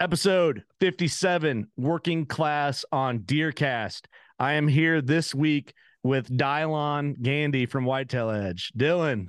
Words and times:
Episode 0.00 0.64
57 0.80 1.66
Working 1.76 2.24
Class 2.24 2.86
on 2.90 3.18
Deercast. 3.18 4.06
I 4.38 4.54
am 4.54 4.66
here 4.66 5.02
this 5.02 5.34
week 5.34 5.74
with 6.02 6.34
Dylon 6.34 7.20
Gandy 7.20 7.66
from 7.66 7.84
Whitetail 7.84 8.30
Edge. 8.30 8.72
Dylan, 8.74 9.26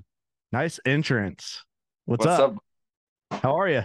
nice 0.53 0.79
entrance. 0.85 1.65
What's, 2.05 2.25
What's 2.25 2.39
up? 2.39 2.55
up? 3.31 3.41
How 3.43 3.59
are 3.59 3.67
you? 3.67 3.83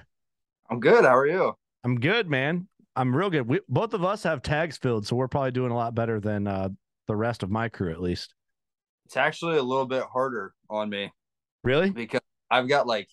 I'm 0.70 0.79
good. 0.79 1.05
How 1.05 1.17
are 1.17 1.27
you? 1.27 1.55
I'm 1.83 1.98
good, 1.98 2.30
man. 2.30 2.69
I'm 2.95 3.14
real 3.14 3.30
good. 3.30 3.48
We, 3.48 3.61
both 3.68 3.92
of 3.92 4.05
us 4.05 4.23
have 4.23 4.42
tags 4.42 4.77
filled, 4.79 5.08
so 5.08 5.17
we're 5.17 5.27
probably 5.27 5.51
doing 5.51 5.73
a 5.73 5.77
lot 5.77 5.92
better 5.97 6.20
than 6.20 6.47
uh, 6.47 6.68
the 7.08 7.17
rest 7.17 7.42
of 7.42 7.51
my 7.51 7.68
crew, 7.68 7.91
at 7.91 8.01
least. 8.01 8.33
It's 9.07 9.17
actually 9.17 9.57
a 9.58 9.63
little 9.63 9.86
bit 9.86 10.05
harder 10.05 10.55
on 10.70 10.89
me 10.89 11.13
Really? 11.64 11.91
because 11.91 12.20
I've 12.48 12.68
got 12.68 12.86
like 12.86 13.08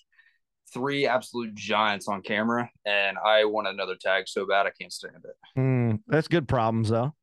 three 0.74 1.08
absolute 1.08 1.54
giants 1.56 2.08
on 2.08 2.22
camera, 2.22 2.70
and 2.86 3.18
I 3.18 3.46
want 3.46 3.68
another 3.68 3.96
tag 3.96 4.28
so 4.28 4.46
bad 4.46 4.66
I 4.66 4.72
can't 4.72 4.92
stand 4.92 5.24
it. 5.24 5.36
Hmm, 5.56 5.96
that's 6.08 6.28
good 6.28 6.48
problems, 6.48 6.90
though. 6.90 7.14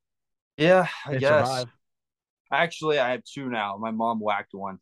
Yeah, 0.56 0.86
I 1.06 1.12
They 1.12 1.18
guess. 1.18 1.46
survive. 1.46 1.68
Actually, 2.52 2.98
I 2.98 3.10
have 3.10 3.22
two 3.24 3.48
now. 3.48 3.76
My 3.78 3.90
mom 3.90 4.20
whacked 4.20 4.54
one. 4.54 4.78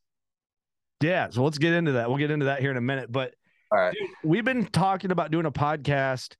Yeah, 1.00 1.28
so 1.30 1.44
let's 1.44 1.58
get 1.58 1.74
into 1.74 1.92
that. 1.92 2.08
We'll 2.08 2.18
get 2.18 2.30
into 2.30 2.46
that 2.46 2.60
here 2.60 2.70
in 2.70 2.76
a 2.76 2.80
minute. 2.82 3.12
But 3.12 3.34
All 3.70 3.78
right. 3.78 3.94
Dude, 3.94 4.08
we've 4.24 4.44
been 4.44 4.66
talking 4.66 5.10
about 5.12 5.30
doing 5.30 5.46
a 5.46 5.52
podcast 5.52 6.34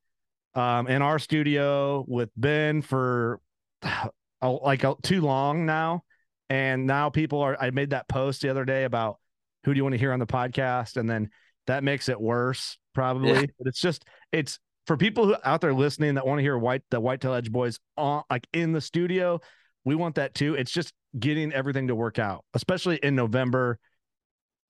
um, 0.55 0.89
in 0.89 1.03
our 1.03 1.19
studio 1.19 2.05
with 2.09 2.31
Ben 2.37 2.83
for 2.83 3.41
uh, 3.83 4.09
like 4.43 4.85
uh, 4.85 4.95
too 5.03 5.21
long 5.21 5.67
now. 5.67 6.03
And 6.51 6.87
now 6.87 7.11
people 7.11 7.43
are, 7.43 7.57
I 7.61 7.71
made 7.71 7.91
that 7.91 8.09
post 8.09 8.41
the 8.41 8.49
other 8.49 8.65
day 8.65 8.85
about 8.85 9.19
who 9.65 9.75
do 9.75 9.77
you 9.79 9.85
want 9.85 9.93
to 9.93 9.99
hear 9.99 10.13
on 10.13 10.19
the 10.19 10.27
podcast? 10.27 10.97
And 10.97 11.09
then 11.09 11.29
that 11.69 11.85
makes 11.85 12.09
it 12.09 12.21
worse, 12.21 12.77
probably. 12.95 13.31
Yeah. 13.31 13.47
But 13.59 13.69
it's 13.69 13.81
just, 13.81 14.05
it's 14.33 14.59
for 14.87 14.97
people 14.97 15.27
who 15.27 15.37
out 15.45 15.61
there 15.61 15.73
listening 15.73 16.17
that 16.17 16.27
want 16.27 16.39
to 16.39 16.43
hear 16.43 16.59
white, 16.59 16.83
the 16.91 16.99
Whitetail 16.99 17.35
Edge 17.35 17.53
boys 17.53 17.79
on 17.97 18.25
like 18.29 18.47
in 18.53 18.73
the 18.73 18.81
studio. 18.81 19.41
We 19.85 19.95
want 19.95 20.17
that 20.17 20.35
too. 20.35 20.55
It's 20.55 20.73
just 20.73 20.93
getting 21.19 21.53
everything 21.53 21.89
to 21.89 21.95
work 21.95 22.19
out, 22.19 22.45
especially 22.55 22.97
in 22.97 23.15
November. 23.15 23.79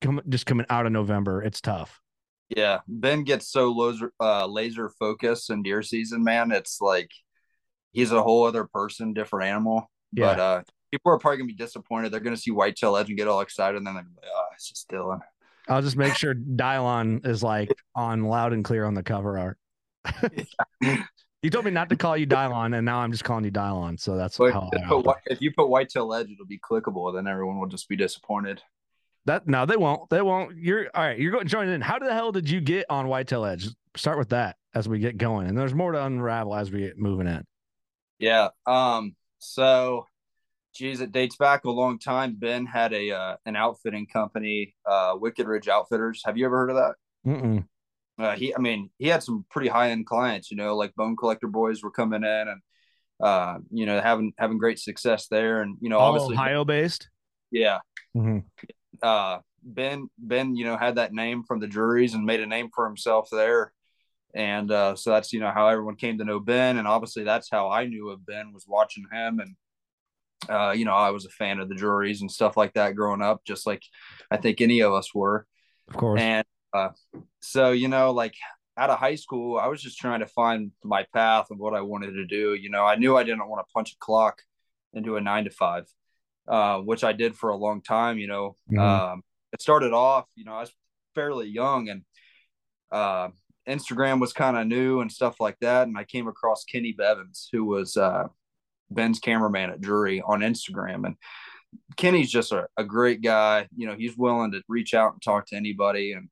Come, 0.00 0.20
just 0.28 0.47
coming 0.47 0.66
out 0.70 0.87
of 0.87 0.92
November, 0.92 1.42
it's 1.42 1.60
tough. 1.60 2.00
Yeah, 2.50 2.81
Ben 2.87 3.25
gets 3.25 3.48
so 3.48 3.72
laser 3.72 4.12
uh, 4.20 4.47
laser 4.47 4.91
focused 4.98 5.50
in 5.50 5.62
deer 5.62 5.82
season, 5.82 6.22
man. 6.22 6.53
It's 6.53 6.81
like 6.81 7.10
he's 7.92 8.12
a 8.12 8.22
whole 8.22 8.44
other 8.44 8.64
person, 8.64 9.12
different 9.12 9.48
animal. 9.50 9.91
Yeah. 10.12 10.26
But 10.26 10.41
uh, 10.41 10.62
people 10.91 11.12
are 11.12 11.19
probably 11.19 11.38
gonna 11.38 11.48
be 11.48 11.54
disappointed. 11.54 12.12
They're 12.12 12.20
gonna 12.20 12.37
see 12.37 12.53
whitetail 12.53 12.97
edge 12.97 13.08
and 13.08 13.19
get 13.19 13.28
all 13.28 13.41
excited, 13.41 13.76
and 13.76 13.87
then 13.87 13.94
they're 13.94 14.04
gonna 14.04 14.14
be 14.14 14.26
like, 14.26 14.32
"Oh, 14.34 14.47
it's 14.54 14.69
just 14.69 14.88
Dylan." 14.88 15.20
I'll 15.68 15.82
just 15.82 15.96
make 15.96 16.14
sure 16.14 16.34
Dylon 16.34 17.26
is 17.26 17.42
like 17.42 17.70
on 17.94 18.24
loud 18.24 18.52
and 18.52 18.64
clear 18.64 18.84
on 18.84 18.94
the 18.94 19.02
cover 19.02 19.38
art. 19.38 19.58
you 21.42 21.50
told 21.50 21.64
me 21.64 21.70
not 21.70 21.88
to 21.90 21.96
call 21.96 22.16
you 22.16 22.26
Dylon, 22.26 22.76
and 22.76 22.84
now 22.84 22.98
I'm 22.98 23.12
just 23.12 23.24
calling 23.24 23.44
you 23.44 23.50
Dylon. 23.50 24.00
So 24.00 24.16
that's 24.16 24.38
But 24.38 24.52
how 24.52 24.70
if, 24.72 24.88
put, 24.88 25.04
white- 25.04 25.16
if 25.26 25.40
you 25.40 25.52
put 25.52 25.68
whitetail 25.68 26.12
edge, 26.14 26.30
it'll 26.30 26.46
be 26.46 26.58
clickable. 26.58 27.14
Then 27.14 27.26
everyone 27.26 27.58
will 27.58 27.68
just 27.68 27.88
be 27.88 27.96
disappointed. 27.96 28.62
that. 29.26 29.46
No, 29.46 29.66
they 29.66 29.76
won't. 29.76 30.08
They 30.10 30.22
won't. 30.22 30.56
You're 30.56 30.88
all 30.94 31.02
right. 31.02 31.18
You're 31.18 31.32
going 31.32 31.46
joining 31.48 31.74
in. 31.74 31.80
How 31.80 31.98
the 31.98 32.12
hell 32.12 32.32
did 32.32 32.48
you 32.48 32.60
get 32.60 32.86
on 32.90 33.08
Whitetail 33.08 33.44
Edge? 33.44 33.68
Start 33.96 34.18
with 34.18 34.30
that 34.30 34.56
as 34.74 34.88
we 34.88 34.98
get 34.98 35.16
going, 35.18 35.48
and 35.48 35.56
there's 35.58 35.74
more 35.74 35.92
to 35.92 36.04
unravel 36.04 36.54
as 36.54 36.70
we 36.70 36.80
get 36.80 36.98
moving 36.98 37.26
in. 37.26 37.44
Yeah. 38.18 38.48
Um. 38.66 39.14
So, 39.40 40.06
geez, 40.74 41.00
it 41.00 41.12
dates 41.12 41.36
back 41.36 41.64
a 41.64 41.70
long 41.70 41.98
time. 41.98 42.36
Ben 42.38 42.66
had 42.66 42.92
a 42.92 43.10
uh, 43.10 43.36
an 43.46 43.56
outfitting 43.56 44.06
company, 44.06 44.74
uh, 44.86 45.14
Wicked 45.18 45.46
Ridge 45.46 45.68
Outfitters. 45.68 46.22
Have 46.24 46.36
you 46.36 46.46
ever 46.46 46.56
heard 46.56 46.70
of 46.70 46.76
that? 46.76 46.94
Mm-mm. 47.26 47.64
uh, 48.18 48.36
he 48.36 48.54
I 48.54 48.58
mean 48.58 48.90
he 48.98 49.08
had 49.08 49.22
some 49.22 49.44
pretty 49.50 49.68
high 49.68 49.90
end 49.90 50.06
clients, 50.06 50.50
you 50.50 50.56
know, 50.56 50.76
like 50.76 50.94
bone 50.94 51.16
collector 51.16 51.48
boys 51.48 51.82
were 51.82 51.90
coming 51.90 52.22
in 52.22 52.48
and 52.48 52.60
uh, 53.20 53.58
you 53.72 53.84
know, 53.86 54.00
having 54.00 54.32
having 54.38 54.58
great 54.58 54.78
success 54.78 55.26
there. 55.28 55.62
And, 55.62 55.76
you 55.80 55.88
know, 55.88 55.98
All 55.98 56.12
obviously 56.12 56.34
Ohio 56.36 56.64
based. 56.64 57.08
yeah. 57.50 57.78
Mhm. 58.16 58.44
Uh 59.02 59.38
Ben 59.62 60.08
Ben, 60.18 60.54
you 60.56 60.64
know, 60.64 60.76
had 60.76 60.96
that 60.96 61.12
name 61.12 61.42
from 61.42 61.60
the 61.60 61.66
Drurys 61.66 62.14
and 62.14 62.24
made 62.24 62.40
a 62.40 62.46
name 62.46 62.70
for 62.74 62.86
himself 62.86 63.28
there. 63.30 63.72
And 64.34 64.70
uh 64.70 64.94
so 64.94 65.10
that's 65.10 65.32
you 65.32 65.40
know 65.40 65.50
how 65.50 65.68
everyone 65.68 65.96
came 65.96 66.18
to 66.18 66.24
know 66.24 66.38
Ben. 66.40 66.78
And 66.78 66.86
obviously 66.86 67.24
that's 67.24 67.50
how 67.50 67.70
I 67.70 67.86
knew 67.86 68.10
of 68.10 68.24
Ben 68.24 68.52
was 68.52 68.64
watching 68.68 69.04
him 69.12 69.40
and 69.40 69.56
uh, 70.49 70.71
you 70.71 70.84
know, 70.84 70.94
I 70.94 71.10
was 71.10 71.25
a 71.25 71.31
fan 71.31 71.59
of 71.59 71.69
the 71.69 71.75
Drurys 71.75 72.20
and 72.20 72.31
stuff 72.31 72.56
like 72.56 72.75
that 72.75 72.94
growing 72.94 73.23
up, 73.23 73.44
just 73.44 73.67
like 73.67 73.82
I 74.31 74.37
think 74.37 74.61
any 74.61 74.81
of 74.81 74.93
us 74.93 75.14
were. 75.14 75.46
Of 75.88 75.96
course. 75.96 76.20
And 76.20 76.46
uh, 76.73 76.90
so, 77.40 77.73
you 77.73 77.88
know, 77.88 78.12
like 78.12 78.35
out 78.76 78.90
of 78.90 78.99
high 78.99 79.17
school, 79.17 79.58
I 79.58 79.67
was 79.67 79.82
just 79.82 79.99
trying 79.99 80.20
to 80.20 80.26
find 80.26 80.70
my 80.85 81.06
path 81.12 81.50
of 81.50 81.58
what 81.58 81.75
I 81.75 81.81
wanted 81.81 82.12
to 82.12 82.26
do. 82.26 82.55
You 82.55 82.70
know, 82.70 82.85
I 82.85 82.96
knew 82.96 83.17
I 83.17 83.25
didn't 83.25 83.49
want 83.49 83.67
to 83.67 83.73
punch 83.73 83.93
a 83.93 83.96
clock 83.99 84.43
into 84.93 85.17
a 85.17 85.20
nine 85.20 85.44
to 85.44 85.50
five, 85.50 85.87
uh, 86.46 86.79
which 86.79 87.02
I 87.02 87.12
did 87.12 87.37
for 87.37 87.50
a 87.50 87.56
long 87.56 87.82
time. 87.82 88.19
You 88.19 88.29
know, 88.29 88.56
Mhm. 88.70 88.79
um, 88.79 89.23
it 89.52 89.61
started 89.62 89.93
off, 89.93 90.26
you 90.37 90.44
know, 90.44 90.52
I 90.52 90.61
was 90.61 90.73
fairly 91.14 91.49
young 91.49 91.88
and 91.88 92.05
uh, 92.93 93.29
Instagram 93.67 94.20
was 94.20 94.32
kind 94.32 94.56
of 94.56 94.67
new 94.67 95.00
and 95.00 95.11
stuff 95.11 95.41
like 95.41 95.58
that. 95.61 95.88
And 95.88 95.99
I 95.99 96.05
came 96.05 96.29
across 96.29 96.64
Kenny 96.64 96.93
Bevins, 96.93 97.49
who 97.52 97.64
was 97.64 97.96
uh, 97.96 98.29
Ben's 98.90 99.19
cameraman 99.19 99.70
at 99.70 99.81
Drury 99.81 100.23
on 100.23 100.40
Instagram. 100.40 101.06
And 101.06 101.17
Kenny's 101.96 102.31
just 102.31 102.52
a, 102.52 102.67
a 102.76 102.85
great 102.85 103.23
guy. 103.23 103.69
You 103.76 103.87
know, 103.87 103.94
he's 103.94 104.17
willing 104.17 104.52
to 104.52 104.62
reach 104.69 104.94
out 104.94 105.12
and 105.12 105.23
talk 105.23 105.46
to 105.49 105.56
anybody. 105.56 106.12
And 106.12 106.29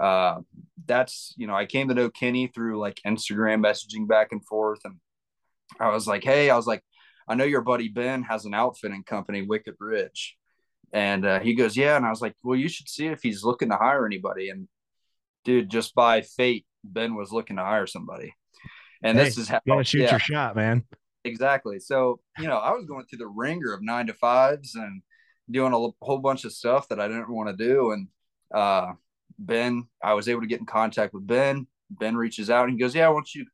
uh, 0.00 0.40
that's, 0.86 1.34
you 1.36 1.46
know, 1.46 1.54
I 1.54 1.66
came 1.66 1.88
to 1.88 1.94
know 1.94 2.10
Kenny 2.10 2.46
through 2.46 2.78
like 2.78 3.00
Instagram 3.06 3.64
messaging 3.64 4.06
back 4.06 4.28
and 4.32 4.44
forth. 4.44 4.80
And 4.84 4.96
I 5.80 5.90
was 5.90 6.06
like, 6.06 6.24
hey, 6.24 6.50
I 6.50 6.56
was 6.56 6.66
like, 6.66 6.82
I 7.28 7.34
know 7.34 7.44
your 7.44 7.60
buddy 7.62 7.88
Ben 7.88 8.22
has 8.24 8.44
an 8.44 8.54
outfitting 8.54 9.04
company, 9.04 9.42
Wicked 9.42 9.74
Ridge. 9.78 10.36
And 10.92 11.24
uh, 11.24 11.40
he 11.40 11.54
goes, 11.54 11.76
Yeah. 11.76 11.96
And 11.96 12.04
I 12.04 12.10
was 12.10 12.20
like, 12.20 12.34
Well, 12.42 12.58
you 12.58 12.68
should 12.68 12.88
see 12.88 13.06
if 13.06 13.22
he's 13.22 13.44
looking 13.44 13.70
to 13.70 13.76
hire 13.76 14.04
anybody. 14.04 14.50
And 14.50 14.68
dude, 15.44 15.70
just 15.70 15.94
by 15.94 16.20
fate, 16.20 16.66
Ben 16.84 17.14
was 17.14 17.32
looking 17.32 17.56
to 17.56 17.64
hire 17.64 17.86
somebody. 17.86 18.34
And 19.02 19.16
Hey, 19.16 19.24
this 19.24 19.38
is 19.38 19.48
how 19.48 19.60
You 19.64 19.72
gotta 19.72 19.84
shoot 19.84 20.02
yeah, 20.02 20.10
your 20.10 20.20
shot, 20.20 20.56
man. 20.56 20.84
Exactly. 21.24 21.78
So, 21.78 22.20
you 22.38 22.46
know, 22.46 22.56
I 22.58 22.70
was 22.72 22.84
going 22.86 23.04
through 23.06 23.18
the 23.18 23.28
ringer 23.28 23.72
of 23.72 23.82
nine 23.82 24.06
to 24.08 24.14
fives 24.14 24.74
and 24.74 25.02
doing 25.50 25.72
a 25.72 25.76
l- 25.76 25.96
whole 26.02 26.18
bunch 26.18 26.44
of 26.44 26.52
stuff 26.52 26.88
that 26.88 27.00
I 27.00 27.08
didn't 27.08 27.32
want 27.32 27.48
to 27.56 27.64
do. 27.64 27.92
And 27.92 28.08
uh, 28.54 28.92
Ben, 29.38 29.86
I 30.02 30.14
was 30.14 30.28
able 30.28 30.40
to 30.42 30.46
get 30.46 30.60
in 30.60 30.66
contact 30.66 31.14
with 31.14 31.26
Ben. 31.26 31.66
Ben 31.90 32.16
reaches 32.16 32.48
out 32.50 32.64
and 32.68 32.72
he 32.72 32.78
goes, 32.78 32.94
Yeah, 32.94 33.08
why 33.08 33.14
don't 33.16 33.34
you 33.34 33.46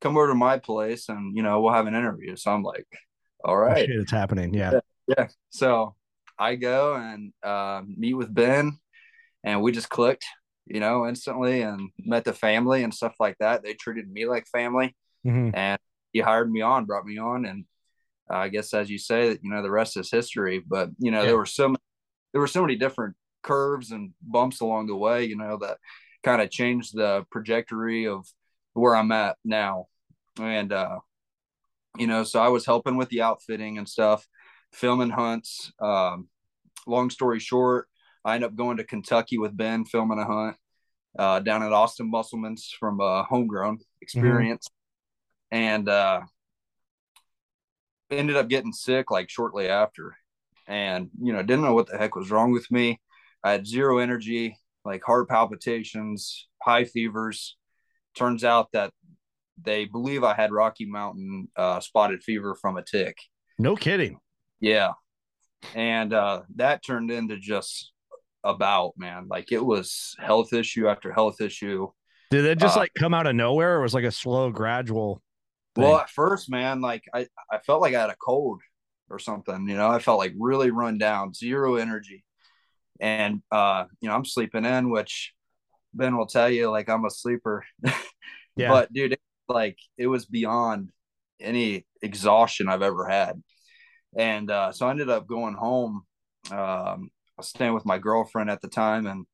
come 0.00 0.16
over 0.16 0.28
to 0.28 0.34
my 0.34 0.58
place 0.58 1.08
and, 1.08 1.36
you 1.36 1.42
know, 1.42 1.60
we'll 1.60 1.72
have 1.72 1.86
an 1.86 1.94
interview. 1.94 2.36
So 2.36 2.50
I'm 2.52 2.62
like, 2.62 2.86
All 3.44 3.74
shit, 3.76 3.90
it's 3.90 4.10
happening. 4.10 4.52
Yeah. 4.54 4.80
Yeah. 5.06 5.28
So 5.50 5.94
I 6.38 6.56
go 6.56 6.94
and 6.96 7.32
uh, 7.42 7.82
meet 7.86 8.14
with 8.14 8.34
Ben, 8.34 8.78
and 9.44 9.62
we 9.62 9.70
just 9.72 9.88
clicked, 9.88 10.24
you 10.66 10.80
know, 10.80 11.06
instantly, 11.06 11.62
and 11.62 11.90
met 11.98 12.24
the 12.24 12.32
family 12.32 12.82
and 12.82 12.92
stuff 12.92 13.14
like 13.20 13.36
that. 13.38 13.62
They 13.62 13.74
treated 13.74 14.10
me 14.10 14.26
like 14.26 14.46
family, 14.48 14.96
Mhm. 15.24 15.52
and 15.54 15.78
he 16.16 16.22
hired 16.22 16.50
me 16.50 16.62
on, 16.62 16.86
brought 16.86 17.04
me 17.04 17.18
on, 17.18 17.44
and 17.44 17.64
uh, 18.30 18.38
I 18.38 18.48
guess 18.48 18.72
as 18.72 18.88
you 18.88 18.96
say, 18.96 19.28
that 19.28 19.44
you 19.44 19.50
know, 19.50 19.62
the 19.62 19.70
rest 19.70 19.98
is 19.98 20.10
history. 20.10 20.58
But 20.66 20.88
you 20.98 21.10
know, 21.10 21.20
Yeah. 21.20 21.26
there 21.26 21.36
were 21.36 21.44
so 21.46 21.68
many, 21.68 21.82
there 22.32 22.40
were 22.40 22.46
so 22.46 22.62
many 22.62 22.76
different 22.76 23.16
curves 23.42 23.90
and 23.90 24.14
bumps 24.22 24.60
along 24.62 24.86
the 24.86 24.96
way, 24.96 25.24
you 25.24 25.36
know, 25.36 25.58
that 25.58 25.76
kind 26.24 26.40
of 26.40 26.50
changed 26.50 26.96
the 26.96 27.26
trajectory 27.30 28.06
of 28.08 28.26
where 28.72 28.96
I'm 28.96 29.12
at 29.12 29.36
now, 29.44 29.88
and 30.40 30.72
uh, 30.72 31.00
you 31.98 32.06
know, 32.06 32.24
so 32.24 32.40
I 32.40 32.48
was 32.48 32.64
helping 32.64 32.96
with 32.96 33.10
the 33.10 33.20
outfitting 33.22 33.76
and 33.76 33.86
stuff, 33.88 34.26
filming 34.72 35.10
hunts. 35.10 35.70
Um, 35.80 36.28
long 36.86 37.10
story 37.10 37.40
short, 37.40 37.88
I 38.24 38.36
ended 38.36 38.50
up 38.50 38.56
going 38.56 38.78
to 38.78 38.84
Kentucky 38.84 39.36
with 39.36 39.54
Ben, 39.56 39.84
filming 39.84 40.18
a 40.18 40.24
hunt 40.24 40.56
uh, 41.18 41.40
down 41.40 41.62
at 41.62 41.72
Austin 41.72 42.10
Musselman's 42.10 42.74
from 42.80 43.00
uh, 43.00 43.22
Homegrown 43.24 43.78
Experience, 44.00 44.66
and 45.50 45.88
uh, 45.88 46.22
ended 48.10 48.36
up 48.36 48.48
getting 48.48 48.72
sick 48.72 49.10
like 49.10 49.28
shortly 49.30 49.68
after, 49.68 50.16
and 50.66 51.10
you 51.20 51.32
know, 51.32 51.42
didn't 51.42 51.64
know 51.64 51.74
what 51.74 51.88
the 51.88 51.98
heck 51.98 52.14
was 52.16 52.30
wrong 52.30 52.52
with 52.52 52.70
me. 52.70 53.00
I 53.44 53.52
had 53.52 53.66
zero 53.66 53.98
energy, 53.98 54.58
like 54.84 55.02
heart 55.04 55.28
palpitations, 55.28 56.48
high 56.62 56.84
fevers. 56.84 57.56
Turns 58.16 58.44
out 58.44 58.72
that 58.72 58.92
they 59.62 59.84
believe 59.84 60.24
I 60.24 60.34
had 60.34 60.52
Rocky 60.52 60.86
Mountain 60.86 61.48
uh, 61.56 61.80
spotted 61.80 62.22
fever 62.22 62.54
from 62.54 62.76
a 62.76 62.82
tick. 62.82 63.16
No 63.58 63.76
kidding. 63.76 64.18
Yeah. 64.60 64.92
And 65.74 66.12
uh, 66.12 66.42
that 66.56 66.84
turned 66.84 67.10
into 67.10 67.36
just 67.36 67.92
about, 68.44 68.94
man. 68.96 69.28
Like 69.28 69.52
it 69.52 69.64
was 69.64 70.14
health 70.18 70.52
issue 70.52 70.88
after 70.88 71.12
health 71.12 71.40
issue. 71.40 71.88
Did 72.30 72.44
it 72.44 72.58
just 72.58 72.76
Uh, 72.76 72.80
like 72.80 72.92
come 72.98 73.14
out 73.14 73.26
of 73.26 73.34
nowhere 73.34 73.76
or 73.76 73.82
was 73.82 73.94
like 73.94 74.04
a 74.04 74.10
slow, 74.10 74.50
gradual? 74.50 75.22
Well, 75.82 75.98
at 75.98 76.10
first, 76.10 76.50
man, 76.50 76.80
like 76.80 77.04
I, 77.12 77.26
I 77.50 77.58
felt 77.58 77.80
like 77.80 77.94
I 77.94 78.00
had 78.00 78.10
a 78.10 78.16
cold 78.16 78.60
or 79.10 79.18
something, 79.18 79.68
you 79.68 79.76
know, 79.76 79.88
I 79.88 79.98
felt 79.98 80.18
like 80.18 80.34
really 80.38 80.70
run 80.70 80.98
down, 80.98 81.34
zero 81.34 81.76
energy. 81.76 82.24
And, 83.00 83.42
uh, 83.52 83.84
you 84.00 84.08
know, 84.08 84.14
I'm 84.14 84.24
sleeping 84.24 84.64
in, 84.64 84.90
which 84.90 85.32
Ben 85.94 86.16
will 86.16 86.26
tell 86.26 86.50
you, 86.50 86.70
like 86.70 86.88
I'm 86.88 87.04
a 87.04 87.10
sleeper. 87.10 87.64
yeah. 88.56 88.68
But 88.68 88.92
dude, 88.92 89.12
it, 89.12 89.20
like 89.48 89.78
it 89.96 90.06
was 90.06 90.26
beyond 90.26 90.90
any 91.40 91.86
exhaustion 92.02 92.68
I've 92.68 92.82
ever 92.82 93.06
had. 93.06 93.42
And 94.16 94.50
uh, 94.50 94.72
so 94.72 94.86
I 94.86 94.90
ended 94.90 95.10
up 95.10 95.26
going 95.26 95.54
home. 95.54 96.02
Um, 96.50 97.10
I 97.38 97.38
was 97.38 97.48
staying 97.48 97.74
with 97.74 97.84
my 97.84 97.98
girlfriend 97.98 98.50
at 98.50 98.62
the 98.62 98.68
time, 98.68 99.06
and 99.06 99.26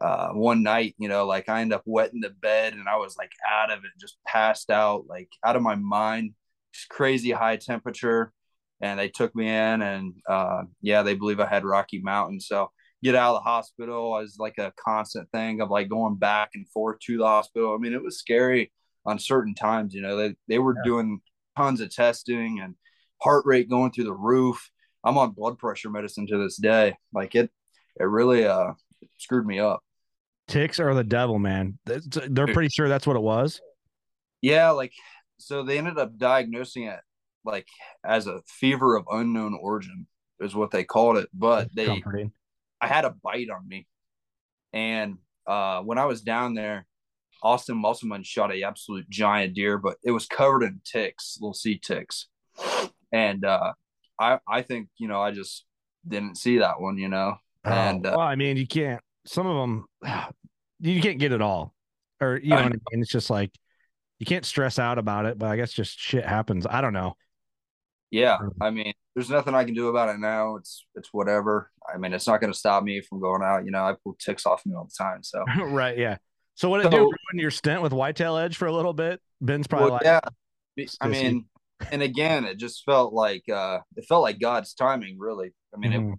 uh, 0.00 0.28
one 0.30 0.62
night, 0.62 0.94
you 0.98 1.08
know, 1.08 1.26
like 1.26 1.48
I 1.48 1.60
ended 1.60 1.76
up 1.76 1.82
wetting 1.86 2.20
the 2.20 2.30
bed, 2.30 2.74
and 2.74 2.88
I 2.88 2.96
was 2.96 3.16
like 3.16 3.32
out 3.50 3.70
of 3.70 3.78
it, 3.84 3.90
just 4.00 4.16
passed 4.26 4.70
out, 4.70 5.04
like 5.08 5.28
out 5.44 5.56
of 5.56 5.62
my 5.62 5.74
mind, 5.76 6.32
just 6.72 6.88
crazy 6.88 7.30
high 7.30 7.56
temperature. 7.56 8.32
And 8.80 8.98
they 8.98 9.08
took 9.08 9.34
me 9.36 9.46
in, 9.48 9.82
and 9.82 10.14
uh, 10.28 10.62
yeah, 10.80 11.02
they 11.02 11.14
believe 11.14 11.38
I 11.40 11.46
had 11.46 11.64
Rocky 11.64 12.00
Mountain. 12.00 12.40
So 12.40 12.70
get 13.02 13.14
out 13.14 13.36
of 13.36 13.42
the 13.42 13.48
hospital 13.50 14.10
was 14.10 14.36
like 14.38 14.58
a 14.58 14.72
constant 14.82 15.30
thing 15.30 15.60
of 15.60 15.70
like 15.70 15.88
going 15.88 16.16
back 16.16 16.50
and 16.54 16.68
forth 16.70 16.98
to 17.00 17.18
the 17.18 17.26
hospital. 17.26 17.74
I 17.74 17.78
mean, 17.78 17.92
it 17.92 18.02
was 18.02 18.18
scary 18.18 18.72
on 19.06 19.18
certain 19.18 19.54
times. 19.54 19.94
You 19.94 20.02
know, 20.02 20.16
they 20.16 20.34
they 20.48 20.58
were 20.58 20.74
Yeah. 20.74 20.82
doing 20.84 21.20
tons 21.56 21.80
of 21.80 21.90
testing 21.94 22.60
and 22.60 22.74
heart 23.22 23.44
rate 23.46 23.68
going 23.70 23.92
through 23.92 24.04
the 24.04 24.14
roof. 24.14 24.70
I'm 25.04 25.18
on 25.18 25.30
blood 25.32 25.58
pressure 25.58 25.90
medicine 25.90 26.26
to 26.28 26.38
this 26.38 26.56
day. 26.56 26.96
Like 27.12 27.34
it, 27.34 27.50
it 28.00 28.04
really 28.04 28.46
uh 28.46 28.72
screwed 29.18 29.46
me 29.46 29.58
up. 29.58 29.82
Ticks 30.48 30.80
are 30.80 30.94
the 30.94 31.04
devil, 31.04 31.38
man. 31.38 31.78
They're 31.84 32.52
pretty 32.52 32.68
sure 32.68 32.88
that's 32.88 33.06
what 33.06 33.16
it 33.16 33.22
was. 33.22 33.60
Yeah, 34.40 34.70
like 34.70 34.92
so 35.38 35.62
they 35.62 35.78
ended 35.78 35.98
up 35.98 36.18
diagnosing 36.18 36.84
it 36.84 37.00
like 37.44 37.66
as 38.04 38.26
a 38.26 38.42
fever 38.46 38.96
of 38.96 39.04
unknown 39.10 39.58
origin 39.60 40.06
is 40.40 40.54
what 40.54 40.70
they 40.70 40.84
called 40.84 41.16
it. 41.16 41.28
But 41.32 41.64
That's 41.64 41.74
they 41.74 41.86
comforting. 41.86 42.32
I 42.80 42.86
had 42.86 43.04
a 43.04 43.14
bite 43.22 43.50
on 43.50 43.66
me. 43.66 43.86
And 44.72 45.18
uh, 45.46 45.82
when 45.82 45.98
I 45.98 46.06
was 46.06 46.22
down 46.22 46.54
there, 46.54 46.86
Austin 47.42 47.76
Musselman 47.76 48.22
shot 48.22 48.54
a 48.54 48.62
absolute 48.62 49.08
giant 49.10 49.54
deer, 49.54 49.78
but 49.78 49.96
it 50.04 50.12
was 50.12 50.26
covered 50.26 50.62
in 50.62 50.80
ticks, 50.84 51.38
little 51.40 51.54
sea 51.54 51.78
ticks. 51.78 52.28
And 53.12 53.44
uh, 53.44 53.72
I 54.18 54.38
I 54.48 54.62
think 54.62 54.88
you 54.98 55.08
know 55.08 55.20
I 55.20 55.32
just 55.32 55.64
didn't 56.06 56.36
see 56.36 56.58
that 56.58 56.80
one, 56.80 56.98
you 56.98 57.08
know. 57.08 57.36
And 57.64 58.06
oh, 58.06 58.10
uh, 58.10 58.16
well, 58.16 58.26
I 58.26 58.34
mean, 58.36 58.56
you 58.56 58.66
can't. 58.66 59.00
Some 59.26 59.46
of 59.46 59.56
them, 59.56 59.86
you 60.80 61.00
can't 61.00 61.18
get 61.18 61.32
it 61.32 61.40
all, 61.42 61.74
or 62.20 62.38
you 62.42 62.50
know 62.50 62.56
I 62.56 62.62
what 62.64 62.72
I 62.72 62.76
mean. 62.92 63.02
It's 63.02 63.10
just 63.10 63.30
like 63.30 63.50
you 64.18 64.26
can't 64.26 64.44
stress 64.44 64.78
out 64.78 64.98
about 64.98 65.26
it. 65.26 65.38
But 65.38 65.50
I 65.50 65.56
guess 65.56 65.72
just 65.72 65.98
shit 65.98 66.24
happens. 66.24 66.66
I 66.68 66.80
don't 66.80 66.92
know. 66.92 67.14
yeah, 68.10 68.38
I 68.60 68.70
mean, 68.70 68.92
there's 69.14 69.30
nothing 69.30 69.54
I 69.54 69.64
can 69.64 69.74
do 69.74 69.88
about 69.88 70.08
it 70.08 70.18
now. 70.18 70.56
It's 70.56 70.86
it's 70.94 71.10
whatever. 71.12 71.70
I 71.92 71.98
mean, 71.98 72.12
it's 72.12 72.26
not 72.26 72.40
going 72.40 72.52
to 72.52 72.58
stop 72.58 72.82
me 72.82 73.00
from 73.00 73.20
going 73.20 73.42
out. 73.42 73.64
You 73.64 73.70
know, 73.70 73.84
I 73.84 73.94
pull 74.02 74.16
ticks 74.18 74.46
off 74.46 74.64
me 74.66 74.74
all 74.74 74.84
the 74.84 75.04
time. 75.04 75.22
So 75.22 75.44
right? 75.66 75.96
Yeah. 75.96 76.16
So 76.54 76.68
what 76.68 76.78
did 76.78 76.86
it 76.86 76.90
do? 76.90 76.96
So- 76.96 77.02
Ruin 77.02 77.40
your 77.40 77.50
stint 77.50 77.82
with 77.82 77.92
Whitetail 77.92 78.36
Edge 78.36 78.56
for 78.56 78.66
a 78.66 78.72
little 78.72 78.92
bit. 78.92 79.20
Ben's 79.40 79.66
probably 79.66 79.90
well, 79.90 80.00
like, 80.04 80.22
yeah. 80.76 80.86
I 81.00 81.08
mean, 81.08 81.46
and 81.90 82.02
again, 82.02 82.44
it 82.44 82.58
just 82.58 82.84
felt 82.84 83.12
like 83.12 83.48
uh, 83.48 83.78
it 83.96 84.04
felt 84.04 84.22
like 84.22 84.38
God's 84.40 84.74
timing. 84.74 85.16
Really, 85.18 85.52
I 85.74 85.78
mean, 85.78 85.92
it 85.92 86.00
Mhm. 86.00 86.14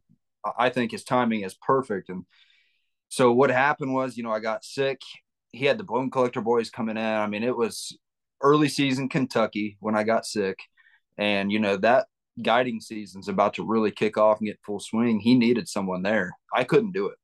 I 0.58 0.70
think 0.70 0.92
his 0.92 1.04
timing 1.04 1.42
is 1.42 1.54
perfect. 1.54 2.10
And 2.10 2.26
so 3.10 3.32
what 3.32 3.50
happened 3.50 3.94
was, 3.94 4.18
you 4.18 4.24
know, 4.24 4.32
I 4.32 4.40
got 4.40 4.66
sick. 4.66 5.02
He 5.52 5.66
had 5.66 5.78
the 5.78 5.84
bone 5.84 6.10
collector 6.10 6.42
boys 6.42 6.70
coming 6.70 6.98
in. 6.98 7.04
I 7.04 7.28
mean, 7.28 7.44
it 7.44 7.56
was 7.56 7.98
early 8.42 8.70
season 8.70 9.10
Kentucky 9.10 9.78
when 9.80 9.96
I 9.96 10.04
got 10.04 10.26
sick. 10.26 10.60
And, 11.18 11.52
you 11.52 11.60
know, 11.60 11.78
that 11.78 12.08
guiding 12.42 12.82
season's 12.82 13.28
about 13.28 13.54
to 13.56 13.66
really 13.66 13.92
kick 13.92 14.18
off 14.18 14.40
and 14.40 14.48
get 14.48 14.60
full 14.66 14.80
swing. 14.80 15.20
He 15.20 15.36
needed 15.36 15.70
someone 15.70 16.02
there. 16.02 16.32
I 16.54 16.64
couldn't 16.64 16.94
do 16.94 17.08
it. 17.08 17.18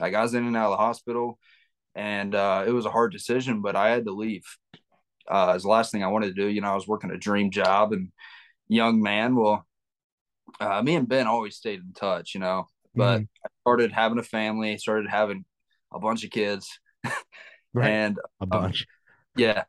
Like 0.00 0.14
I 0.14 0.22
was 0.22 0.34
in 0.34 0.46
and 0.46 0.56
out 0.56 0.72
of 0.72 0.72
the 0.72 0.84
hospital 0.84 1.38
and 1.94 2.34
uh, 2.34 2.64
it 2.66 2.72
was 2.72 2.84
a 2.84 2.90
hard 2.90 3.12
decision, 3.12 3.62
but 3.62 3.74
I 3.74 3.90
had 3.90 4.04
to 4.04 4.12
leave. 4.12 4.44
Uh, 5.28 5.48
it 5.50 5.54
was 5.54 5.62
the 5.62 5.70
last 5.70 5.90
thing 5.90 6.04
I 6.04 6.08
wanted 6.08 6.28
to 6.28 6.42
do. 6.42 6.46
You 6.46 6.60
know, 6.60 6.70
I 6.70 6.74
was 6.74 6.86
working 6.86 7.10
a 7.10 7.16
dream 7.16 7.50
job 7.50 7.92
and 7.92 8.12
young 8.68 9.02
man. 9.02 9.34
Well, 9.34 9.66
uh, 10.60 10.82
me 10.82 10.94
and 10.96 11.08
Ben 11.08 11.26
always 11.26 11.56
stayed 11.56 11.80
in 11.80 11.92
touch, 11.92 12.34
you 12.34 12.40
know, 12.40 12.66
but 12.94 13.20
Mhm. 13.20 13.28
I 13.44 13.48
started 13.62 13.92
having 13.92 14.18
a 14.18 14.22
family, 14.22 14.78
started 14.78 15.08
having 15.10 15.44
a 15.92 15.98
bunch 15.98 16.24
of 16.24 16.30
kids, 16.30 16.78
Right. 17.74 17.90
and 17.90 18.18
a 18.40 18.46
bunch. 18.46 18.86
yeah, 19.36 19.64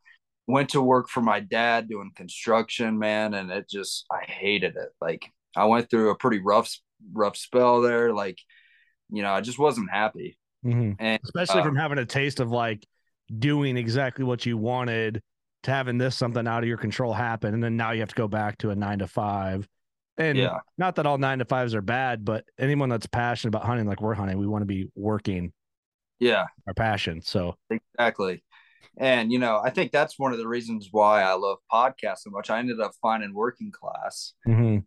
went 0.47 0.69
to 0.69 0.81
work 0.81 1.09
for 1.09 1.21
my 1.21 1.39
dad 1.39 1.89
doing 1.89 2.11
construction, 2.15 2.97
man, 2.97 3.33
and 3.33 3.51
it 3.51 3.69
just 3.69 4.05
I 4.11 4.23
hated 4.25 4.75
it. 4.77 4.93
Like 5.01 5.31
I 5.55 5.65
went 5.65 5.89
through 5.89 6.11
a 6.11 6.15
pretty 6.15 6.39
rough 6.39 6.73
rough 7.13 7.35
spell 7.37 7.81
there. 7.81 8.13
Like, 8.13 8.39
you 9.09 9.21
know, 9.23 9.31
I 9.31 9.41
just 9.41 9.59
wasn't 9.59 9.91
happy. 9.91 10.37
Mhm. 10.65 10.95
And 10.99 11.19
Especially 11.23 11.61
uh, 11.61 11.63
from 11.63 11.75
having 11.75 11.97
a 11.97 12.05
taste 12.05 12.39
of 12.39 12.49
like 12.51 12.85
doing 13.37 13.75
exactly 13.77 14.23
what 14.23 14.45
you 14.45 14.57
wanted 14.57 15.21
to 15.63 15.71
having 15.71 15.97
this 15.97 16.15
something 16.15 16.47
out 16.47 16.63
of 16.63 16.69
your 16.69 16.77
control 16.77 17.13
happen, 17.13 17.53
and 17.53 17.63
then 17.63 17.75
now 17.75 17.91
you 17.91 17.99
have 17.99 18.09
to 18.09 18.15
go 18.15 18.27
back 18.27 18.57
to 18.59 18.69
a 18.69 18.75
nine 18.75 18.99
to 18.99 19.07
five. 19.07 19.67
And 20.17 20.37
Yeah. 20.37 20.59
not 20.77 20.95
that 20.95 21.05
all 21.05 21.17
nine 21.17 21.39
to 21.39 21.45
fives 21.45 21.75
are 21.75 21.81
bad, 21.81 22.25
but 22.25 22.45
anyone 22.57 22.89
that's 22.89 23.05
passionate 23.07 23.49
about 23.49 23.65
hunting, 23.65 23.85
like 23.87 24.01
we're 24.01 24.13
hunting, 24.15 24.37
we 24.37 24.47
want 24.47 24.61
to 24.61 24.65
be 24.65 24.89
working 24.95 25.53
yeah, 26.19 26.45
our 26.65 26.73
passion. 26.73 27.21
So 27.21 27.55
Exactly. 27.69 28.43
And 28.97 29.31
you 29.31 29.37
know, 29.37 29.61
I 29.63 29.69
think 29.69 29.91
that's 29.91 30.17
one 30.17 30.31
of 30.31 30.39
the 30.39 30.47
reasons 30.47 30.89
why 30.91 31.21
I 31.21 31.33
love 31.33 31.59
podcasts 31.71 32.19
so 32.21 32.31
much. 32.31 32.49
I 32.49 32.57
ended 32.59 32.79
up 32.79 32.93
finding 33.01 33.33
working 33.33 33.71
class. 33.71 34.33
mhm. 34.47 34.83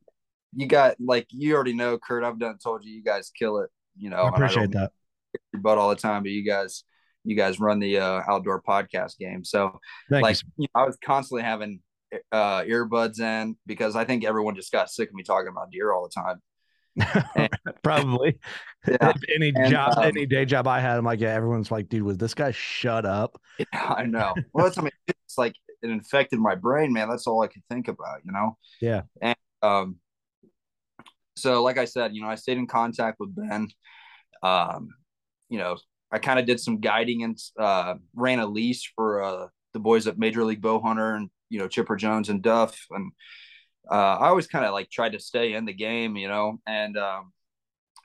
You 0.53 0.67
got 0.67 0.97
like 0.99 1.27
you 1.31 1.55
already 1.55 1.75
know, 1.75 1.97
Kurt. 1.99 2.25
I've 2.25 2.39
done 2.41 2.59
told 2.59 2.85
you 2.85 2.93
you 2.93 3.05
guys 3.05 3.31
kill 3.31 3.59
it. 3.59 3.71
You 3.97 4.11
know, 4.11 4.25
I 4.25 4.29
appreciate 4.29 4.73
don't 4.73 4.73
that. 4.73 4.93
your 5.53 5.63
butt 5.63 5.79
all 5.79 5.91
the 5.91 5.97
time, 5.97 6.23
but 6.25 6.33
you 6.33 6.45
guys, 6.45 6.83
you 7.23 7.37
guys 7.37 7.61
run 7.61 7.79
the 7.79 7.99
uh, 7.99 8.23
outdoor 8.29 8.61
podcast 8.63 9.19
game. 9.19 9.45
So 9.45 9.79
Thank 10.11 10.25
like, 10.25 10.37
you. 10.57 10.65
you 10.65 10.69
know, 10.75 10.83
I 10.83 10.87
was 10.87 10.99
constantly 11.05 11.43
having 11.45 11.81
uh, 12.33 12.63
earbuds 12.63 13.21
in 13.21 13.57
because 13.67 13.97
I 13.97 14.05
think 14.05 14.25
everyone 14.25 14.57
just 14.57 14.73
got 14.73 14.91
sick 14.91 15.09
of 15.09 15.15
me 15.15 15.23
talking 15.23 15.49
about 15.49 15.71
deer 15.71 15.93
all 15.93 16.09
the 16.09 16.21
time. 16.21 16.41
Probably. 17.83 18.39
Yeah. 18.87 19.13
any 19.35 19.53
And, 19.55 19.71
job, 19.71 19.95
um, 19.97 20.05
any 20.05 20.27
day 20.27 20.45
job 20.45 20.67
I 20.67 20.81
had, 20.81 20.99
I'm 20.99 21.05
like, 21.05 21.21
yeah, 21.21 21.33
everyone's 21.33 21.71
like, 21.71 21.89
dude, 21.89 22.03
was 22.03 22.19
this 22.19 22.35
guy 22.35 22.51
shut 22.51 23.07
up? 23.07 23.41
Yeah, 23.59 23.95
I 23.97 24.05
know. 24.05 24.35
Well, 24.53 24.67
it's, 24.67 24.79
I 24.79 24.83
mean, 24.83 24.91
it's 25.07 25.39
like 25.39 25.55
it 25.83 25.91
infected 25.91 26.39
my 26.39 26.55
brain, 26.55 26.93
man. 26.93 27.09
That's 27.09 27.27
all 27.27 27.43
I 27.43 27.47
could 27.47 27.63
think 27.71 27.89
about, 27.89 28.21
you 28.25 28.33
know? 28.33 28.57
Yeah. 28.81 29.03
And 29.21 29.37
um, 29.63 29.97
so, 31.37 31.63
like 31.63 31.79
I 31.79 31.85
said, 31.85 32.15
you 32.15 32.23
know, 32.23 32.29
I 32.29 32.35
stayed 32.35 32.59
in 32.59 32.67
contact 32.67 33.19
with 33.21 33.35
Ben. 33.35 33.69
Um, 34.43 34.89
you 35.49 35.59
know, 35.59 35.77
I 36.11 36.19
kind 36.19 36.39
of 36.39 36.47
did 36.47 36.61
some 36.61 36.81
guiding 36.81 37.23
and 37.23 37.39
uh, 37.59 37.95
ran 38.15 38.41
a 38.41 38.47
lease 38.47 38.89
for 38.97 39.23
uh, 39.23 39.47
the 39.73 39.81
boys 39.81 40.07
at 40.07 40.19
Major 40.19 40.45
League 40.45 40.63
Bow 40.63 40.81
Hunter 40.81 41.15
and, 41.15 41.31
you 41.51 41.59
know, 41.59 41.69
Chipper 41.69 41.97
Jones 41.97 42.31
and 42.31 42.43
Duff. 42.43 42.87
And 42.91 43.13
uh, 43.91 43.95
I 43.95 44.29
always 44.29 44.47
kind 44.47 44.65
of 44.65 44.73
like 44.73 44.91
tried 44.91 45.13
to 45.13 45.21
stay 45.21 45.53
in 45.53 45.67
the 45.67 45.75
game, 45.75 46.17
you 46.17 46.29
know, 46.29 46.61
and 46.67 46.97
um, 46.97 47.33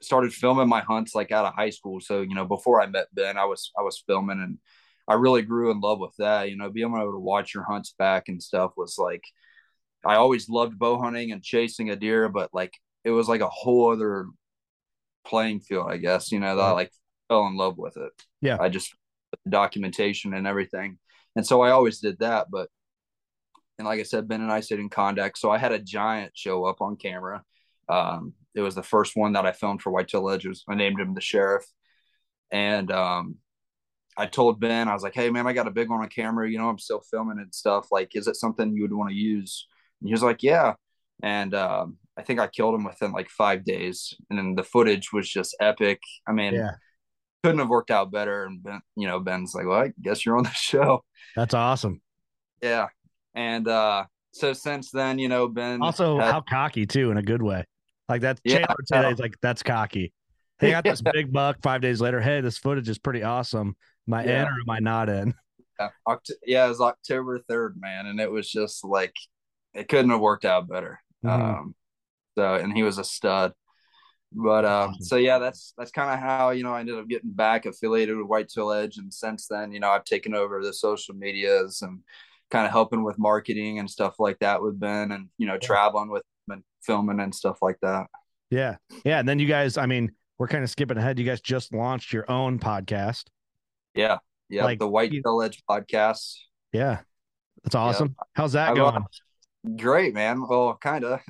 started 0.01 0.33
filming 0.33 0.67
my 0.67 0.81
hunts 0.81 1.15
like 1.15 1.31
out 1.31 1.45
of 1.45 1.53
high 1.53 1.69
school. 1.69 2.01
So, 2.01 2.21
you 2.21 2.35
know, 2.35 2.45
before 2.45 2.81
I 2.81 2.87
met 2.87 3.13
Ben, 3.13 3.37
I 3.37 3.45
was, 3.45 3.71
I 3.77 3.81
was 3.83 4.03
filming 4.05 4.41
and 4.41 4.57
I 5.07 5.13
really 5.13 5.43
grew 5.43 5.71
in 5.71 5.79
love 5.79 5.99
with 5.99 6.15
that. 6.17 6.49
You 6.49 6.57
know, 6.57 6.69
being 6.69 6.87
able 6.87 7.11
to 7.11 7.19
watch 7.19 7.53
your 7.53 7.63
hunts 7.63 7.93
back 7.97 8.27
and 8.27 8.41
stuff 8.41 8.71
was 8.75 8.97
like, 8.97 9.23
I 10.03 10.15
always 10.15 10.49
loved 10.49 10.77
bow 10.77 10.99
hunting 10.99 11.31
and 11.31 11.43
chasing 11.43 11.89
a 11.89 11.95
deer, 11.95 12.29
but 12.29 12.49
like 12.53 12.73
it 13.03 13.11
was 13.11 13.29
like 13.29 13.41
a 13.41 13.49
whole 13.49 13.91
other 13.91 14.27
playing 15.25 15.59
field, 15.59 15.87
I 15.89 15.97
guess, 15.97 16.31
you 16.31 16.39
know, 16.39 16.55
that 16.55 16.61
I 16.61 16.71
like 16.71 16.91
fell 17.27 17.47
in 17.47 17.57
love 17.57 17.77
with 17.77 17.97
it. 17.97 18.11
Yeah. 18.41 18.57
I 18.59 18.69
just 18.69 18.95
documentation 19.47 20.33
and 20.33 20.47
everything. 20.47 20.97
And 21.35 21.45
so 21.45 21.61
I 21.61 21.71
always 21.71 21.99
did 21.99 22.19
that. 22.19 22.47
But, 22.51 22.69
and 23.77 23.87
like 23.87 23.99
I 23.99 24.03
said, 24.03 24.27
Ben 24.27 24.41
and 24.41 24.51
I 24.51 24.61
stayed 24.61 24.79
in 24.79 24.89
contact. 24.89 25.37
So 25.37 25.51
I 25.51 25.57
had 25.57 25.71
a 25.71 25.79
giant 25.79 26.31
show 26.35 26.65
up 26.65 26.81
on 26.81 26.95
camera. 26.95 27.43
Um, 27.89 28.33
it 28.53 28.61
was 28.61 28.75
the 28.75 28.83
first 28.83 29.15
one 29.15 29.33
that 29.33 29.45
I 29.45 29.51
filmed 29.51 29.81
for 29.81 29.91
Whitetail 29.91 30.23
Ledges. 30.23 30.63
I 30.67 30.75
named 30.75 30.99
him 30.99 31.13
the 31.13 31.21
sheriff. 31.21 31.65
And 32.51 32.91
um, 32.91 33.35
I 34.17 34.27
told 34.27 34.59
Ben, 34.61 34.87
I 34.87 34.93
was 34.93 35.03
like, 35.03 35.13
hey, 35.13 35.29
man, 35.29 35.45
I 35.45 35.53
got 35.53 35.67
a 35.67 35.71
big 35.71 35.89
one 35.89 36.01
on 36.01 36.07
camera. 36.09 36.49
You 36.49 36.57
know, 36.57 36.69
I'm 36.69 36.79
still 36.79 37.01
filming 37.11 37.39
and 37.39 37.53
stuff. 37.53 37.87
Like, 37.91 38.15
is 38.15 38.27
it 38.27 38.37
something 38.37 38.73
you 38.73 38.83
would 38.83 38.93
want 38.93 39.09
to 39.09 39.15
use? 39.15 39.67
And 39.99 40.07
he 40.07 40.13
was 40.13 40.23
like, 40.23 40.41
yeah. 40.41 40.75
And 41.21 41.53
um, 41.53 41.97
I 42.17 42.21
think 42.23 42.39
I 42.39 42.47
killed 42.47 42.75
him 42.75 42.85
within 42.85 43.11
like 43.11 43.29
five 43.29 43.65
days. 43.65 44.13
And 44.29 44.39
then 44.39 44.55
the 44.55 44.63
footage 44.63 45.11
was 45.11 45.29
just 45.29 45.55
epic. 45.59 45.99
I 46.27 46.31
mean, 46.31 46.53
Yeah. 46.53 46.71
couldn't 47.43 47.59
have 47.59 47.69
worked 47.69 47.91
out 47.91 48.11
better. 48.11 48.45
And 48.45 48.63
Ben, 48.63 48.79
you 48.95 49.07
know, 49.07 49.19
Ben's 49.19 49.53
like, 49.53 49.65
well, 49.65 49.81
I 49.81 49.91
guess 50.01 50.25
you're 50.25 50.37
on 50.37 50.43
the 50.45 50.49
show. 50.53 51.03
That's 51.35 51.53
awesome. 51.53 52.01
Yeah. 52.61 52.87
And 53.35 53.67
uh, 53.67 54.05
so 54.31 54.53
since 54.53 54.91
then, 54.91 55.19
you 55.19 55.27
know, 55.29 55.47
Ben 55.47 55.81
Also, 55.81 56.17
had- 56.19 56.31
how 56.31 56.41
cocky 56.41 56.85
too, 56.85 57.11
in 57.11 57.17
a 57.17 57.21
good 57.23 57.41
way. 57.41 57.65
Like 58.09 58.21
that 58.21 58.39
Yeah, 58.43 58.57
Chandler 58.59 58.75
I 58.91 58.95
know. 58.95 59.01
today 59.01 59.13
is 59.13 59.19
like, 59.19 59.35
that's 59.41 59.63
cocky. 59.63 60.13
Hey, 60.59 60.69
I 60.69 60.71
got 60.81 60.83
this 60.83 61.01
big 61.01 61.33
buck 61.33 61.57
five 61.61 61.81
days 61.81 61.99
later. 62.01 62.21
Hey, 62.21 62.41
this 62.41 62.57
footage 62.57 62.87
is 62.89 62.97
pretty 62.99 63.23
awesome. 63.23 63.75
Am 64.07 64.13
I 64.13 64.23
in 64.23 64.41
or 64.47 64.51
am 64.61 64.69
I 64.69 64.79
not 64.79 65.09
in? 65.09 65.33
yeah, 65.79 65.89
Oct- 66.07 66.31
yeah, 66.45 66.65
it 66.65 66.69
was 66.69 66.81
October 66.81 67.39
3rd, 67.39 67.73
man. 67.77 68.05
And 68.05 68.19
it 68.19 68.31
was 68.31 68.49
just 68.49 68.83
like, 68.85 69.13
it 69.73 69.87
couldn't 69.89 70.11
have 70.11 70.21
worked 70.21 70.45
out 70.45 70.67
better. 70.69 70.99
Mhm. 71.25 71.29
Um, 71.59 71.75
so, 72.37 72.55
and 72.55 72.71
he 72.73 72.83
was 72.83 72.97
a 72.99 73.03
stud. 73.03 73.53
But 74.31 74.65
um, 74.65 74.89
Awesome. 74.91 75.03
so 75.03 75.15
yeah, 75.15 75.39
that's 75.39 75.73
that's 75.77 75.91
kind 75.91 76.11
of 76.11 76.19
how 76.19 76.49
you 76.49 76.63
know 76.63 76.73
I 76.73 76.81
ended 76.81 76.99
up 76.99 77.07
getting 77.07 77.31
back 77.31 77.65
affiliated 77.65 78.17
with 78.17 78.25
White 78.25 78.47
Whitetail 78.55 78.71
Edge, 78.73 78.97
and 78.97 79.13
since 79.13 79.47
then, 79.47 79.71
you 79.71 79.79
know, 79.79 79.89
I've 79.89 80.03
taken 80.03 80.33
over 80.35 80.61
the 80.61 80.73
social 80.73 81.15
medias 81.15 81.81
and 81.81 82.01
kind 82.55 82.65
of 82.65 82.71
helping 82.71 83.03
with 83.03 83.19
marketing 83.19 83.79
and 83.79 83.89
stuff 83.89 84.15
like 84.17 84.39
that 84.39 84.61
with 84.61 84.79
Ben, 84.79 85.11
and 85.11 85.27
you 85.37 85.45
know, 85.45 85.57
traveling 85.57 86.09
with 86.09 86.23
and 86.47 86.63
filming 86.81 87.19
and 87.19 87.35
stuff 87.35 87.57
like 87.61 87.77
that. 87.81 88.07
Yeah. 88.49 88.77
Yeah. 89.03 89.19
And 89.19 89.27
then 89.27 89.39
you 89.39 89.47
guys, 89.47 89.77
I 89.77 89.85
mean, 89.87 90.11
we're 90.37 90.47
kind 90.47 90.63
of 90.63 90.69
skipping 90.69 90.97
ahead. 90.97 91.19
You 91.19 91.25
guys 91.25 91.41
just 91.41 91.73
launched 91.73 92.13
your 92.13 92.29
own 92.31 92.59
podcast. 92.59 93.25
Yeah, 93.93 94.17
yeah, 94.49 94.63
Like, 94.63 94.79
the 94.79 94.87
Whitetail 94.87 95.41
Edge 95.41 95.63
podcast. 95.69 96.35
Yeah. 96.71 96.99
That's 97.63 97.75
awesome. 97.75 98.15
How's 98.33 98.53
that 98.53 98.71
I 98.71 98.75
going? 98.75 99.03
Great, 99.77 100.13
man. 100.13 100.45
Well, 100.47 100.77
kind 100.79 101.03
of. 101.03 101.21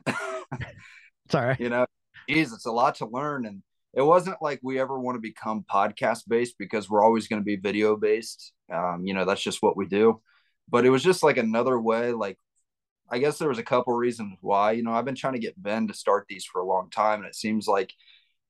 It's 1.25 1.33
all 1.33 1.43
right. 1.43 1.59
you 1.59 1.69
know, 1.69 1.87
geez, 2.29 2.53
it's 2.53 2.67
a 2.67 2.71
lot 2.71 2.95
to 2.95 3.07
learn. 3.07 3.47
And 3.47 3.63
it 3.93 4.03
wasn't 4.03 4.37
like 4.41 4.59
we 4.61 4.79
ever 4.79 4.99
want 4.99 5.15
to 5.15 5.21
become 5.21 5.65
podcast 5.71 6.23
based 6.27 6.55
because 6.59 6.87
we're 6.87 7.03
always 7.03 7.27
going 7.27 7.41
to 7.41 7.45
be 7.45 7.55
video 7.55 7.95
based. 7.95 8.53
Um, 8.71 9.01
you 9.05 9.15
know, 9.15 9.25
that's 9.25 9.41
just 9.41 9.63
what 9.63 9.75
we 9.75 9.87
do. 9.87 10.21
But 10.69 10.85
it 10.85 10.89
was 10.89 11.03
just 11.03 11.23
like 11.23 11.37
another 11.37 11.79
way. 11.79 12.11
Like, 12.11 12.37
I 13.09 13.19
guess 13.19 13.37
there 13.37 13.49
was 13.49 13.59
a 13.59 13.63
couple 13.63 13.93
reasons 13.93 14.37
why. 14.41 14.71
You 14.73 14.83
know, 14.83 14.93
I've 14.93 15.05
been 15.05 15.15
trying 15.15 15.33
to 15.33 15.39
get 15.39 15.61
Ben 15.61 15.87
to 15.87 15.93
start 15.93 16.25
these 16.27 16.45
for 16.45 16.61
a 16.61 16.65
long 16.65 16.89
time, 16.89 17.19
and 17.19 17.27
it 17.27 17.35
seems 17.35 17.67
like 17.67 17.91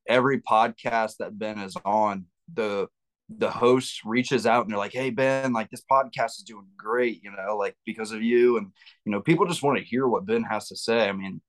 every 0.07 0.41
podcast 0.41 1.17
that 1.17 1.37
Ben 1.37 1.59
is 1.59 1.75
on, 1.83 2.25
the 2.53 2.87
the 3.27 3.49
host 3.49 4.01
reaches 4.05 4.45
out 4.45 4.63
and 4.63 4.71
they're 4.71 4.77
like, 4.77 4.93
"Hey 4.93 5.09
Ben, 5.09 5.51
like 5.51 5.69
this 5.71 5.83
podcast 5.91 6.37
is 6.37 6.43
doing 6.45 6.67
great, 6.77 7.23
you 7.23 7.31
know, 7.31 7.57
like 7.57 7.75
because 7.85 8.11
of 8.11 8.21
you." 8.21 8.57
And 8.57 8.67
you 9.05 9.11
know, 9.11 9.21
people 9.21 9.45
just 9.47 9.63
want 9.63 9.77
to 9.79 9.83
hear 9.83 10.07
what 10.07 10.25
Ben 10.25 10.43
has 10.43 10.67
to 10.69 10.75
say. 10.75 11.09
I 11.09 11.11
mean, 11.11 11.41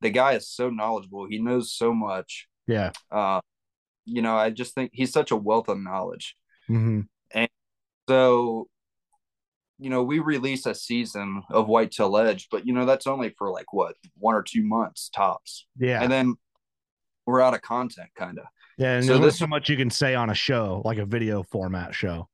the 0.00 0.10
guy 0.10 0.32
is 0.32 0.48
so 0.48 0.70
knowledgeable; 0.70 1.26
he 1.28 1.38
knows 1.38 1.72
so 1.74 1.92
much. 1.92 2.48
Yeah. 2.66 2.92
Uh, 3.10 3.40
you 4.04 4.22
know, 4.22 4.36
I 4.36 4.50
just 4.50 4.74
think 4.74 4.90
he's 4.94 5.12
such 5.12 5.30
a 5.30 5.36
wealth 5.36 5.68
of 5.68 5.78
knowledge. 5.78 6.36
hmm 6.66 7.02
So, 8.08 8.68
you 9.80 9.90
know, 9.90 10.02
we 10.02 10.18
release 10.18 10.66
a 10.66 10.74
season 10.74 11.42
of 11.50 11.66
White 11.68 11.88
Whitetail 11.98 12.16
Edge, 12.18 12.48
but 12.50 12.66
you 12.66 12.72
know, 12.72 12.84
that's 12.84 13.06
only 13.06 13.30
for 13.38 13.50
like 13.50 13.72
what 13.72 13.94
one 14.18 14.34
or 14.34 14.42
two 14.42 14.62
months 14.62 15.08
tops, 15.14 15.66
Yeah. 15.78 16.02
and 16.02 16.12
then 16.12 16.34
we're 17.26 17.40
out 17.40 17.54
of 17.54 17.62
content, 17.62 18.10
kind 18.16 18.38
of. 18.38 18.44
yeah. 18.78 18.96
And 18.96 19.04
so 19.04 19.18
there's 19.18 19.38
so 19.38 19.46
much 19.46 19.68
you 19.68 19.76
can 19.76 19.90
say 19.90 20.14
on 20.14 20.30
a 20.30 20.34
show, 20.34 20.82
like 20.84 20.98
a 20.98 21.06
video 21.06 21.42
format 21.44 21.94
show. 21.94 22.28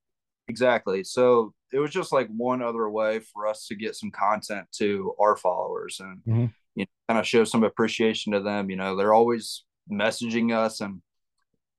Exactly. 0.48 1.02
So 1.04 1.52
it 1.72 1.78
was 1.78 1.90
just 1.90 2.12
like 2.12 2.28
one 2.28 2.62
other 2.62 2.88
way 2.88 3.18
for 3.20 3.46
us 3.46 3.66
to 3.66 3.74
get 3.74 3.96
some 3.96 4.10
content 4.10 4.66
to 4.78 5.14
our 5.20 5.36
followers 5.36 6.00
and 6.00 6.22
Mhm. 6.26 6.52
you 6.76 6.84
know, 6.84 6.86
kind 7.08 7.18
of 7.20 7.26
show 7.26 7.44
some 7.44 7.64
appreciation 7.64 8.32
to 8.32 8.40
them. 8.40 8.70
You 8.70 8.76
know, 8.76 8.94
they're 8.96 9.12
always 9.14 9.64
messaging 9.90 10.54
us 10.56 10.80
and 10.80 11.02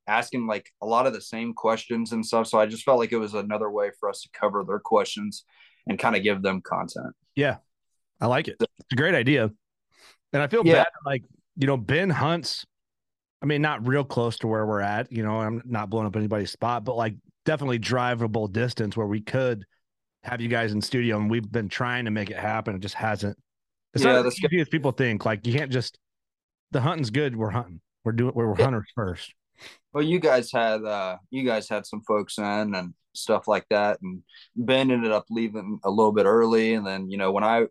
asking 0.08 0.48
like 0.48 0.72
a 0.82 0.86
lot 0.86 1.06
of 1.06 1.14
the 1.14 1.22
same 1.22 1.54
questions 1.54 2.12
and 2.14 2.26
stuff. 2.26 2.48
So 2.48 2.60
I 2.60 2.66
just 2.66 2.84
felt 2.84 3.00
like 3.00 3.12
it 3.12 3.18
was 3.18 3.34
another 3.34 3.70
way 3.70 3.92
for 4.00 4.10
us 4.10 4.22
to 4.22 4.30
cover 4.34 4.64
their 4.66 4.80
questions 4.80 5.44
and 5.88 6.00
kind 6.00 6.16
of 6.16 6.24
give 6.24 6.42
them 6.42 6.62
content. 6.62 7.14
Yeah. 7.36 7.58
I 8.20 8.28
like 8.28 8.48
it. 8.48 8.56
It's 8.60 8.94
a 8.94 8.96
great 8.96 9.16
idea. 9.16 9.52
And 10.34 10.42
I 10.42 10.48
feel 10.48 10.66
Yeah. 10.66 10.84
bad, 10.84 10.88
like, 11.06 11.24
you 11.56 11.68
know, 11.68 11.78
Ben 11.78 12.10
hunts, 12.10 12.66
I 13.42 13.46
mean, 13.46 13.62
not 13.62 13.88
real 13.88 14.04
close 14.04 14.38
to 14.40 14.48
where 14.48 14.66
we're 14.66 14.82
at, 14.82 15.12
you 15.12 15.24
know, 15.24 15.40
I'm 15.40 15.62
not 15.66 15.90
blowing 15.90 16.08
up 16.08 16.16
anybody's 16.16 16.52
spot, 16.52 16.84
but 16.84 16.96
like 16.96 17.16
definitely 17.46 17.80
drivable 17.80 18.52
distance 18.52 18.98
where 18.98 19.08
we 19.08 19.22
could 19.22 19.66
have 20.24 20.42
you 20.42 20.48
guys 20.50 20.74
in 20.74 20.82
studio 20.82 21.18
and 21.18 21.30
we've 21.30 21.50
been 21.50 21.70
trying 21.70 22.06
to 22.06 22.12
make 22.12 22.30
it 22.30 22.38
happen. 22.38 22.76
It 22.76 22.80
just 22.80 22.96
hasn't. 22.96 23.38
It's 23.94 24.04
Yeah, 24.04 24.14
not 24.14 24.26
as 24.26 24.44
easy 24.44 24.60
as 24.60 24.68
people 24.68 24.92
think. 24.92 25.26
Like 25.26 25.46
you 25.46 25.54
can't 25.54 25.72
just 25.72 25.98
the 26.72 26.82
hunting's 26.82 27.12
good, 27.12 27.36
we're 27.36 27.52
hunting. 27.52 27.80
We're 28.04 28.12
doing 28.14 28.34
we're 28.34 28.56
hunters 28.56 28.92
first. 28.96 29.34
Well, 29.98 30.06
you 30.06 30.20
guys 30.20 30.52
had 30.52 30.84
uh 30.84 31.18
you 31.32 31.44
guys 31.44 31.68
had 31.68 31.88
some 31.88 32.04
folks 32.04 32.38
in 32.38 32.76
and 32.76 32.94
stuff 33.16 33.48
like 33.48 33.66
that, 33.72 33.98
and 34.04 34.22
Ben 34.56 34.92
ended 34.92 35.12
up 35.12 35.26
leaving 35.32 35.80
a 35.84 35.90
little 35.90 36.12
bit 36.12 36.28
early, 36.28 36.76
and 36.76 36.86
then 36.86 37.10
you 37.10 37.18
know 37.18 37.32
when 37.32 37.44
I 37.44 37.66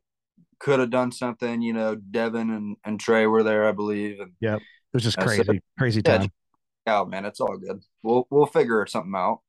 could 0.59 0.81
have 0.81 0.91
done 0.91 1.13
something, 1.13 1.63
you 1.63 1.73
know, 1.73 1.95
Devin 1.95 2.51
and 2.51 2.77
and 2.85 2.99
Trey 2.99 3.29
were 3.29 3.45
there, 3.45 3.69
I 3.69 3.71
believe, 3.71 4.19
and 4.19 4.33
yeah 4.41 4.57
It 4.57 4.63
was 4.93 5.05
just 5.05 5.17
Yeah, 5.19 5.27
so- 5.27 5.45
crazy, 5.45 5.63
crazy 5.79 6.03
Yeah, 6.05 6.19
time. 6.19 6.33
oh 6.89 7.05
man, 7.05 7.27
it's 7.27 7.41
all 7.41 7.57
good. 7.59 7.81
We'll 8.03 8.27
we'll 8.29 8.47
figure 8.47 8.85
something 8.87 9.15
out. 9.15 9.43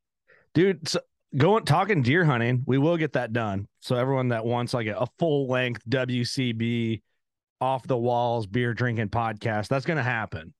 dude 0.53 0.87
so 0.87 0.99
going 1.35 1.65
talking 1.65 2.03
deer 2.03 2.25
hunting 2.25 2.61
we 2.67 2.77
will 2.77 2.97
get 2.97 3.13
that 3.13 3.33
done 3.33 3.67
so 3.79 3.95
everyone 3.95 4.27
that 4.27 4.45
wants 4.45 4.75
like 4.75 4.85
a, 4.85 4.95
a 4.97 5.07
full 5.17 5.47
length 5.49 5.81
wcb 5.89 7.01
off 7.59 7.85
the 7.87 7.97
walls 7.97 8.45
beer 8.47 8.73
drinking 8.73 9.09
podcast 9.09 9.67
that's 9.67 9.85
going 9.85 9.97
to 9.97 10.03
happen 10.03 10.53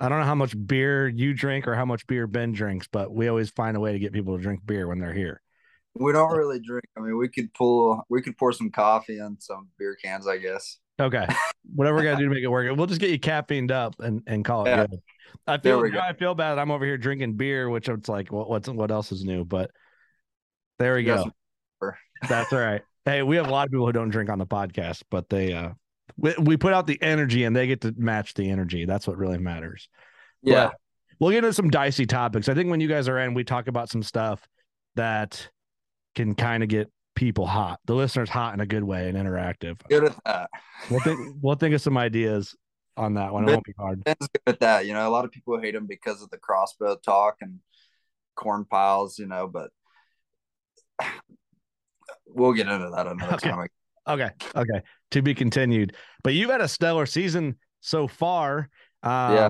i 0.00 0.08
don't 0.08 0.18
know 0.20 0.26
how 0.26 0.34
much 0.34 0.54
beer 0.66 1.08
you 1.08 1.32
drink 1.34 1.66
or 1.66 1.74
how 1.74 1.84
much 1.84 2.06
beer 2.06 2.26
ben 2.26 2.52
drinks 2.52 2.86
but 2.90 3.12
we 3.12 3.28
always 3.28 3.50
find 3.50 3.76
a 3.76 3.80
way 3.80 3.92
to 3.92 3.98
get 3.98 4.12
people 4.12 4.36
to 4.36 4.42
drink 4.42 4.60
beer 4.66 4.86
when 4.86 4.98
they're 4.98 5.12
here 5.14 5.40
We 5.94 6.12
don't 6.12 6.30
really 6.36 6.60
drink. 6.60 6.84
I 6.96 7.00
mean, 7.00 7.16
we 7.16 7.28
could 7.28 7.52
pull, 7.54 8.04
we 8.10 8.20
could 8.20 8.36
pour 8.36 8.52
some 8.52 8.70
coffee 8.70 9.18
and 9.18 9.42
some 9.42 9.68
beer 9.78 9.96
cans, 9.96 10.26
I 10.26 10.36
guess. 10.36 10.78
okay 11.00 11.26
whatever 11.74 11.96
we 11.98 12.04
got 12.04 12.12
to 12.12 12.16
do 12.18 12.28
to 12.28 12.34
make 12.34 12.44
it 12.44 12.48
work 12.48 12.74
we'll 12.76 12.86
just 12.86 13.00
get 13.00 13.10
you 13.10 13.18
caffeined 13.18 13.70
up 13.70 13.98
and, 14.00 14.22
and 14.26 14.44
call 14.44 14.66
it 14.66 14.70
Yeah. 14.70 14.86
good 14.86 15.00
i 15.46 15.58
feel 15.58 15.82
i 16.00 16.12
feel 16.12 16.34
bad 16.34 16.58
i'm 16.58 16.70
over 16.70 16.84
here 16.84 16.96
drinking 16.98 17.34
beer 17.34 17.68
which 17.68 17.88
it's 17.88 18.08
like 18.08 18.30
what, 18.30 18.48
what's 18.48 18.68
what 18.68 18.90
else 18.90 19.10
is 19.12 19.24
new 19.24 19.44
but 19.44 19.70
there 20.78 20.94
we 20.94 21.00
You 21.00 21.06
go. 21.16 21.90
That's 22.28 22.52
all 22.52 22.58
right. 22.58 22.82
Hey, 23.04 23.22
we 23.22 23.36
have 23.36 23.46
a 23.46 23.50
lot 23.50 23.66
of 23.66 23.70
people 23.70 23.86
who 23.86 23.92
don't 23.92 24.10
drink 24.10 24.28
on 24.30 24.38
the 24.38 24.46
podcast, 24.46 25.02
but 25.10 25.28
they 25.28 25.52
uh 25.54 25.70
we, 26.16 26.34
we 26.38 26.56
put 26.56 26.72
out 26.72 26.86
the 26.86 27.00
energy 27.02 27.44
and 27.44 27.54
they 27.54 27.66
get 27.66 27.80
to 27.82 27.94
match 27.96 28.34
the 28.34 28.50
energy. 28.50 28.84
That's 28.84 29.06
what 29.06 29.16
really 29.18 29.38
matters. 29.38 29.88
Yeah, 30.42 30.66
But 30.66 30.76
we'll 31.18 31.30
get 31.30 31.38
into 31.44 31.52
some 31.52 31.70
dicey 31.70 32.06
topics. 32.06 32.48
I 32.48 32.54
think 32.54 32.70
when 32.70 32.80
you 32.80 32.88
guys 32.88 33.08
are 33.08 33.18
in, 33.18 33.34
we 33.34 33.44
talk 33.44 33.68
about 33.68 33.88
some 33.90 34.02
stuff 34.02 34.46
that 34.94 35.48
can 36.14 36.34
kind 36.34 36.62
of 36.62 36.68
get 36.68 36.90
people 37.14 37.46
hot, 37.46 37.80
the 37.86 37.94
listeners 37.94 38.28
hot 38.28 38.54
in 38.54 38.60
a 38.60 38.66
good 38.66 38.84
way 38.84 39.08
and 39.08 39.16
interactive. 39.16 39.78
Good 39.88 40.04
at 40.04 40.16
that. 40.24 40.50
We'll 40.90 41.00
think 41.00 41.18
we'll 41.40 41.56
think 41.56 41.74
of 41.74 41.80
some 41.80 41.96
ideas 41.96 42.54
on 42.96 43.14
that 43.14 43.32
one. 43.32 43.48
It 43.48 43.52
won't 43.52 43.64
be 43.64 43.74
hard. 43.78 44.04
Ben's 44.04 44.16
good 44.20 44.42
at 44.46 44.60
that. 44.60 44.86
You 44.86 44.92
know, 44.94 45.08
a 45.08 45.10
lot 45.10 45.24
of 45.24 45.30
people 45.32 45.58
hate 45.60 45.74
him 45.74 45.86
because 45.86 46.22
of 46.22 46.30
the 46.30 46.38
crossbow 46.38 46.96
talk 46.96 47.36
and 47.40 47.60
corn 48.36 48.64
piles. 48.64 49.18
You 49.18 49.26
know, 49.26 49.48
but 49.48 49.70
we'll 52.26 52.52
get 52.52 52.68
into 52.68 52.90
that 52.94 53.06
another 53.06 53.34
Okay. 53.34 53.50
time. 53.50 53.68
Okay. 54.08 54.30
Okay. 54.54 54.80
To 55.12 55.22
be 55.22 55.34
continued. 55.34 55.94
But 56.22 56.34
you've 56.34 56.50
had 56.50 56.60
a 56.60 56.68
stellar 56.68 57.06
season 57.06 57.56
so 57.80 58.06
far. 58.08 58.68
Um, 59.02 59.34
Yeah. 59.34 59.48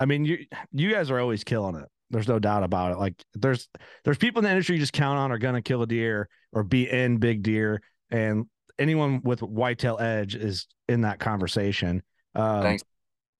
I 0.00 0.06
mean, 0.06 0.24
you 0.24 0.44
you 0.72 0.92
guys 0.92 1.10
are 1.10 1.20
always 1.20 1.44
killing 1.44 1.76
it. 1.76 1.88
There's 2.10 2.28
no 2.28 2.38
doubt 2.38 2.62
about 2.64 2.92
it. 2.92 2.98
Like 2.98 3.14
there's 3.34 3.68
there's 4.04 4.18
people 4.18 4.40
in 4.40 4.44
the 4.44 4.50
industry 4.50 4.74
you 4.76 4.80
just 4.80 4.92
count 4.92 5.18
on 5.18 5.30
are 5.32 5.38
gonna 5.38 5.62
kill 5.62 5.82
a 5.82 5.86
deer 5.86 6.28
or 6.52 6.62
be 6.64 6.90
in 6.90 7.18
big 7.18 7.42
deer, 7.42 7.80
and 8.10 8.46
anyone 8.78 9.20
with 9.22 9.40
whitetail 9.42 9.98
edge 10.00 10.34
is 10.34 10.66
in 10.88 11.02
that 11.02 11.18
conversation. 11.20 12.02
Um, 12.34 12.62
Thanks. 12.62 12.82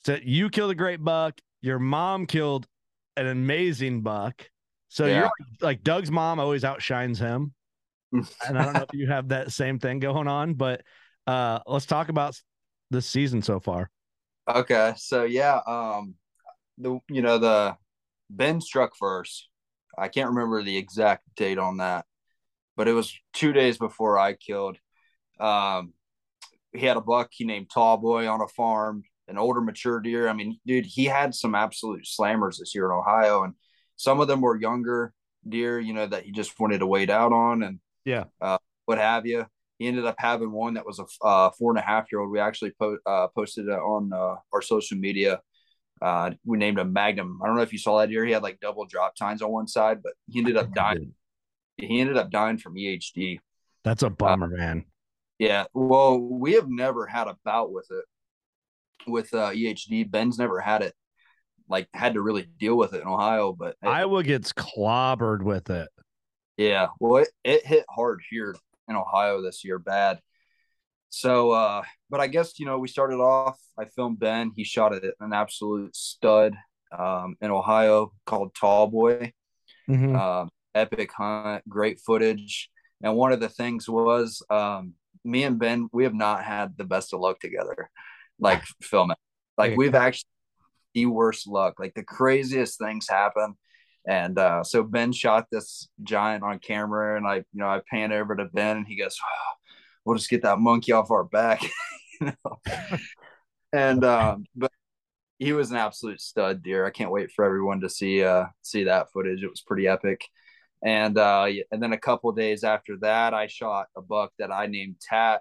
So 0.06 0.18
you 0.23 0.49
killed 0.49 0.71
a 0.71 0.75
great 0.75 1.02
buck. 1.02 1.40
Your 1.61 1.78
mom 1.78 2.26
killed 2.26 2.66
an 3.16 3.26
amazing 3.26 4.02
buck. 4.02 4.49
So 4.88 5.06
Yeah. 5.06 5.14
you're 5.14 5.23
like, 5.25 5.62
like 5.62 5.83
Doug's 5.83 6.11
mom 6.11 6.38
always 6.38 6.64
outshines 6.64 7.18
him 7.18 7.52
and 8.14 8.59
I 8.59 8.64
don't 8.64 8.75
know 8.75 8.87
if 8.90 8.99
you 8.99 9.09
have 9.09 9.28
that 9.28 9.52
same 9.52 9.78
thing 9.78 9.99
going 9.99 10.28
on, 10.28 10.54
but 10.54 10.83
uh 11.26 11.61
let's 11.66 11.87
talk 11.87 12.09
about 12.09 12.38
the 12.90 13.02
season 13.02 13.42
so 13.42 13.61
far. 13.61 13.90
Okay, 14.49 14.92
so 14.97 15.25
yeah, 15.25 15.61
um, 15.66 16.14
the 16.78 16.99
you 17.09 17.23
know 17.23 17.38
the 17.38 17.76
Ben 18.30 18.61
struck 18.61 18.97
first. 18.97 19.49
I 19.97 20.09
can't 20.09 20.30
remember 20.30 20.62
the 20.62 20.76
exact 20.76 21.23
date 21.37 21.59
on 21.59 21.78
that, 21.78 22.04
but 22.76 22.88
it 22.88 22.92
was 22.92 23.14
two 23.33 23.52
days 23.52 23.78
before 23.78 24.18
I 24.18 24.35
killed. 24.35 24.76
Um, 25.40 25.94
he 26.73 26.85
had 26.85 26.97
a 26.97 27.00
buck 27.00 27.30
he 27.30 27.44
named 27.44 27.71
Tall 27.73 27.97
Boy 27.97 28.28
on 28.28 28.40
a 28.42 28.49
farm, 28.49 29.04
an 29.28 29.38
older 29.38 29.61
mature 29.61 30.00
deer. 30.00 30.28
I 30.28 30.33
mean, 30.33 30.59
dude, 30.66 30.87
he 30.87 31.06
had 31.06 31.35
some 31.35 31.54
absolute 31.54 32.04
slammers 32.04 32.59
this 32.59 32.75
year 32.75 32.87
in 32.87 32.99
Ohio, 32.99 33.44
and 33.44 33.54
some 33.97 34.21
of 34.21 34.28
them 34.28 34.40
were 34.40 34.61
younger 34.61 35.14
deer, 35.49 35.78
you 35.78 35.92
know, 35.94 36.06
that 36.06 36.25
he 36.25 36.33
just 36.33 36.59
wanted 36.59 36.78
to 36.78 36.87
wait 36.87 37.11
out 37.11 37.33
on, 37.33 37.62
and 37.62 37.78
Yeah. 38.04 38.25
uh, 38.40 38.58
what 38.87 38.99
have 38.99 39.26
you. 39.26 39.46
He 39.78 39.88
ended 39.88 40.06
up 40.06 40.16
having 40.18 40.52
one 40.52 40.75
that 40.75 40.87
was 40.87 41.00
a 41.00 41.25
uh, 41.25 41.50
four 41.58 41.73
and 41.73 41.78
a 41.78 41.82
half 41.82 42.06
year 42.12 42.20
old. 42.20 42.30
We 42.30 42.38
actually 42.38 42.73
po- 42.78 42.99
uh, 43.04 43.28
posted 43.28 43.66
it 43.66 43.73
on 43.73 44.12
uh, 44.12 44.37
our 44.52 44.62
social 44.62 44.96
media. 44.96 45.40
Uh, 46.00 46.32
we 46.44 46.58
named 46.58 46.78
him 46.78 46.92
Magnum. 46.92 47.40
I 47.42 47.46
don't 47.46 47.56
know 47.56 47.62
if 47.62 47.73
you 47.73 47.78
saw 47.78 47.99
that 47.99 48.08
deer. 48.08 48.25
He 48.25 48.32
had 48.32 48.42
like 48.42 48.61
double 48.61 48.84
drop 48.87 49.16
tines 49.16 49.42
on 49.42 49.50
one 49.50 49.66
side, 49.66 50.02
but 50.02 50.12
he 50.28 50.38
ended 50.38 50.56
up 50.56 50.73
dying. 50.75 51.12
He 51.76 52.00
ended 52.00 52.16
up 52.16 52.30
dying 52.30 52.58
from 52.58 52.76
EHD. 52.76 53.40
That's 53.82 54.02
a 54.02 54.11
bummer, 54.11 54.49
man. 54.49 54.84
Yeah. 55.38 55.64
Well, 55.75 56.18
we 56.18 56.52
have 56.52 56.68
never 56.68 57.06
had 57.06 57.26
a 57.26 57.37
bout 57.44 57.73
with 57.73 57.88
it 57.90 58.04
with 59.06 59.32
uh, 59.34 59.50
EHD. 59.50 60.11
Ben's 60.11 60.38
never 60.38 60.61
had 60.61 60.82
it, 60.82 60.94
like 61.68 61.88
had 61.92 62.14
to 62.14 62.23
really 62.23 62.46
deal 62.58 62.76
with 62.76 62.94
it 62.94 63.02
in 63.02 63.08
Ohio. 63.08 63.52
But 63.52 63.76
Iowa 63.82 64.23
gets 64.23 64.52
clobbered 64.52 65.42
with 65.42 65.70
it. 65.70 65.88
Yeah, 66.56 66.88
well, 67.00 67.23
it, 67.23 67.28
it 67.42 67.66
hit 67.66 67.84
hard 67.90 68.20
here 68.30 68.54
in 68.88 68.96
Ohio 68.96 69.42
this 69.42 69.64
year, 69.64 69.78
bad. 69.78 70.20
So, 71.11 71.50
uh, 71.52 71.82
but 72.11 72.20
I 72.20 72.26
guess 72.26 72.58
you 72.58 72.66
know 72.66 72.78
we 72.78 72.88
started 72.88 73.16
off. 73.16 73.58
I 73.78 73.84
filmed 73.87 74.18
Ben. 74.20 74.52
He 74.54 74.64
shot 74.64 74.92
it 74.94 75.14
an 75.20 75.32
absolute 75.32 75.94
stud 75.96 76.54
um, 76.96 77.37
in 77.40 77.50
Ohio 77.50 78.12
called 78.26 78.54
Tall 78.54 78.87
Boy. 78.88 79.32
Mhm. 79.88 80.18
Um, 80.18 80.49
epic 80.75 81.12
hunt, 81.12 81.68
great 81.68 82.00
footage. 82.00 82.70
And 83.02 83.16
one 83.16 83.32
of 83.32 83.40
the 83.40 83.49
things 83.49 83.88
was 83.88 84.42
um, 84.50 84.94
me 85.25 85.44
and 85.44 85.58
Ben. 85.58 85.88
We 85.92 86.04
have 86.04 86.14
not 86.14 86.42
had 86.42 86.76
the 86.76 86.84
best 86.84 87.12
of 87.12 87.20
luck 87.20 87.38
together, 87.38 87.90
like 88.38 88.62
filming. 88.82 89.16
Like 89.58 89.73
Yeah. 89.73 89.76
we've 89.76 89.94
actually 89.94 90.28
the 90.94 91.06
worst 91.06 91.46
luck. 91.46 91.75
Like 91.78 91.94
the 91.94 92.02
craziest 92.04 92.78
things 92.78 93.08
happen. 93.08 93.56
And 94.06 94.38
uh, 94.38 94.62
so 94.64 94.82
Ben 94.82 95.12
shot 95.12 95.47
this 95.50 95.88
giant 96.02 96.45
on 96.45 96.58
camera, 96.58 97.17
and 97.17 97.26
I, 97.26 97.36
you 97.36 97.45
know, 97.54 97.69
I 97.69 97.80
pan 97.90 98.12
over 98.12 98.36
to 98.36 98.45
Ben, 98.47 98.78
and 98.78 98.86
he 98.86 98.97
goes, 98.97 99.17
oh, 99.23 99.52
"We'll 100.04 100.17
just 100.17 100.30
get 100.30 100.43
that 100.43 100.58
monkey 100.58 100.93
off 100.93 101.10
our 101.10 101.25
back," 101.25 101.62
you 102.21 102.32
know. 102.45 102.58
and 103.73 104.04
um, 104.04 104.45
but 104.54 104.71
he 105.38 105.52
was 105.52 105.71
an 105.71 105.78
absolute 105.78 106.21
stud 106.21 106.62
deer. 106.62 106.84
I 106.84 106.90
can't 106.90 107.10
wait 107.10 107.32
for 107.32 107.45
everyone 107.45 107.80
to 107.80 107.88
see 107.88 108.23
uh 108.23 108.47
see 108.62 108.84
that 108.84 109.10
footage. 109.12 109.43
It 109.43 109.50
was 109.50 109.62
pretty 109.62 109.88
epic. 109.88 110.23
And 110.84 111.17
uh, 111.17 111.47
and 111.73 111.82
then 111.82 111.95
a 111.95 111.99
couple 111.99 112.30
days 112.32 112.62
after 112.62 112.99
that, 112.99 113.32
I 113.32 113.47
shot 113.47 113.86
a 113.97 114.02
buck 114.02 114.32
that 114.38 114.52
I 114.52 114.67
named 114.67 114.97
Tat. 115.00 115.40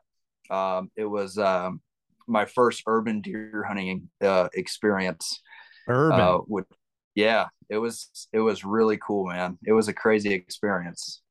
Um, 0.50 0.90
it 0.96 1.06
was 1.06 1.38
um, 1.38 1.82
my 2.28 2.46
first 2.46 2.84
urban 2.88 3.20
deer 3.20 3.66
hunting 3.68 4.10
uh, 4.22 4.48
experience. 4.54 5.42
Urban. 5.88 6.20
Uh, 6.20 6.38
with, 6.48 6.66
yeah, 7.14 7.48
it 7.74 7.78
was 7.78 8.28
it 8.32 8.40
was 8.40 8.64
really 8.64 8.98
cool, 8.98 9.28
man. 9.28 9.58
It 9.66 9.74
was 9.74 9.88
a 9.88 9.94
crazy 9.94 10.34
experience. 10.34 11.22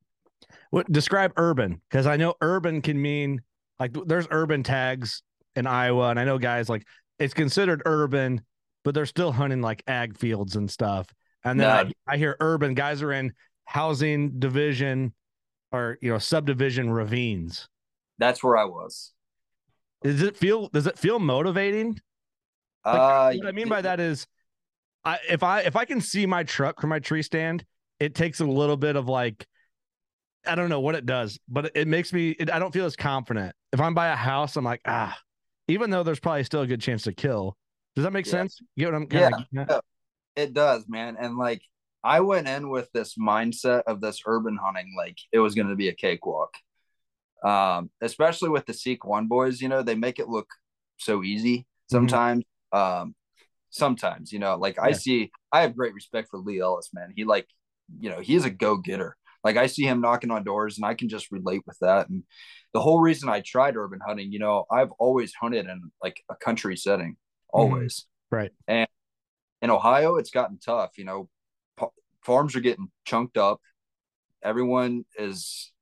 what 0.71 0.91
describe 0.91 1.33
urban? 1.37 1.81
Because 1.89 2.07
I 2.07 2.17
know 2.17 2.35
urban 2.41 2.83
can 2.83 3.01
mean 3.01 3.43
like 3.79 3.93
there's 4.07 4.27
urban 4.31 4.63
tags 4.63 5.23
in 5.57 5.67
Iowa, 5.67 6.11
and 6.11 6.19
I 6.19 6.25
know 6.25 6.39
guys 6.39 6.69
like 6.69 6.87
it's 7.19 7.35
considered 7.35 7.83
urban, 7.87 8.41
but 8.85 8.95
they're 8.95 9.07
still 9.07 9.33
hunting 9.33 9.61
like 9.61 9.83
ag 9.87 10.19
fields 10.19 10.57
and 10.57 10.71
stuff. 10.71 11.07
And 11.45 11.59
then 11.61 11.69
No. 11.69 11.91
I, 12.09 12.15
I 12.15 12.17
hear 12.17 12.37
urban 12.41 12.75
guys 12.75 13.03
are 13.03 13.13
in 13.13 13.33
housing 13.65 14.39
division 14.39 15.13
or 15.73 15.99
you 16.01 16.11
know 16.11 16.19
subdivision 16.19 16.91
ravines. 16.91 17.69
That's 18.19 18.43
where 18.43 18.57
I 18.57 18.65
was. 18.65 19.13
Does 20.03 20.23
it 20.23 20.37
feel 20.37 20.69
does 20.69 20.87
it 20.87 20.99
feel 20.99 21.19
motivating? 21.19 22.01
Like, 22.85 22.99
uh, 22.99 23.33
what 23.39 23.47
I 23.49 23.53
mean 23.53 23.69
by 23.69 23.83
that 23.83 24.01
is, 24.01 24.27
I 25.05 25.19
if 25.29 25.43
I 25.43 25.61
if 25.61 25.77
I 25.77 25.85
can 25.85 26.01
see 26.01 26.27
my 26.27 26.45
truck 26.45 26.81
from 26.81 26.91
my 26.91 26.99
tree 26.99 27.23
stand, 27.23 27.65
it 28.01 28.15
takes 28.15 28.41
a 28.41 28.45
little 28.45 28.77
bit 28.77 28.97
of 28.97 29.09
like, 29.09 29.47
I 30.47 30.55
don't 30.55 30.69
know 30.69 30.81
what 30.81 30.95
it 30.95 31.07
does, 31.07 31.39
but 31.49 31.71
it, 31.75 31.89
makes 31.89 32.13
me. 32.13 32.31
It, 32.31 32.51
I 32.51 32.59
don't 32.59 32.73
feel 32.73 32.87
as 32.87 32.97
confident. 32.97 33.55
If 33.73 33.81
I'm 33.81 33.95
by 33.95 34.09
a 34.09 34.17
house, 34.17 34.57
I'm 34.57 34.65
like 34.65 34.81
ah, 34.87 35.17
even 35.69 35.91
though 35.91 36.03
there's 36.03 36.21
probably 36.21 36.45
still 36.45 36.63
a 36.63 36.67
good 36.67 36.81
chance 36.81 37.03
to 37.05 37.13
kill. 37.13 37.57
Does 37.95 38.05
that 38.05 38.13
make 38.13 38.27
Yeah. 38.27 38.33
sense? 38.33 38.61
You 38.77 38.87
get 38.87 38.93
what 38.93 39.23
I'm 39.23 39.39
Yeah. 39.53 39.65
of? 39.69 39.83
It 40.35 40.55
does, 40.55 40.85
man. 40.89 41.17
And 41.19 41.37
like 41.37 41.63
I 42.03 42.21
went 42.21 42.49
in 42.49 42.71
with 42.71 42.91
this 42.93 43.17
mindset 43.17 43.83
of 43.87 44.01
this 44.01 44.23
urban 44.27 44.57
hunting, 44.57 44.95
like 44.97 45.19
it 45.31 45.39
was 45.39 45.55
going 45.55 45.69
to 45.69 45.77
be 45.77 45.89
a 45.89 45.95
cakewalk. 45.95 46.55
Um, 47.45 47.91
especially 48.01 48.49
with 48.51 48.67
the 48.67 48.75
Seek 48.75 49.05
One 49.05 49.27
boys, 49.27 49.61
you 49.61 49.69
know, 49.69 49.83
they 49.83 49.97
make 49.97 50.19
it 50.19 50.29
look 50.29 50.49
so 50.97 51.23
easy 51.23 51.67
sometimes. 51.91 52.45
Um, 52.73 53.15
sometimes, 53.73 54.33
you 54.33 54.39
know, 54.39 54.57
like 54.57 54.79
I 54.79 54.93
see, 54.93 55.33
I 55.51 55.63
have 55.63 55.77
great 55.77 55.95
respect 55.95 56.29
for 56.31 56.39
Lee 56.39 56.61
Ellis, 56.61 56.91
man. 56.95 57.13
He 57.17 57.25
like, 57.25 57.49
you 57.99 58.09
know, 58.11 58.21
he's 58.21 58.45
a 58.45 58.51
go 58.51 58.77
getter. 58.77 59.17
Like 59.43 59.57
I 59.57 59.67
see 59.67 59.83
him 59.83 60.01
knocking 60.01 60.31
on 60.31 60.45
doors, 60.45 60.79
and 60.79 60.87
I 60.87 60.95
can 60.95 61.09
just 61.09 61.33
relate 61.33 61.63
with 61.67 61.77
that. 61.81 62.09
And 62.09 62.23
the 62.73 62.81
whole 62.81 63.01
reason 63.01 63.29
I 63.29 63.41
tried 63.41 63.77
urban 63.77 63.99
hunting, 64.07 64.31
you 64.31 64.39
know, 64.39 64.67
I've 64.71 64.93
always 65.01 65.35
hunted 65.35 65.67
in 65.67 65.91
like 66.01 66.23
a 66.31 66.37
country 66.37 66.77
setting, 66.77 67.13
mm-hmm. 67.13 67.61
always. 67.61 68.07
Right. 68.31 68.53
And 68.69 68.87
in 69.61 69.71
Ohio, 69.71 70.17
it's 70.17 70.31
gotten 70.31 70.59
tough. 70.59 70.93
You 70.97 71.05
know, 71.07 71.29
farms 72.25 72.55
are 72.55 72.61
getting 72.61 72.91
chunked 73.05 73.37
up. 73.37 73.61
Everyone 74.45 75.05
is, 75.19 75.73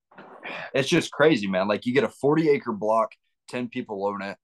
it's 0.75 0.89
just 0.89 1.11
crazy, 1.11 1.47
man. 1.47 1.69
Like 1.69 1.87
you 1.87 1.93
get 1.95 2.05
a 2.05 2.09
40 2.09 2.49
acre 2.49 2.73
block, 2.73 3.13
10 3.49 3.69
people 3.69 4.07
own 4.07 4.23
it. 4.23 4.37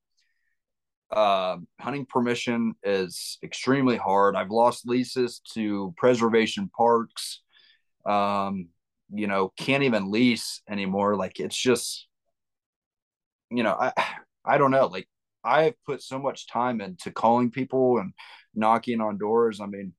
Um, 1.14 1.69
hunting 1.81 2.05
permission 2.07 2.75
is 2.83 3.38
extremely 3.42 3.97
hard. 3.97 4.35
I've 4.35 4.51
lost 4.51 4.87
leases 4.88 5.40
to 5.55 5.95
preservation 5.97 6.71
parks. 6.77 7.42
Um, 8.05 8.69
you 9.12 9.27
know, 9.29 9.53
can't 9.57 9.85
even 9.85 10.11
lease 10.11 10.62
anymore. 10.69 11.16
Like 11.16 11.38
it's 11.38 11.57
just, 11.57 12.07
you 13.51 13.62
know, 13.62 13.77
I, 13.79 13.92
I 14.45 14.59
don't 14.59 14.71
know. 14.71 14.87
Like 14.87 15.09
I've 15.45 15.75
put 15.85 16.03
so 16.03 16.19
much 16.19 16.49
time 16.49 16.81
into 16.81 17.11
calling 17.11 17.51
people 17.51 17.99
and 17.99 18.12
knocking 18.55 19.01
on 19.01 19.19
doors. 19.19 19.61
I 19.61 19.66
mean, 19.66 19.92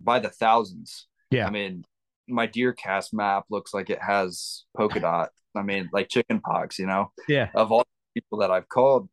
by 0.00 0.18
the 0.18 0.28
thousands. 0.30 1.06
Yeah. 1.30 1.46
I 1.46 1.50
mean, 1.50 1.84
my 2.28 2.46
deer 2.46 2.72
cast 2.72 3.12
map 3.14 3.44
looks 3.50 3.72
like 3.74 3.90
it 3.90 4.00
has 4.02 4.64
polka 4.76 5.00
dot. 5.00 5.30
I 5.54 5.62
mean, 5.62 5.88
like 5.92 6.08
chicken 6.08 6.40
pox, 6.40 6.78
you 6.78 6.86
know, 6.86 7.10
Yeah. 7.28 7.48
of 7.54 7.72
all 7.72 7.84
people 8.14 8.38
that 8.38 8.50
I've 8.50 8.68
called. 8.68 9.08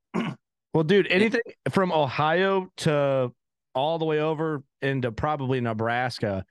Well, 0.74 0.84
dude, 0.84 1.08
anything 1.08 1.42
from 1.72 1.92
Ohio 1.92 2.70
to 2.78 3.32
all 3.74 4.00
the 4.00 4.06
way 4.06 4.20
over 4.20 4.64
into 4.82 5.12
probably 5.12 5.62
Nebraska, 5.62 6.46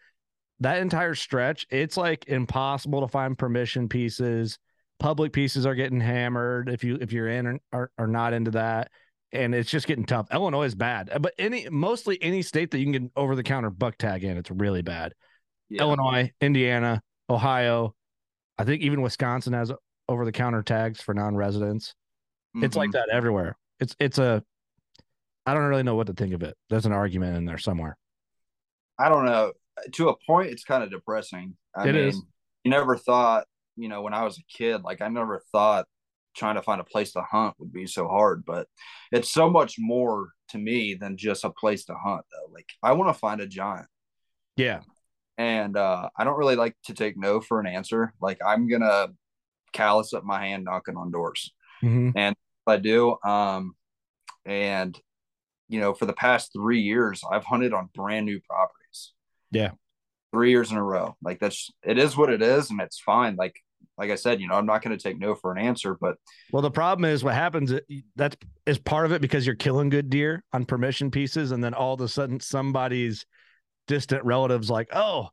that 0.60 0.78
entire 0.78 1.14
stretch, 1.14 1.66
it's 1.70 1.96
like 1.96 2.26
impossible 2.28 3.02
to 3.02 3.08
find 3.08 3.36
permission 3.36 3.88
pieces. 3.88 4.58
Public 4.98 5.32
pieces 5.32 5.66
are 5.66 5.74
getting 5.74 6.00
hammered 6.00 6.68
if 6.68 6.82
you 6.82 6.96
if 7.00 7.12
you're 7.12 7.28
in 7.28 7.46
or, 7.46 7.60
or, 7.72 7.90
or 7.98 8.06
not 8.06 8.32
into 8.32 8.50
that. 8.52 8.90
And 9.32 9.54
it's 9.54 9.70
just 9.70 9.86
getting 9.86 10.06
tough. 10.06 10.28
Illinois 10.32 10.64
is 10.64 10.74
bad, 10.74 11.10
but 11.20 11.34
any 11.38 11.68
mostly 11.68 12.16
any 12.22 12.40
state 12.42 12.70
that 12.70 12.78
you 12.78 12.84
can 12.86 12.92
get 12.92 13.10
over 13.16 13.36
the 13.36 13.42
counter 13.42 13.70
buck 13.70 13.98
tag 13.98 14.24
in, 14.24 14.38
it's 14.38 14.50
really 14.50 14.82
bad. 14.82 15.12
Yeah. 15.68 15.82
Illinois, 15.82 16.32
Indiana, 16.40 17.02
Ohio, 17.28 17.94
I 18.56 18.64
think 18.64 18.82
even 18.82 19.02
Wisconsin 19.02 19.52
has 19.52 19.72
over 20.08 20.24
the 20.24 20.32
counter 20.32 20.62
tags 20.62 21.02
for 21.02 21.12
non-residents. 21.12 21.94
It's 22.54 22.76
like 22.76 22.90
Mhm. 22.90 22.94
that 22.94 23.08
everywhere. 23.12 23.58
It's 23.80 23.94
it's 24.00 24.18
a 24.18 24.42
I 25.44 25.54
don't 25.54 25.64
really 25.64 25.82
know 25.82 25.94
what 25.94 26.06
to 26.08 26.12
think 26.12 26.34
of 26.34 26.42
it. 26.42 26.56
There's 26.70 26.86
an 26.86 26.92
argument 26.92 27.36
in 27.36 27.44
there 27.44 27.58
somewhere. 27.58 27.96
I 28.98 29.08
don't 29.08 29.24
know. 29.26 29.52
To 29.92 30.08
a 30.08 30.14
point, 30.26 30.50
it's 30.50 30.64
kind 30.64 30.82
of 30.82 30.90
depressing. 30.90 31.56
I 31.74 31.88
It 31.88 31.92
mean, 31.94 32.08
is. 32.08 32.22
you 32.64 32.70
never 32.70 32.96
thought, 32.96 33.46
you 33.76 33.88
know, 33.88 34.02
when 34.02 34.14
I 34.14 34.24
was 34.24 34.38
a 34.38 34.42
kid, 34.56 34.82
like 34.82 35.02
I 35.02 35.08
never 35.08 35.40
thought 35.52 35.86
trying 36.34 36.56
to 36.56 36.62
find 36.62 36.80
a 36.80 36.84
place 36.84 37.12
to 37.12 37.22
hunt 37.22 37.54
would 37.58 37.72
be 37.72 37.86
so 37.86 38.08
hard, 38.08 38.44
but 38.44 38.66
it's 39.12 39.30
so 39.30 39.48
much 39.50 39.76
more 39.78 40.30
to 40.48 40.58
me 40.58 40.94
than 40.94 41.16
just 41.16 41.44
a 41.44 41.50
place 41.50 41.84
to 41.86 41.94
hunt, 41.94 42.24
though. 42.30 42.52
Like 42.52 42.68
I 42.82 42.92
want 42.92 43.12
to 43.14 43.18
find 43.18 43.40
a 43.40 43.46
giant, 43.46 43.86
Yeah. 44.56 44.80
and 45.38 45.76
uh, 45.76 46.08
I 46.16 46.24
don't 46.24 46.38
really 46.38 46.56
like 46.56 46.74
to 46.86 46.94
take 46.94 47.16
no 47.16 47.40
for 47.40 47.60
an 47.60 47.66
answer. 47.66 48.12
Like 48.20 48.38
I'm 48.44 48.68
gonna 48.68 49.08
callous 49.72 50.12
up 50.14 50.24
my 50.24 50.40
hand 50.46 50.64
knocking 50.64 50.96
on 50.96 51.10
doors. 51.10 51.52
Mm-hmm. 51.84 52.16
if 52.16 52.34
I 52.68 52.76
do. 52.78 53.16
Um, 53.24 53.74
and 54.44 54.98
you 55.68 55.80
know, 55.80 55.94
for 55.94 56.06
the 56.06 56.12
past 56.12 56.52
three 56.52 56.80
years, 56.80 57.22
I've 57.30 57.44
hunted 57.44 57.72
on 57.72 57.88
brand 57.94 58.26
new 58.26 58.40
properties. 58.48 59.12
Yeah. 59.50 59.70
three 60.32 60.50
years 60.50 60.70
in 60.70 60.76
a 60.76 60.82
row. 60.82 61.16
Like 61.22 61.40
that's 61.40 61.70
it 61.82 61.98
is 61.98 62.16
what 62.16 62.30
it 62.30 62.42
is, 62.42 62.70
and 62.70 62.80
it's 62.80 63.00
fine. 63.00 63.36
Like 63.36 63.56
like 63.98 64.10
I 64.10 64.14
said, 64.16 64.40
you 64.40 64.48
know, 64.48 64.54
I'm 64.54 64.66
not 64.66 64.82
going 64.82 64.96
to 64.96 65.02
take 65.02 65.18
no 65.18 65.34
for 65.34 65.52
an 65.52 65.58
answer, 65.58 65.96
but 65.98 66.16
Well, 66.52 66.62
the 66.62 66.70
problem 66.70 67.10
is 67.10 67.24
what 67.24 67.34
happens. 67.34 67.72
That 68.16 68.36
is 68.66 68.76
is 68.76 68.78
part 68.78 69.06
of 69.06 69.12
it 69.12 69.22
because 69.22 69.46
you're 69.46 69.54
killing 69.56 69.88
good 69.88 70.10
deer 70.10 70.44
on 70.52 70.66
permission 70.66 71.10
pieces, 71.10 71.50
and 71.52 71.62
then 71.64 71.72
all 71.74 71.94
of 71.94 72.00
a 72.00 72.08
sudden 72.08 72.40
somebody's 72.40 73.24
distant 73.86 74.24
relatives 74.24 74.68
like, 74.68 74.88
"Oh, 74.92 75.28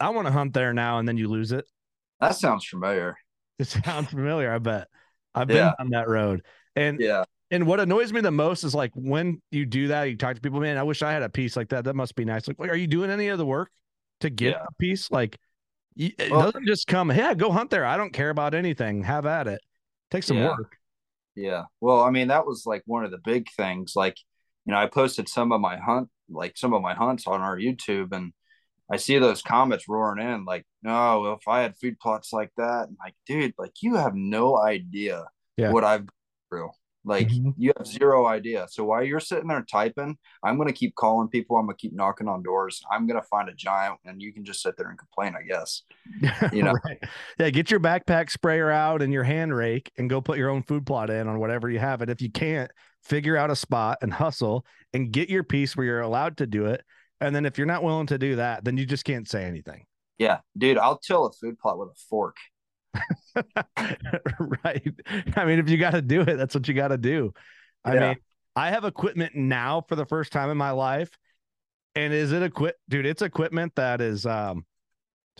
I 0.00 0.10
want 0.10 0.26
to 0.26 0.32
hunt 0.32 0.54
there 0.54 0.72
now," 0.72 0.98
and 0.98 1.06
then 1.06 1.16
you 1.18 1.28
lose 1.28 1.52
it. 1.52 1.66
that 2.20 2.36
sounds 2.36 2.64
familiar. 2.64 3.16
It 3.58 3.66
sounds 3.68 4.08
familiar. 4.08 4.52
I 4.52 4.58
bet. 4.58 4.88
I've 5.34 5.48
been 5.48 5.56
Yeah. 5.58 5.72
on 5.78 5.90
that 5.90 6.08
road, 6.08 6.42
and 6.76 7.00
Yeah, 7.00 7.24
and 7.50 7.66
what 7.66 7.80
annoys 7.80 8.12
me 8.12 8.20
the 8.20 8.30
most 8.30 8.64
is 8.64 8.74
like 8.74 8.92
when 8.94 9.40
you 9.50 9.66
do 9.66 9.88
that, 9.88 10.04
you 10.04 10.16
talk 10.16 10.34
to 10.36 10.40
people, 10.40 10.60
man. 10.60 10.76
I 10.78 10.82
wish 10.82 11.02
I 11.02 11.12
had 11.12 11.22
a 11.22 11.28
piece 11.28 11.56
like 11.56 11.68
that. 11.70 11.84
That 11.84 11.94
must 11.94 12.14
be 12.14 12.24
nice. 12.24 12.46
Like, 12.48 12.58
are 12.60 12.76
you 12.76 12.86
doing 12.86 13.10
any 13.10 13.28
of 13.28 13.38
the 13.38 13.46
work 13.46 13.70
to 14.20 14.30
get 14.30 14.52
Yeah. 14.52 14.64
a 14.68 14.72
piece? 14.78 15.10
Like, 15.10 15.38
it 15.96 16.30
Well- 16.30 16.42
doesn't 16.42 16.66
just 16.66 16.86
come. 16.86 17.10
Yeah, 17.10 17.34
go 17.34 17.52
hunt 17.52 17.70
there. 17.70 17.84
I 17.84 17.96
don't 17.96 18.12
care 18.12 18.30
about 18.30 18.54
anything. 18.54 19.04
Have 19.04 19.26
at 19.26 19.46
it. 19.46 19.60
Take 20.10 20.22
some 20.24 20.36
Yeah. 20.38 20.48
work. 20.56 20.76
yeah. 21.36 21.64
Well, 21.80 22.00
I 22.02 22.10
mean, 22.10 22.28
that 22.28 22.46
was 22.46 22.64
like 22.66 22.82
one 22.86 23.04
of 23.04 23.10
the 23.10 23.18
big 23.18 23.48
things. 23.56 23.94
Like, 23.96 24.16
you 24.64 24.72
know, 24.72 24.78
I 24.78 24.86
posted 24.86 25.28
some 25.28 25.50
of 25.52 25.60
my 25.60 25.76
hunt, 25.76 26.08
like 26.28 26.56
some 26.56 26.72
of 26.72 26.80
my 26.82 26.94
hunts 26.94 27.26
on 27.26 27.40
our 27.42 27.56
YouTube, 27.58 28.12
and 28.12 28.32
I 28.90 28.96
see 28.98 29.18
those 29.18 29.42
comments 29.42 29.88
roaring 29.88 30.24
in, 30.26 30.44
like, 30.44 30.64
no, 30.84 31.32
if 31.32 31.48
I 31.48 31.62
had 31.62 31.76
food 31.76 31.98
plots 31.98 32.32
like 32.32 32.52
that, 32.56 32.88
and 32.88 32.96
like, 33.00 33.14
dude, 33.26 33.54
like 33.58 33.72
you 33.82 33.96
have 33.96 34.14
no 34.14 34.56
idea 34.58 35.24
Yeah. 35.56 35.70
what 35.72 35.82
I've 35.84 36.06
been 36.06 36.14
through. 36.50 36.70
Like 37.06 37.28
Mhm. 37.28 37.52
you 37.58 37.70
have 37.76 37.86
zero 37.86 38.26
idea. 38.26 38.66
So 38.70 38.82
while 38.84 39.02
you're 39.04 39.20
sitting 39.20 39.46
there 39.48 39.62
typing, 39.70 40.16
I'm 40.42 40.56
gonna 40.56 40.72
keep 40.72 40.94
calling 40.94 41.28
people. 41.28 41.56
I'm 41.56 41.66
gonna 41.66 41.76
keep 41.76 41.92
knocking 41.92 42.28
on 42.28 42.42
doors. 42.42 42.82
I'm 42.90 43.06
gonna 43.06 43.20
find 43.22 43.48
a 43.50 43.54
giant, 43.54 43.98
and 44.06 44.22
you 44.22 44.32
can 44.32 44.42
just 44.44 44.62
sit 44.62 44.76
there 44.78 44.88
and 44.88 44.98
complain, 44.98 45.34
I 45.36 45.42
guess. 45.42 45.82
You 46.54 46.62
know. 46.62 46.72
right. 46.86 46.98
Yeah, 47.38 47.50
get 47.50 47.70
your 47.70 47.80
backpack 47.80 48.30
sprayer 48.30 48.70
out 48.70 49.02
and 49.02 49.12
your 49.12 49.24
hand 49.24 49.54
rake 49.54 49.92
and 49.98 50.08
go 50.08 50.20
put 50.22 50.38
your 50.38 50.48
own 50.48 50.62
food 50.62 50.86
plot 50.86 51.10
in 51.10 51.28
on 51.28 51.38
whatever 51.40 51.68
you 51.68 51.78
have. 51.78 52.00
And 52.00 52.10
if 52.10 52.22
you 52.22 52.30
can't, 52.30 52.70
figure 53.02 53.36
out 53.36 53.50
a 53.50 53.56
spot 53.56 53.98
and 54.00 54.10
hustle 54.14 54.64
and 54.94 55.12
get 55.12 55.28
your 55.28 55.44
piece 55.44 55.76
where 55.76 55.84
you're 55.84 56.00
allowed 56.00 56.38
to 56.38 56.46
do 56.46 56.64
it. 56.66 56.82
And 57.20 57.36
then 57.36 57.44
if 57.44 57.58
you're 57.58 57.66
not 57.66 57.82
willing 57.82 58.06
to 58.06 58.16
do 58.16 58.36
that, 58.36 58.64
then 58.64 58.78
you 58.78 58.86
just 58.86 59.04
can't 59.04 59.28
say 59.28 59.44
anything. 59.44 59.84
Yeah, 60.18 60.38
dude, 60.56 60.78
I'll 60.78 60.98
till 60.98 61.26
a 61.26 61.32
food 61.32 61.58
plot 61.58 61.78
with 61.78 61.88
a 61.88 61.94
fork. 62.08 62.36
right. 64.64 64.94
I 65.36 65.44
mean, 65.44 65.58
if 65.58 65.68
you 65.68 65.76
got 65.76 65.92
to 65.92 66.02
do 66.02 66.20
it, 66.22 66.36
that's 66.36 66.54
what 66.54 66.66
you 66.68 66.74
got 66.74 66.88
to 66.88 66.98
do. 66.98 67.32
I 67.84 67.94
Yeah. 67.94 68.00
mean, 68.08 68.16
I 68.56 68.70
have 68.70 68.84
equipment 68.84 69.34
now 69.34 69.82
for 69.88 69.96
the 69.96 70.06
first 70.06 70.32
time 70.32 70.50
in 70.50 70.56
my 70.56 70.70
life. 70.70 71.10
And 71.96 72.12
is 72.12 72.32
it 72.32 72.42
equip 72.42 72.76
dude? 72.88 73.06
It's 73.06 73.22
equipment 73.22 73.74
that 73.76 74.00
is 74.00 74.26
um 74.26 74.64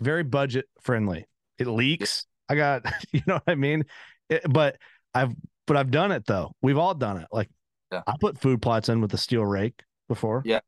very 0.01 0.23
budget 0.23 0.67
friendly. 0.83 1.27
It 1.59 1.67
leaks. 1.67 2.27
I 2.49 2.57
got, 2.57 2.85
you 3.13 3.23
know 3.27 3.35
what 3.35 3.45
I 3.47 3.55
mean? 3.55 3.85
It, 4.29 4.43
but 4.49 4.77
I've 5.15 5.35
but 5.67 5.77
I've 5.77 5.91
done 5.91 6.13
it 6.13 6.27
though. 6.27 6.53
We've 6.63 6.79
all 6.79 6.95
done 6.95 7.19
it. 7.19 7.29
Like 7.33 7.49
Yeah. 7.93 8.03
I 8.07 8.15
put 8.21 8.41
food 8.41 8.61
plots 8.63 8.89
in 8.89 9.01
with 9.01 9.15
a 9.15 9.19
steel 9.19 9.45
rake 9.45 9.81
before. 10.09 10.43
Yeah. 10.45 10.61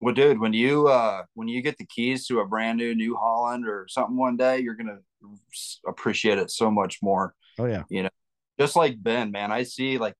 Well, 0.00 0.14
dude, 0.14 0.40
when 0.40 0.52
you 0.54 0.88
uh 0.88 1.24
when 1.34 1.48
you 1.48 1.62
get 1.62 1.76
the 1.78 1.86
keys 1.86 2.26
to 2.26 2.40
a 2.40 2.46
brand 2.46 2.78
new 2.78 2.94
New 2.94 3.16
Holland 3.16 3.66
or 3.68 3.86
something 3.88 4.16
one 4.16 4.36
day, 4.36 4.60
you're 4.60 4.74
gonna 4.74 4.98
appreciate 5.86 6.38
it 6.38 6.50
so 6.50 6.70
much 6.70 6.98
more. 7.02 7.34
Oh 7.58 7.66
yeah. 7.66 7.84
You 7.90 8.04
know, 8.04 8.10
just 8.58 8.76
like 8.76 9.02
Ben, 9.02 9.30
man, 9.30 9.52
I 9.52 9.64
see 9.64 9.98
like 9.98 10.14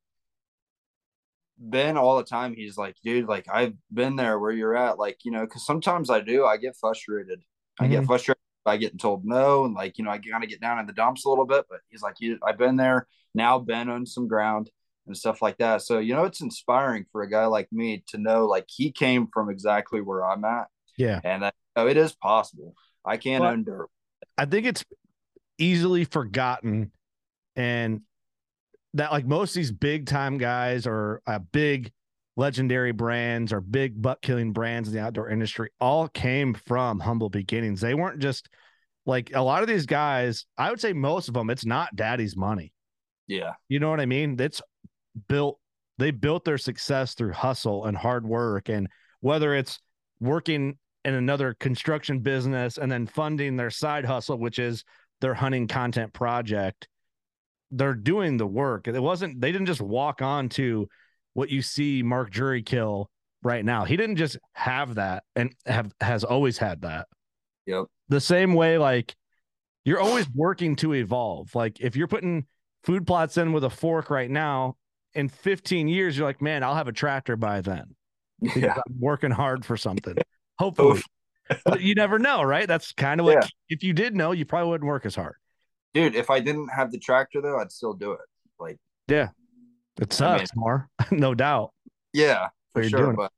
Ben 1.59 1.97
all 1.97 2.16
the 2.16 2.25
time. 2.25 2.55
He's 2.55 2.77
like, 2.77 2.97
dude, 3.03 3.27
like 3.29 3.47
I've 3.53 3.75
been 3.93 4.16
there 4.16 4.38
where 4.38 4.53
you're 4.53 4.77
at, 4.77 4.99
like 4.99 5.19
you 5.25 5.31
know, 5.31 5.45
because 5.45 5.64
sometimes 5.66 6.11
I 6.11 6.21
do. 6.21 6.45
I 6.47 6.57
get 6.57 6.77
frustrated. 6.77 7.43
I 7.79 7.87
get 7.88 8.03
Mhm. 8.03 8.07
frustrated 8.07 8.40
by 8.64 8.77
getting 8.77 8.99
told 8.99 9.25
no, 9.25 9.64
and 9.64 9.75
like 9.75 9.99
you 9.99 10.05
know, 10.05 10.11
I 10.11 10.19
kind 10.19 10.43
of 10.45 10.51
get 10.51 10.61
down 10.61 10.79
in 10.79 10.87
the 10.87 10.93
dumps 10.93 11.25
a 11.25 11.29
little 11.29 11.47
bit. 11.47 11.66
But 11.69 11.81
he's 11.88 12.03
like, 12.03 12.16
you, 12.21 12.38
I've 12.43 12.59
been 12.59 12.77
there. 12.77 13.09
Now 13.35 13.59
Ben 13.59 13.88
owns 13.90 14.12
some 14.14 14.29
ground 14.29 14.71
and 15.06 15.16
stuff 15.16 15.42
like 15.42 15.58
that. 15.58 15.82
So 15.82 15.98
you 15.98 16.14
know, 16.14 16.24
it's 16.24 16.40
inspiring 16.40 17.06
for 17.12 17.22
a 17.22 17.30
guy 17.30 17.46
like 17.46 17.68
me 17.72 18.04
to 18.08 18.18
know 18.18 18.46
like 18.46 18.66
he 18.68 18.92
came 18.92 19.28
from 19.32 19.50
exactly 19.50 20.00
where 20.00 20.24
I'm 20.24 20.44
at, 20.44 20.66
Yeah. 20.96 21.20
and 21.24 21.42
that 21.42 21.54
oh, 21.76 21.86
it 21.86 21.96
is 21.96 22.12
possible. 22.14 22.74
I 23.04 23.16
can 23.16 23.40
Well, 23.40 23.50
under. 23.50 23.86
I 24.36 24.44
think 24.44 24.66
it's 24.66 24.84
easily 25.58 26.04
forgotten 26.04 26.90
and 27.56 28.00
that 28.94 29.12
like 29.12 29.26
most 29.26 29.50
of 29.50 29.54
these 29.54 29.72
big 29.72 30.06
time 30.06 30.38
guys 30.38 30.86
or 30.86 31.22
uh, 31.26 31.38
big 31.38 31.92
legendary 32.36 32.92
brands 32.92 33.52
or 33.52 33.60
big 33.60 34.00
buck 34.00 34.20
killing 34.22 34.52
brands 34.52 34.88
in 34.88 34.94
the 34.94 35.00
outdoor 35.00 35.28
industry 35.28 35.70
all 35.80 36.08
came 36.08 36.54
from 36.54 36.98
humble 36.98 37.28
beginnings. 37.28 37.80
They 37.80 37.94
weren't 37.94 38.20
just 38.20 38.48
like 39.06 39.32
a 39.34 39.42
lot 39.42 39.62
of 39.62 39.68
these 39.68 39.86
guys, 39.86 40.46
I 40.56 40.70
would 40.70 40.80
say 40.80 40.92
most 40.92 41.28
of 41.28 41.34
them, 41.34 41.50
it's 41.50 41.66
not 41.66 41.94
daddy's 41.96 42.36
money. 42.36 42.72
Yeah, 43.26 43.52
You 43.68 43.78
know 43.78 43.90
what 43.90 44.00
I 44.00 44.06
mean? 44.06 44.36
It's 44.40 44.60
built, 45.28 45.59
they 45.98 46.11
built 46.11 46.44
their 46.44 46.59
success 46.59 47.14
through 47.14 47.33
hustle 47.33 47.87
and 47.87 47.96
hard 47.96 48.26
work. 48.26 48.68
And 48.68 48.88
whether 49.20 49.54
it's 49.54 49.78
working 50.20 50.78
in 51.04 51.14
another 51.14 51.54
construction 51.59 52.20
business 52.20 52.78
and 52.78 52.90
then 52.90 53.06
funding 53.06 53.56
their 53.56 53.70
side 53.70 54.04
hustle, 54.04 54.38
which 54.38 54.59
is 54.59 54.85
their 55.20 55.35
hunting 55.35 55.66
content 55.66 56.12
project, 56.12 56.88
they're 57.70 57.94
doing 57.94 58.37
the 58.37 58.46
work. 58.46 58.88
It 58.88 59.00
wasn't, 59.00 59.40
they 59.40 59.52
didn't 59.52 59.66
just 59.66 59.80
walk 59.80 60.22
on 60.22 60.48
to 60.50 60.88
what 61.35 61.50
you 61.50 61.62
see 61.62 62.02
Mark 62.02 62.30
Drury 62.30 62.62
kill 62.62 63.09
right 63.42 63.64
now. 63.64 63.85
He 63.85 63.96
didn't 63.96 64.16
just 64.16 64.38
have 64.52 64.96
that 64.96 65.22
and 65.37 65.54
have 65.66 65.92
has 66.00 66.24
always 66.24 66.59
had 66.59 66.83
that 66.83 67.06
yep, 67.70 67.87
the 68.09 68.20
same 68.20 68.54
way 68.54 68.78
like 68.78 69.14
you're 69.85 70.00
always 70.00 70.28
working 70.35 70.76
to 70.76 70.94
evolve 70.94 71.54
like 71.54 71.80
if 71.80 71.96
you're 71.96 72.09
putting 72.09 72.46
food 72.85 73.06
plots 73.06 73.37
in 73.37 73.52
with 73.52 73.64
a 73.64 73.70
fork 73.70 74.11
right 74.11 74.30
now 74.30 74.76
in 75.14 75.29
15 75.29 75.88
years 75.88 76.16
you're 76.16 76.27
like 76.27 76.40
man 76.40 76.62
i'll 76.62 76.75
have 76.75 76.88
a 76.88 76.92
tractor 76.92 77.37
by 77.37 77.61
then 77.61 77.94
because 78.40 78.62
yeah, 78.62 78.75
i'm 78.75 79.01
working 79.01 79.31
hard 79.31 79.64
for 79.64 79.77
something 79.77 80.16
hopefully 80.59 81.03
but 81.64 81.81
you 81.81 81.94
never 81.94 82.18
know 82.18 82.42
right 82.42 82.68
that's 82.68 82.92
kind 82.92 83.20
of 83.20 83.27
what 83.27 83.35
Yeah. 83.42 83.49
if 83.68 83.83
you 83.83 83.92
did 83.92 84.14
know 84.14 84.33
you 84.33 84.44
probably 84.44 84.70
wouldn't 84.70 84.88
work 84.88 85.05
as 85.07 85.14
hard 85.16 85.35
dude. 85.92 86.14
If 86.14 86.31
I 86.31 86.38
didn't 86.38 86.68
have 86.68 86.92
the 86.92 86.99
tractor 87.01 87.40
though, 87.42 87.59
I'd 87.59 87.73
still 87.73 87.94
do 87.94 88.12
it. 88.12 88.20
Like, 88.61 88.79
Yeah. 89.09 89.31
it 90.01 90.12
sucks 90.12 90.51
more 90.55 90.88
no 91.11 91.35
doubt 91.35 91.73
yeah, 92.12 92.49
for 92.73 92.83
you're 92.83 92.90
sure. 92.90 92.99
doing. 93.07 93.16
But 93.16 93.33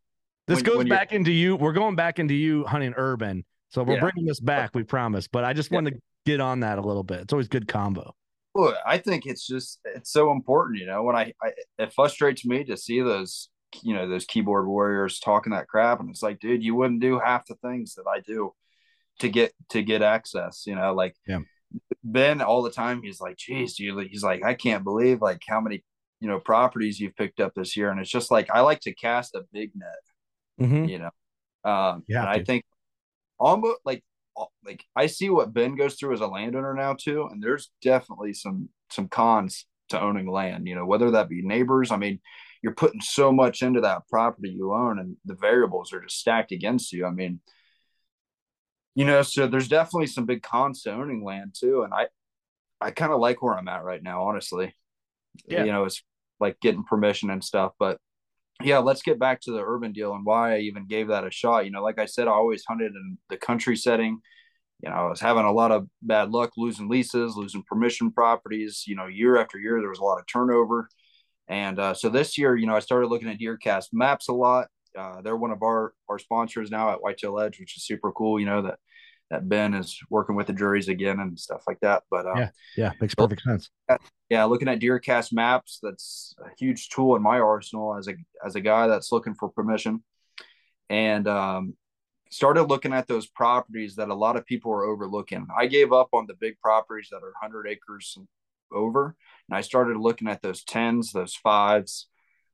this 0.46 0.56
When- 0.56 0.64
goes 0.64 0.76
when 0.76 0.86
you're- 0.88 0.98
back 0.98 1.12
into 1.12 1.32
you 1.32 1.56
we're 1.56 1.72
going 1.72 1.96
back 1.96 2.18
into 2.18 2.34
you 2.34 2.64
hunting 2.64 2.92
urban 2.98 3.44
so 3.70 3.82
we're 3.82 3.94
Yeah. 3.94 4.00
bringing 4.00 4.26
this 4.26 4.40
back 4.40 4.74
we 4.74 4.82
promise 4.82 5.26
but 5.26 5.44
i 5.44 5.54
just 5.54 5.70
Yeah. 5.70 5.76
wanted 5.76 5.94
to 5.94 6.00
get 6.26 6.40
on 6.40 6.60
that 6.60 6.76
a 6.76 6.82
little 6.82 7.02
bit 7.02 7.20
it's 7.20 7.32
always 7.32 7.48
good 7.48 7.66
combo 7.66 8.14
Well, 8.54 8.76
I 8.86 8.98
think 8.98 9.26
it's 9.26 9.46
just 9.46 9.80
it's 9.84 10.12
so 10.12 10.30
important, 10.30 10.78
you 10.80 10.86
know. 10.86 11.02
When 11.02 11.16
I, 11.16 11.32
I 11.42 11.52
it 11.78 11.92
frustrates 11.92 12.44
me 12.44 12.64
to 12.64 12.76
see 12.76 13.00
those, 13.00 13.48
you 13.82 13.94
know, 13.94 14.08
those 14.08 14.26
keyboard 14.26 14.66
warriors 14.66 15.18
talking 15.20 15.52
that 15.52 15.68
crap, 15.68 16.00
and 16.00 16.10
it's 16.10 16.22
like, 16.22 16.38
dude, 16.40 16.62
you 16.62 16.74
wouldn't 16.74 17.00
do 17.00 17.18
half 17.18 17.46
the 17.46 17.54
things 17.56 17.94
that 17.94 18.04
I 18.06 18.20
do 18.20 18.52
to 19.20 19.28
get 19.28 19.52
to 19.70 19.82
get 19.82 20.02
access, 20.02 20.64
you 20.66 20.74
know. 20.74 20.94
Like, 20.94 21.14
Yeah. 21.26 21.40
Ben 22.04 22.42
all 22.42 22.62
the 22.62 22.70
time, 22.70 23.02
he's 23.02 23.20
like, 23.20 23.38
geez, 23.38 23.76
dude, 23.76 24.08
he's 24.08 24.22
like, 24.22 24.44
I 24.44 24.52
can't 24.52 24.84
believe 24.84 25.22
like 25.22 25.40
how 25.48 25.60
many, 25.60 25.82
you 26.20 26.28
know, 26.28 26.38
properties 26.38 27.00
you've 27.00 27.16
picked 27.16 27.40
up 27.40 27.54
this 27.54 27.74
year, 27.76 27.90
and 27.90 27.98
it's 28.00 28.10
just 28.10 28.30
like 28.30 28.50
I 28.50 28.60
like 28.60 28.80
to 28.80 28.94
cast 28.94 29.34
a 29.34 29.44
big 29.52 29.72
net, 29.74 30.68
Mhm. 30.68 30.88
you 30.90 30.98
know. 30.98 31.10
Um, 31.64 32.04
You 32.06 32.18
and 32.18 32.28
I 32.28 32.44
think 32.44 32.64
almost 33.38 33.80
like 33.86 34.04
like 34.64 34.84
I 34.96 35.06
see 35.06 35.30
what 35.30 35.52
Ben 35.52 35.76
goes 35.76 35.94
through 35.94 36.14
as 36.14 36.20
a 36.20 36.26
landowner 36.26 36.74
now 36.74 36.94
too, 36.94 37.28
and 37.30 37.42
there's 37.42 37.70
definitely 37.82 38.34
some 38.34 38.68
some 38.90 39.08
cons 39.08 39.66
to 39.90 40.00
owning 40.00 40.30
land. 40.30 40.66
You 40.66 40.74
know, 40.74 40.86
whether 40.86 41.10
that 41.12 41.28
be 41.28 41.42
neighbors. 41.42 41.90
I 41.90 41.96
mean, 41.96 42.20
you're 42.62 42.74
putting 42.74 43.00
so 43.00 43.32
much 43.32 43.62
into 43.62 43.82
that 43.82 44.08
property 44.08 44.50
you 44.50 44.72
own, 44.72 44.98
and 44.98 45.16
the 45.24 45.34
variables 45.34 45.92
are 45.92 46.00
just 46.00 46.18
stacked 46.18 46.52
against 46.52 46.92
you. 46.92 47.06
I 47.06 47.10
mean, 47.10 47.40
you 48.94 49.04
know, 49.04 49.22
so 49.22 49.46
there's 49.46 49.68
definitely 49.68 50.06
some 50.06 50.26
big 50.26 50.42
cons 50.42 50.82
to 50.82 50.92
owning 50.92 51.24
land 51.24 51.54
too, 51.58 51.82
and 51.82 51.92
I 51.92 52.08
I 52.80 52.90
kind 52.90 53.12
of 53.12 53.20
like 53.20 53.42
where 53.42 53.56
I'm 53.56 53.68
at 53.68 53.84
right 53.84 54.02
now, 54.02 54.24
honestly. 54.24 54.74
Yeah. 55.46 55.64
You 55.64 55.72
know, 55.72 55.84
it's 55.84 56.02
like 56.40 56.60
getting 56.60 56.84
permission 56.84 57.30
and 57.30 57.42
stuff. 57.42 57.72
But 57.78 57.98
yeah, 58.62 58.78
let's 58.78 59.02
get 59.02 59.18
back 59.18 59.40
to 59.42 59.52
the 59.52 59.62
urban 59.62 59.92
deal 59.92 60.14
and 60.14 60.24
why 60.24 60.56
I 60.56 60.58
even 60.60 60.86
gave 60.86 61.08
that 61.08 61.26
a 61.26 61.30
shot. 61.30 61.64
You 61.64 61.70
know, 61.70 61.82
like 61.82 61.98
I 61.98 62.06
said, 62.06 62.28
I 62.28 62.32
always 62.32 62.64
hunted 62.66 62.92
in 62.94 63.18
the 63.28 63.36
country 63.36 63.76
setting. 63.76 64.20
You 64.82 64.90
know, 64.90 64.96
I 64.96 65.08
was 65.08 65.20
having 65.20 65.44
a 65.44 65.52
lot 65.52 65.72
of 65.72 65.88
bad 66.02 66.30
luck 66.30 66.52
losing 66.56 66.88
leases, 66.88 67.36
losing 67.36 67.62
permission 67.68 68.12
properties. 68.12 68.84
You 68.86 68.96
know, 68.96 69.06
year 69.06 69.36
after 69.36 69.58
year, 69.58 69.80
there 69.80 69.88
was 69.88 70.00
a 70.00 70.04
lot 70.04 70.18
of 70.18 70.26
turnover. 70.26 70.88
And 71.48 71.78
uh, 71.78 71.94
so 71.94 72.08
this 72.08 72.38
year, 72.38 72.56
you 72.56 72.66
know, 72.66 72.76
I 72.76 72.80
started 72.80 73.08
looking 73.08 73.28
at 73.28 73.38
DeerCast 73.38 73.86
maps 73.92 74.28
a 74.28 74.32
lot. 74.32 74.68
Uh, 74.96 75.22
they're 75.22 75.36
one 75.36 75.50
of 75.50 75.62
our 75.62 75.92
our 76.08 76.18
sponsors 76.18 76.70
now 76.70 76.90
at 76.92 77.02
Whitetail 77.02 77.40
Edge, 77.40 77.58
which 77.58 77.76
is 77.76 77.86
super 77.86 78.12
cool. 78.12 78.38
You 78.38 78.46
know 78.46 78.62
that 78.62 78.78
that 79.32 79.48
Ben 79.48 79.72
is 79.72 79.98
working 80.10 80.36
with 80.36 80.46
the 80.46 80.52
Drurys 80.52 80.88
again 80.88 81.18
and 81.18 81.40
stuff 81.40 81.62
like 81.66 81.80
that. 81.80 82.02
But 82.10 82.26
um, 82.26 82.36
yeah, 82.36 82.50
yeah, 82.76 82.92
makes 83.00 83.14
perfect 83.14 83.42
sense. 83.42 83.70
Yeah, 84.28 84.44
looking 84.44 84.68
at 84.68 84.78
DeerCast 84.78 85.32
maps, 85.32 85.78
that's 85.82 86.34
a 86.38 86.50
huge 86.58 86.90
tool 86.90 87.16
in 87.16 87.22
my 87.22 87.40
arsenal 87.40 87.96
as 87.96 88.08
a 88.08 88.14
as 88.44 88.54
a 88.54 88.60
guy 88.60 88.86
that's 88.86 89.10
looking 89.10 89.34
for 89.34 89.48
permission, 89.48 90.04
and 90.90 91.26
um, 91.26 91.76
started 92.30 92.64
looking 92.64 92.92
at 92.92 93.08
those 93.08 93.26
properties 93.26 93.96
that 93.96 94.10
a 94.10 94.14
lot 94.14 94.36
of 94.36 94.44
people 94.44 94.70
are 94.70 94.84
overlooking. 94.84 95.46
I 95.58 95.66
gave 95.66 95.94
up 95.94 96.10
on 96.12 96.26
the 96.26 96.34
big 96.34 96.60
properties 96.60 97.08
that 97.10 97.22
are 97.24 97.32
hundred 97.40 97.66
acres 97.66 98.18
over, 98.70 99.16
and 99.48 99.56
I 99.56 99.62
started 99.62 99.96
looking 99.96 100.28
at 100.28 100.42
those 100.42 100.62
tens, 100.62 101.10
those 101.10 101.34
fives, 101.34 102.06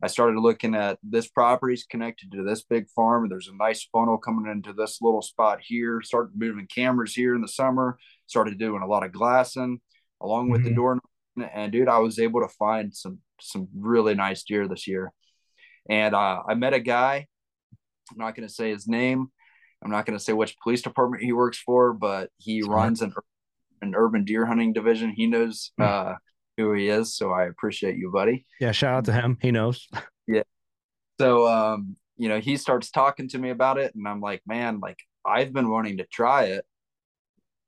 I 0.02 0.06
started 0.06 0.38
looking 0.38 0.74
at 0.74 0.98
this 1.02 1.28
property's 1.28 1.84
connected 1.84 2.30
to 2.32 2.44
this 2.44 2.62
big 2.62 2.88
farm. 2.94 3.28
There's 3.28 3.48
a 3.48 3.56
nice 3.56 3.88
funnel 3.92 4.16
coming 4.16 4.50
into 4.50 4.72
this 4.72 4.98
little 5.02 5.22
spot 5.22 5.58
here. 5.60 6.00
Started 6.02 6.32
moving 6.36 6.68
cameras 6.72 7.14
here 7.14 7.34
in 7.34 7.40
the 7.40 7.48
summer. 7.48 7.98
Started 8.26 8.58
doing 8.58 8.82
a 8.82 8.86
lot 8.86 9.04
of 9.04 9.12
glassing 9.12 9.80
along 10.20 10.50
with 10.50 10.60
mm-hmm. 10.60 10.70
the 10.70 10.74
door. 10.74 10.98
And 11.52 11.72
dude, 11.72 11.88
I 11.88 11.98
was 11.98 12.18
able 12.18 12.40
to 12.40 12.48
find 12.58 12.94
some 12.94 13.18
some 13.40 13.68
really 13.76 14.14
nice 14.14 14.44
deer 14.44 14.68
this 14.68 14.86
year. 14.86 15.12
And 15.88 16.14
uh, 16.14 16.42
I 16.48 16.54
met 16.54 16.74
a 16.74 16.80
guy. 16.80 17.26
I'm 18.10 18.18
not 18.18 18.34
going 18.34 18.46
to 18.46 18.54
say 18.54 18.70
his 18.70 18.86
name. 18.86 19.28
I'm 19.82 19.90
not 19.90 20.06
going 20.06 20.18
to 20.18 20.24
say 20.24 20.32
which 20.32 20.58
police 20.62 20.82
department 20.82 21.22
he 21.22 21.32
works 21.32 21.58
for, 21.58 21.92
but 21.92 22.30
he 22.38 22.62
runs 22.62 23.02
an 23.02 23.12
an 23.80 23.94
urban 23.96 24.24
deer 24.24 24.46
hunting 24.46 24.72
division. 24.72 25.12
He 25.14 25.26
knows 25.26 25.72
mm. 25.80 25.84
uh, 25.84 26.16
who 26.58 26.74
he 26.74 26.88
is. 26.88 27.14
So 27.14 27.30
I 27.30 27.44
appreciate 27.44 27.96
you, 27.96 28.10
buddy. 28.10 28.44
Yeah, 28.60 28.72
shout 28.72 28.94
out 28.94 29.04
to 29.06 29.12
him. 29.12 29.38
He 29.40 29.50
knows. 29.50 29.88
yeah. 30.26 30.42
So 31.18 31.46
um, 31.46 31.96
you 32.18 32.28
know, 32.28 32.40
he 32.40 32.56
starts 32.58 32.90
talking 32.90 33.28
to 33.28 33.38
me 33.38 33.50
about 33.50 33.78
it, 33.78 33.94
and 33.94 34.06
I'm 34.06 34.20
like, 34.20 34.42
man, 34.46 34.80
like 34.80 34.98
I've 35.24 35.52
been 35.52 35.70
wanting 35.70 35.98
to 35.98 36.04
try 36.04 36.44
it. 36.44 36.66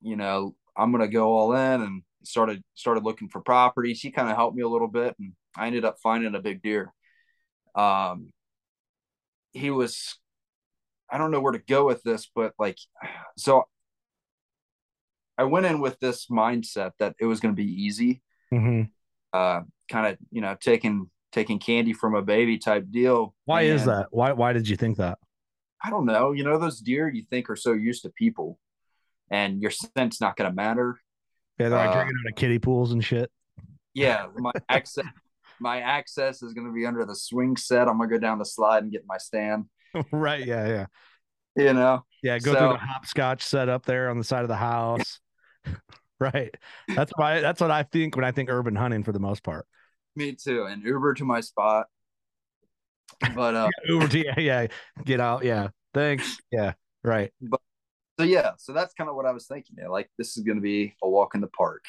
You 0.02 0.16
know, 0.16 0.54
I'm 0.76 0.92
gonna 0.92 1.08
go 1.08 1.32
all 1.32 1.54
in 1.54 1.80
and 1.80 2.02
started 2.24 2.62
started 2.74 3.04
looking 3.04 3.28
for 3.28 3.40
properties. 3.40 4.00
He 4.00 4.10
kind 4.10 4.28
of 4.28 4.36
helped 4.36 4.56
me 4.56 4.62
a 4.62 4.68
little 4.68 4.88
bit, 4.88 5.14
and 5.18 5.32
I 5.56 5.68
ended 5.68 5.84
up 5.84 5.98
finding 6.02 6.34
a 6.34 6.40
big 6.40 6.62
deer. 6.62 6.92
Um, 7.74 8.32
he 9.52 9.70
was, 9.70 10.16
I 11.10 11.18
don't 11.18 11.30
know 11.30 11.40
where 11.40 11.52
to 11.52 11.58
go 11.58 11.86
with 11.86 12.02
this, 12.02 12.28
but 12.34 12.52
like, 12.58 12.78
so 13.38 13.64
I 15.38 15.44
went 15.44 15.66
in 15.66 15.80
with 15.80 15.98
this 16.00 16.26
mindset 16.26 16.92
that 16.98 17.14
it 17.18 17.26
was 17.26 17.40
going 17.40 17.54
to 17.54 17.62
be 17.62 17.82
easy 17.84 18.22
mm-hmm. 18.52 18.82
uh, 19.32 19.60
kind 19.90 20.06
of 20.06 20.18
you 20.30 20.40
know 20.40 20.56
taking 20.60 21.10
taking 21.32 21.58
candy 21.58 21.92
from 21.92 22.14
a 22.14 22.22
baby 22.22 22.58
type 22.58 22.86
deal. 22.90 23.34
Why 23.44 23.62
and 23.62 23.74
is 23.74 23.84
that? 23.84 24.06
Why 24.10 24.32
why 24.32 24.52
did 24.52 24.68
you 24.68 24.76
think 24.76 24.98
that? 24.98 25.18
I 25.82 25.90
don't 25.90 26.06
know. 26.06 26.32
You 26.32 26.44
know, 26.44 26.58
those 26.58 26.80
deer 26.80 27.08
you 27.08 27.24
think 27.30 27.48
are 27.48 27.56
so 27.56 27.72
used 27.72 28.02
to 28.02 28.10
people, 28.10 28.58
and 29.30 29.60
your 29.60 29.70
scent's 29.70 30.20
not 30.20 30.36
going 30.36 30.50
to 30.50 30.54
matter. 30.54 30.98
Yeah, 31.58 31.68
they're 31.68 31.78
like 31.78 31.90
uh, 31.90 31.94
drinking 31.94 32.16
out 32.24 32.30
of 32.30 32.36
kiddie 32.36 32.58
pools 32.58 32.92
and 32.92 33.04
shit. 33.04 33.30
Yeah, 33.94 34.26
my 34.36 34.52
access, 34.68 35.04
my 35.58 35.80
access 35.80 36.42
is 36.42 36.52
going 36.52 36.66
to 36.66 36.72
be 36.72 36.86
under 36.86 37.04
the 37.04 37.14
swing 37.14 37.56
set. 37.56 37.88
I'm 37.88 37.98
going 37.98 38.10
to 38.10 38.16
go 38.16 38.20
down 38.20 38.38
the 38.38 38.44
slide 38.44 38.82
and 38.82 38.92
get 38.92 39.04
my 39.06 39.18
stand. 39.18 39.66
right. 40.12 40.44
Yeah. 40.44 40.66
Yeah. 40.68 40.86
You 41.56 41.72
know. 41.72 42.04
Yeah. 42.22 42.38
Go 42.38 42.52
so, 42.52 42.58
through 42.58 42.68
the 42.68 42.78
hopscotch 42.78 43.42
set 43.42 43.68
up 43.68 43.84
there 43.84 44.10
on 44.10 44.18
the 44.18 44.24
side 44.24 44.42
of 44.42 44.48
the 44.48 44.56
house. 44.56 45.20
right. 46.34 46.54
That's 46.94 47.12
why 47.16 47.40
that's 47.40 47.60
what 47.60 47.70
I 47.70 47.82
think 47.82 48.14
when 48.14 48.24
I 48.24 48.30
think 48.30 48.50
urban 48.50 48.76
hunting 48.76 49.02
for 49.04 49.12
the 49.12 49.18
most 49.18 49.42
part. 49.42 49.66
Me 50.14 50.32
too. 50.34 50.64
And 50.64 50.82
Uber 50.84 51.14
to 51.14 51.24
my 51.24 51.40
spot. 51.40 51.86
But 53.34 53.54
uh 53.54 53.68
Uber 53.88 54.08
to 54.08 54.18
yeah, 54.18 54.38
yeah. 54.38 54.66
Get 55.04 55.20
out. 55.20 55.44
Yeah. 55.44 55.68
Thanks. 55.94 56.38
Yeah. 56.52 56.74
Right. 57.02 57.32
But 57.40 57.60
so 58.18 58.24
yeah, 58.24 58.52
so 58.58 58.74
that's 58.74 58.92
kind 58.92 59.08
of 59.08 59.16
what 59.16 59.24
I 59.24 59.30
was 59.30 59.46
thinking. 59.46 59.76
Yeah, 59.78 59.88
like 59.88 60.10
this 60.18 60.36
is 60.36 60.44
gonna 60.44 60.60
be 60.60 60.94
a 61.02 61.08
walk 61.08 61.34
in 61.34 61.40
the 61.40 61.46
park. 61.46 61.84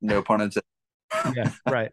No 0.00 0.22
pun 0.22 0.40
intended. 0.40 0.64
yeah, 1.36 1.52
right. 1.68 1.90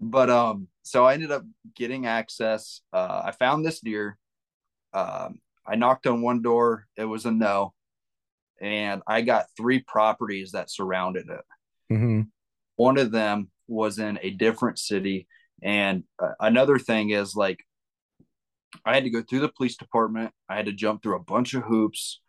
but 0.00 0.30
um, 0.30 0.68
so 0.82 1.04
I 1.04 1.12
ended 1.12 1.30
up 1.30 1.44
getting 1.74 2.06
access. 2.06 2.80
Uh 2.90 3.22
I 3.26 3.32
found 3.32 3.66
this 3.66 3.80
deer. 3.80 4.16
Um, 4.94 5.40
I 5.66 5.74
knocked 5.74 6.06
on 6.06 6.22
one 6.22 6.40
door, 6.40 6.86
it 6.96 7.04
was 7.04 7.26
a 7.26 7.30
no 7.30 7.73
and 8.60 9.02
I 9.06 9.22
got 9.22 9.46
three 9.56 9.80
properties 9.80 10.52
that 10.52 10.70
surrounded 10.70 11.26
it. 11.28 11.94
Mm-hmm. 11.94 12.22
One 12.76 12.98
of 12.98 13.10
them 13.10 13.50
was 13.68 13.98
in 13.98 14.18
a 14.22 14.30
different 14.30 14.78
city, 14.78 15.26
and 15.62 16.04
uh, 16.22 16.32
another 16.40 16.78
thing 16.78 17.10
is 17.10 17.34
like 17.34 17.64
I 18.84 18.94
had 18.94 19.04
to 19.04 19.10
go 19.10 19.22
through 19.22 19.40
the 19.40 19.48
police 19.48 19.76
department. 19.76 20.32
I 20.48 20.56
had 20.56 20.66
to 20.66 20.72
jump 20.72 21.02
through 21.02 21.16
a 21.16 21.22
bunch 21.22 21.54
of 21.54 21.62
hoops, 21.62 22.20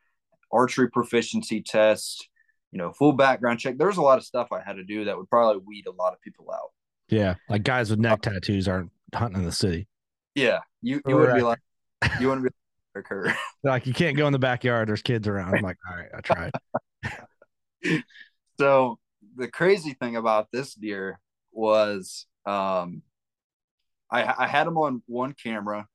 archery 0.51 0.89
proficiency 0.89 1.61
test, 1.61 2.27
you 2.71 2.77
know, 2.77 2.91
full 2.91 3.13
background 3.13 3.59
check. 3.59 3.77
There's 3.77 3.97
a 3.97 4.01
lot 4.01 4.17
of 4.17 4.25
stuff 4.25 4.49
I 4.51 4.61
had 4.61 4.77
to 4.77 4.83
do 4.83 5.05
that 5.05 5.17
would 5.17 5.29
probably 5.29 5.61
weed 5.65 5.87
a 5.87 5.91
lot 5.91 6.13
of 6.13 6.21
people 6.21 6.51
out. 6.51 6.71
Yeah, 7.09 7.35
like 7.49 7.63
guys 7.63 7.89
with 7.89 7.99
neck 7.99 8.21
tattoos 8.21 8.67
aren't 8.67 8.91
hunting 9.13 9.39
in 9.39 9.45
the 9.45 9.51
city. 9.51 9.87
Yeah, 10.33 10.59
you 10.81 11.01
you 11.07 11.15
would 11.15 11.35
be 11.35 11.41
like 11.41 11.59
you 12.19 12.27
wouldn't 12.27 12.45
be 12.45 12.51
occur. 12.95 13.35
Like 13.63 13.87
you 13.87 13.93
can't 13.93 14.15
go 14.15 14.27
in 14.27 14.33
the 14.33 14.37
backyard. 14.37 14.87
There's 14.87 15.01
kids 15.01 15.27
around. 15.27 15.55
I'm 15.55 15.63
like, 15.63 15.77
all 15.89 15.97
right, 15.97 16.09
I 16.15 16.21
tried. 16.21 16.51
so 18.59 18.99
the 19.35 19.47
crazy 19.47 19.93
thing 19.93 20.15
about 20.15 20.49
this 20.51 20.75
deer 20.75 21.19
was 21.51 22.27
um, 22.45 23.01
I, 24.11 24.35
I 24.37 24.47
had 24.47 24.67
him 24.67 24.77
on 24.77 25.01
one 25.07 25.33
camera, 25.33 25.87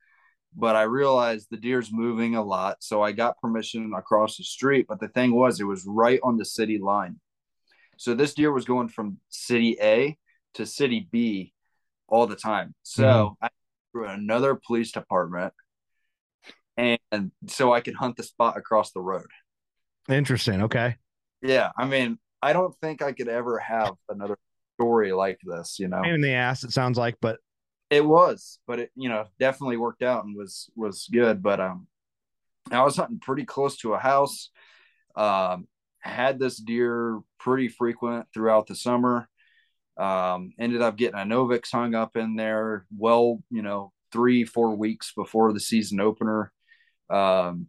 but 0.57 0.75
I 0.75 0.83
realized 0.83 1.47
the 1.49 1.59
deer's 1.59 1.93
moving 1.93 2.35
a 2.35 2.43
lot. 2.43 2.79
So 2.81 3.03
I 3.03 3.13
got 3.13 3.39
permission 3.41 3.93
across 3.97 4.37
the 4.37 4.43
street. 4.43 4.87
But 4.89 4.99
the 4.99 5.07
thing 5.07 5.33
was, 5.33 5.61
it 5.61 5.65
was 5.65 5.85
right 5.87 6.19
on 6.25 6.39
the 6.39 6.45
city 6.45 6.79
line. 6.79 7.21
So 7.99 8.15
this 8.15 8.35
deer 8.35 8.51
was 8.51 8.65
going 8.65 8.89
from 8.89 9.19
city 9.29 9.77
A 9.81 10.19
to 10.55 10.67
city 10.67 11.09
B 11.13 11.53
all 12.09 12.27
the 12.27 12.35
time. 12.35 12.75
So 12.83 13.05
mm-hmm. 13.05 13.45
I 13.45 13.49
through 13.93 14.09
another 14.09 14.55
police 14.55 14.93
department 14.93 15.53
and 17.13 17.31
so 17.47 17.73
I 17.73 17.81
could 17.81 17.95
hunt 17.95 18.17
the 18.17 18.23
spot 18.23 18.57
across 18.57 18.93
the 18.93 19.01
road. 19.01 19.27
Interesting. 20.09 20.63
Okay. 20.63 20.97
Yeah, 21.43 21.71
I 21.77 21.87
mean, 21.87 22.19
I 22.43 22.53
don't 22.53 22.75
think 22.81 23.03
I 23.03 23.13
could 23.13 23.29
ever 23.29 23.59
have 23.59 23.95
another 24.09 24.39
story 24.75 25.13
like 25.13 25.39
this. 25.45 25.79
You 25.79 25.89
know, 25.89 26.03
in 26.03 26.21
the 26.21 26.33
ass. 26.33 26.65
It 26.65 26.73
sounds 26.73 26.99
like, 26.99 27.17
but 27.21 27.39
it 27.91 28.05
was, 28.05 28.59
but 28.67 28.81
it 28.81 28.91
you 28.95 29.09
know 29.09 29.27
definitely 29.39 29.77
worked 29.77 30.03
out 30.03 30.25
and 30.25 30.37
was 30.37 30.71
was 30.77 31.09
good. 31.13 31.43
But 31.43 31.61
um, 31.61 31.87
I 32.71 32.83
was 32.83 32.97
hunting 32.97 33.21
pretty 33.21 33.45
close 33.45 33.77
to 33.79 33.95
a 33.95 33.99
house. 33.99 34.51
Um, 35.17 35.67
had 36.01 36.39
this 36.39 36.57
deer 36.57 37.21
pretty 37.39 37.69
frequent 37.69 38.27
throughout 38.33 38.67
the 38.67 38.75
summer. 38.75 39.29
Um, 39.97 40.53
ended 40.59 40.81
up 40.81 40.97
getting 40.97 41.21
a 41.21 41.25
Novix 41.25 41.71
hung 41.71 41.95
up 41.95 42.17
in 42.17 42.37
there. 42.37 42.87
Well, 42.97 43.43
you 43.51 43.63
know, 43.63 43.93
three 44.13 44.45
four 44.45 44.75
weeks 44.75 45.13
before 45.15 45.53
the 45.53 45.61
season 45.61 46.01
opener. 46.01 46.53
Um, 47.11 47.69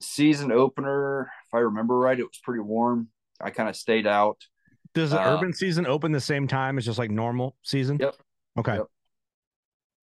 season 0.00 0.52
opener, 0.52 1.30
if 1.46 1.54
I 1.54 1.58
remember 1.58 1.98
right, 1.98 2.18
it 2.18 2.24
was 2.24 2.40
pretty 2.42 2.60
warm. 2.60 3.08
I 3.40 3.50
kind 3.50 3.68
of 3.68 3.76
stayed 3.76 4.06
out. 4.06 4.38
Does 4.94 5.10
the 5.10 5.20
uh, 5.20 5.34
urban 5.34 5.52
season 5.52 5.86
open 5.86 6.12
the 6.12 6.20
same 6.20 6.48
time 6.48 6.78
as 6.78 6.84
just 6.84 6.98
like 6.98 7.10
normal 7.10 7.56
season? 7.62 7.98
Yep. 8.00 8.16
Okay. 8.58 8.76
Yep. 8.76 8.86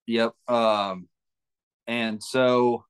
yep. 0.08 0.56
Um, 0.56 1.08
and 1.88 2.22
so 2.22 2.86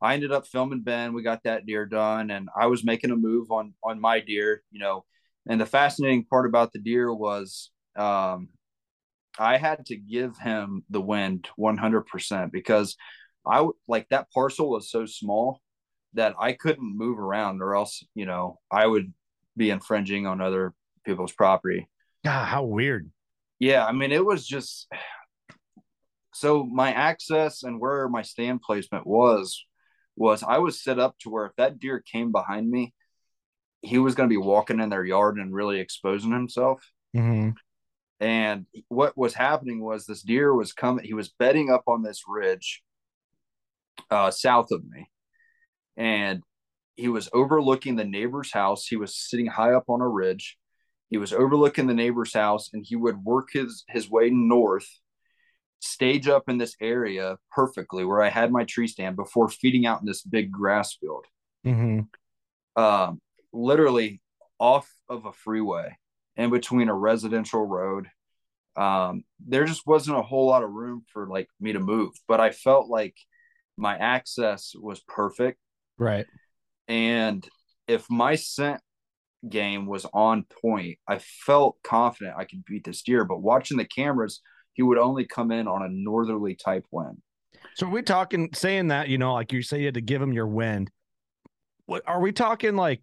I 0.00 0.14
ended 0.14 0.32
up 0.32 0.46
filming 0.46 0.82
Ben. 0.82 1.12
We 1.12 1.22
got 1.22 1.42
that 1.44 1.66
deer 1.66 1.86
done, 1.86 2.30
and 2.30 2.48
I 2.54 2.66
was 2.66 2.84
making 2.84 3.10
a 3.10 3.16
move 3.16 3.50
on 3.50 3.74
on 3.82 4.00
my 4.00 4.20
deer. 4.20 4.62
You 4.70 4.80
know, 4.80 5.04
and 5.48 5.60
the 5.60 5.66
fascinating 5.66 6.24
part 6.24 6.46
about 6.46 6.72
the 6.72 6.78
deer 6.78 7.12
was 7.12 7.70
um, 7.96 8.48
I 9.38 9.56
had 9.56 9.86
to 9.86 9.96
give 9.96 10.36
him 10.38 10.84
the 10.90 11.00
wind 11.00 11.48
100% 11.58 12.52
because 12.52 12.96
I 13.46 13.60
would 13.60 13.76
like 13.88 14.08
that 14.10 14.30
parcel 14.32 14.70
was 14.70 14.90
so 14.90 15.06
small 15.06 15.60
that 16.14 16.34
I 16.38 16.52
couldn't 16.52 16.96
move 16.96 17.18
around 17.18 17.62
or 17.62 17.74
else, 17.74 18.04
you 18.14 18.26
know, 18.26 18.58
I 18.70 18.86
would 18.86 19.12
be 19.56 19.70
infringing 19.70 20.26
on 20.26 20.40
other 20.40 20.74
people's 21.04 21.32
property. 21.32 21.88
God, 22.24 22.46
how 22.46 22.64
weird. 22.64 23.10
Yeah, 23.58 23.84
I 23.84 23.92
mean, 23.92 24.12
it 24.12 24.24
was 24.24 24.46
just 24.46 24.88
so 26.32 26.64
my 26.64 26.92
access 26.92 27.62
and 27.62 27.80
where 27.80 28.08
my 28.08 28.22
stand 28.22 28.62
placement 28.62 29.06
was 29.06 29.64
was 30.16 30.42
I 30.42 30.58
was 30.58 30.82
set 30.82 30.98
up 30.98 31.16
to 31.20 31.30
where 31.30 31.46
if 31.46 31.52
that 31.56 31.78
deer 31.78 32.00
came 32.00 32.32
behind 32.32 32.70
me, 32.70 32.94
he 33.82 33.98
was 33.98 34.14
going 34.14 34.28
to 34.28 34.32
be 34.32 34.36
walking 34.36 34.80
in 34.80 34.90
their 34.90 35.04
yard 35.04 35.36
and 35.36 35.54
really 35.54 35.80
exposing 35.80 36.32
himself. 36.32 36.82
Mm-hmm. 37.16 37.50
And 38.20 38.66
what 38.88 39.16
was 39.16 39.32
happening 39.32 39.82
was 39.82 40.04
this 40.04 40.22
deer 40.22 40.54
was 40.54 40.72
coming, 40.72 41.04
he 41.04 41.14
was 41.14 41.32
bedding 41.38 41.70
up 41.70 41.84
on 41.86 42.02
this 42.02 42.22
ridge 42.28 42.82
uh, 44.10 44.30
south 44.30 44.70
of 44.70 44.82
me. 44.84 45.08
And 45.96 46.42
he 46.96 47.08
was 47.08 47.28
overlooking 47.32 47.96
the 47.96 48.04
neighbor's 48.04 48.52
house. 48.52 48.86
He 48.86 48.96
was 48.96 49.16
sitting 49.16 49.46
high 49.46 49.72
up 49.72 49.84
on 49.88 50.00
a 50.00 50.08
ridge. 50.08 50.56
He 51.08 51.18
was 51.18 51.32
overlooking 51.32 51.86
the 51.86 51.94
neighbor's 51.94 52.32
house 52.32 52.70
and 52.72 52.84
he 52.86 52.96
would 52.96 53.24
work 53.24 53.48
his, 53.52 53.84
his 53.88 54.08
way 54.08 54.30
north, 54.30 54.86
stage 55.80 56.28
up 56.28 56.48
in 56.48 56.58
this 56.58 56.76
area 56.80 57.38
perfectly 57.50 58.04
where 58.04 58.22
I 58.22 58.28
had 58.28 58.52
my 58.52 58.64
tree 58.64 58.86
stand 58.86 59.16
before 59.16 59.48
feeding 59.48 59.86
out 59.86 60.00
in 60.00 60.06
this 60.06 60.22
big 60.22 60.52
grass 60.52 60.96
field. 60.96 61.24
Mm-hmm. 61.66 62.80
Um, 62.80 63.20
literally 63.52 64.20
off 64.58 64.88
of 65.08 65.24
a 65.24 65.32
freeway 65.32 65.96
in 66.36 66.50
between 66.50 66.88
a 66.88 66.94
residential 66.94 67.64
road. 67.64 68.06
Um, 68.76 69.24
there 69.44 69.64
just 69.64 69.86
wasn't 69.86 70.18
a 70.18 70.22
whole 70.22 70.46
lot 70.46 70.62
of 70.62 70.70
room 70.70 71.02
for 71.12 71.26
like 71.26 71.48
me 71.60 71.72
to 71.72 71.80
move, 71.80 72.12
but 72.28 72.40
I 72.40 72.50
felt 72.50 72.88
like 72.88 73.16
my 73.80 73.96
access 73.96 74.72
was 74.74 75.00
perfect. 75.00 75.58
Right. 75.98 76.26
And 76.88 77.46
if 77.88 78.08
my 78.10 78.34
scent 78.34 78.80
game 79.48 79.86
was 79.86 80.06
on 80.12 80.44
point, 80.62 80.98
I 81.08 81.18
felt 81.18 81.76
confident 81.82 82.36
I 82.36 82.44
could 82.44 82.64
beat 82.64 82.84
this 82.84 83.02
deer. 83.02 83.24
But 83.24 83.42
watching 83.42 83.78
the 83.78 83.84
cameras, 83.84 84.40
he 84.74 84.82
would 84.82 84.98
only 84.98 85.24
come 85.24 85.50
in 85.50 85.66
on 85.66 85.82
a 85.82 85.88
northerly 85.88 86.54
type 86.54 86.84
wind. 86.90 87.18
So 87.74 87.86
are 87.86 87.90
we 87.90 88.02
talking 88.02 88.50
saying 88.54 88.88
that, 88.88 89.08
you 89.08 89.18
know, 89.18 89.34
like 89.34 89.52
you 89.52 89.62
say 89.62 89.78
you 89.80 89.86
had 89.86 89.94
to 89.94 90.00
give 90.00 90.20
him 90.20 90.32
your 90.32 90.46
wind. 90.46 90.90
What 91.86 92.02
are 92.06 92.20
we 92.20 92.32
talking 92.32 92.76
like 92.76 93.00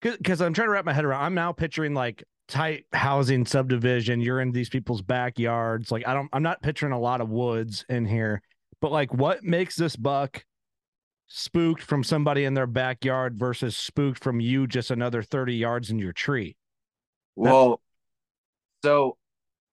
because 0.00 0.42
I'm 0.42 0.52
trying 0.52 0.68
to 0.68 0.72
wrap 0.72 0.84
my 0.84 0.92
head 0.92 1.04
around. 1.04 1.24
I'm 1.24 1.34
now 1.34 1.52
picturing 1.52 1.94
like 1.94 2.22
tight 2.46 2.84
housing 2.92 3.46
subdivision. 3.46 4.20
You're 4.20 4.40
in 4.40 4.52
these 4.52 4.68
people's 4.68 5.02
backyards. 5.02 5.90
Like 5.90 6.06
I 6.06 6.14
don't, 6.14 6.28
I'm 6.32 6.42
not 6.42 6.62
picturing 6.62 6.92
a 6.92 7.00
lot 7.00 7.20
of 7.20 7.30
woods 7.30 7.84
in 7.88 8.04
here. 8.04 8.42
But 8.84 8.92
like, 8.92 9.14
what 9.14 9.42
makes 9.42 9.76
this 9.76 9.96
buck 9.96 10.44
spooked 11.26 11.80
from 11.80 12.04
somebody 12.04 12.44
in 12.44 12.52
their 12.52 12.66
backyard 12.66 13.34
versus 13.38 13.78
spooked 13.78 14.22
from 14.22 14.40
you 14.40 14.66
just 14.66 14.90
another 14.90 15.22
30 15.22 15.54
yards 15.54 15.90
in 15.90 15.98
your 15.98 16.12
tree? 16.12 16.58
Well, 17.34 17.80
so 18.84 19.16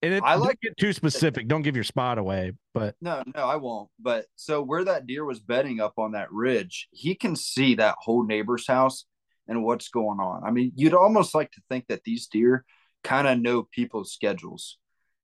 and 0.02 0.14
it, 0.14 0.24
I 0.24 0.36
like 0.36 0.60
it 0.62 0.78
too 0.78 0.94
specific. 0.94 1.50
Don't 1.50 1.62
give 1.62 1.76
your 1.76 1.84
spot 1.84 2.20
away, 2.20 2.54
but 2.74 2.96
no, 3.02 3.22
no, 3.36 3.44
I 3.44 3.58
won't. 3.58 3.90
But 4.00 4.28
so 4.38 4.62
where 4.62 4.86
that 4.86 5.08
deer 5.08 5.26
was 5.26 5.42
bedding 5.42 5.82
up 5.82 5.96
on 5.98 6.14
that 6.14 6.32
ridge, 6.32 6.88
he 6.92 7.14
can 7.14 7.36
see 7.36 7.76
that 7.76 7.96
whole 8.00 8.26
neighbor's 8.26 8.66
house 8.66 9.04
and 9.46 9.62
what's 9.66 9.90
going 9.90 10.22
on. 10.22 10.46
I 10.46 10.52
mean, 10.52 10.72
you'd 10.78 10.94
almost 10.94 11.36
like 11.36 11.52
to 11.52 11.62
think 11.70 11.88
that 11.88 12.06
these 12.06 12.28
deer 12.28 12.64
kind 13.04 13.28
of 13.28 13.42
know 13.42 13.68
people's 13.74 14.14
schedules, 14.14 14.78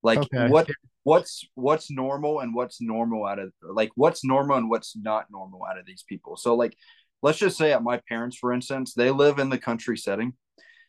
like 0.07 0.19
okay. 0.19 0.47
what 0.47 0.69
what's 1.03 1.45
what's 1.55 1.91
normal 1.91 2.39
and 2.39 2.55
what's 2.55 2.79
normal 2.81 3.25
out 3.25 3.39
of 3.39 3.51
like 3.61 3.91
what's 3.95 4.23
normal 4.23 4.55
and 4.55 4.69
what's 4.69 4.95
not 4.95 5.25
normal 5.29 5.65
out 5.69 5.77
of 5.77 5.85
these 5.85 6.03
people. 6.07 6.37
So 6.37 6.55
like, 6.55 6.75
let's 7.21 7.37
just 7.37 7.57
say 7.57 7.73
at 7.73 7.83
my 7.83 7.99
parents, 8.07 8.37
for 8.37 8.53
instance, 8.53 8.93
they 8.93 9.11
live 9.11 9.37
in 9.37 9.49
the 9.49 9.57
country 9.57 9.97
setting, 9.97 10.33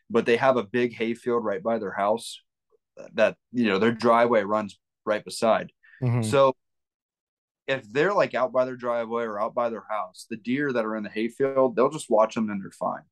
but 0.08 0.24
they 0.24 0.36
have 0.36 0.56
a 0.56 0.62
big 0.62 0.94
hayfield 0.94 1.44
right 1.44 1.62
by 1.62 1.78
their 1.78 1.92
house 1.92 2.40
that 3.14 3.36
you 3.52 3.66
know 3.66 3.80
their 3.80 3.92
driveway 3.92 4.44
runs 4.44 4.78
right 5.04 5.24
beside. 5.24 5.72
Mm-hmm. 6.00 6.22
So 6.22 6.54
if 7.66 7.82
they're 7.92 8.14
like 8.14 8.34
out 8.34 8.52
by 8.52 8.66
their 8.66 8.76
driveway 8.76 9.24
or 9.24 9.40
out 9.40 9.54
by 9.54 9.68
their 9.68 9.84
house, 9.90 10.26
the 10.30 10.36
deer 10.36 10.72
that 10.72 10.86
are 10.86 10.96
in 10.96 11.02
the 11.02 11.10
hayfield, 11.10 11.74
they'll 11.74 11.90
just 11.90 12.08
watch 12.08 12.36
them 12.36 12.48
and 12.50 12.62
they're 12.62 12.70
fine. 12.70 13.02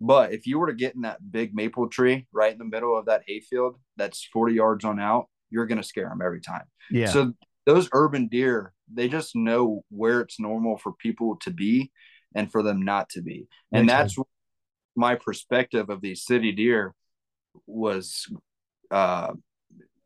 But 0.00 0.32
if 0.32 0.46
you 0.46 0.58
were 0.58 0.66
to 0.66 0.72
get 0.72 0.94
in 0.94 1.02
that 1.02 1.30
big 1.30 1.54
maple 1.54 1.88
tree 1.88 2.26
right 2.32 2.52
in 2.52 2.58
the 2.58 2.64
middle 2.64 2.98
of 2.98 3.06
that 3.06 3.22
hayfield 3.26 3.76
that's 3.96 4.24
40 4.32 4.54
yards 4.54 4.84
on 4.84 4.98
out, 4.98 5.28
you're 5.52 5.66
going 5.66 5.80
to 5.80 5.86
scare 5.86 6.08
them 6.08 6.20
every 6.24 6.40
time. 6.40 6.64
Yeah. 6.90 7.06
So 7.06 7.32
those 7.66 7.88
urban 7.92 8.28
deer, 8.28 8.72
they 8.92 9.08
just 9.08 9.36
know 9.36 9.84
where 9.90 10.20
it's 10.20 10.40
normal 10.40 10.78
for 10.78 10.92
people 10.92 11.36
to 11.42 11.50
be 11.50 11.92
and 12.34 12.50
for 12.50 12.62
them 12.62 12.82
not 12.82 13.08
to 13.10 13.22
be. 13.22 13.46
And 13.70 13.88
that's 13.88 14.16
my 14.96 15.14
perspective 15.14 15.90
of 15.90 16.00
these 16.00 16.24
city 16.24 16.52
deer 16.52 16.94
was 17.66 18.26
uh 18.90 19.32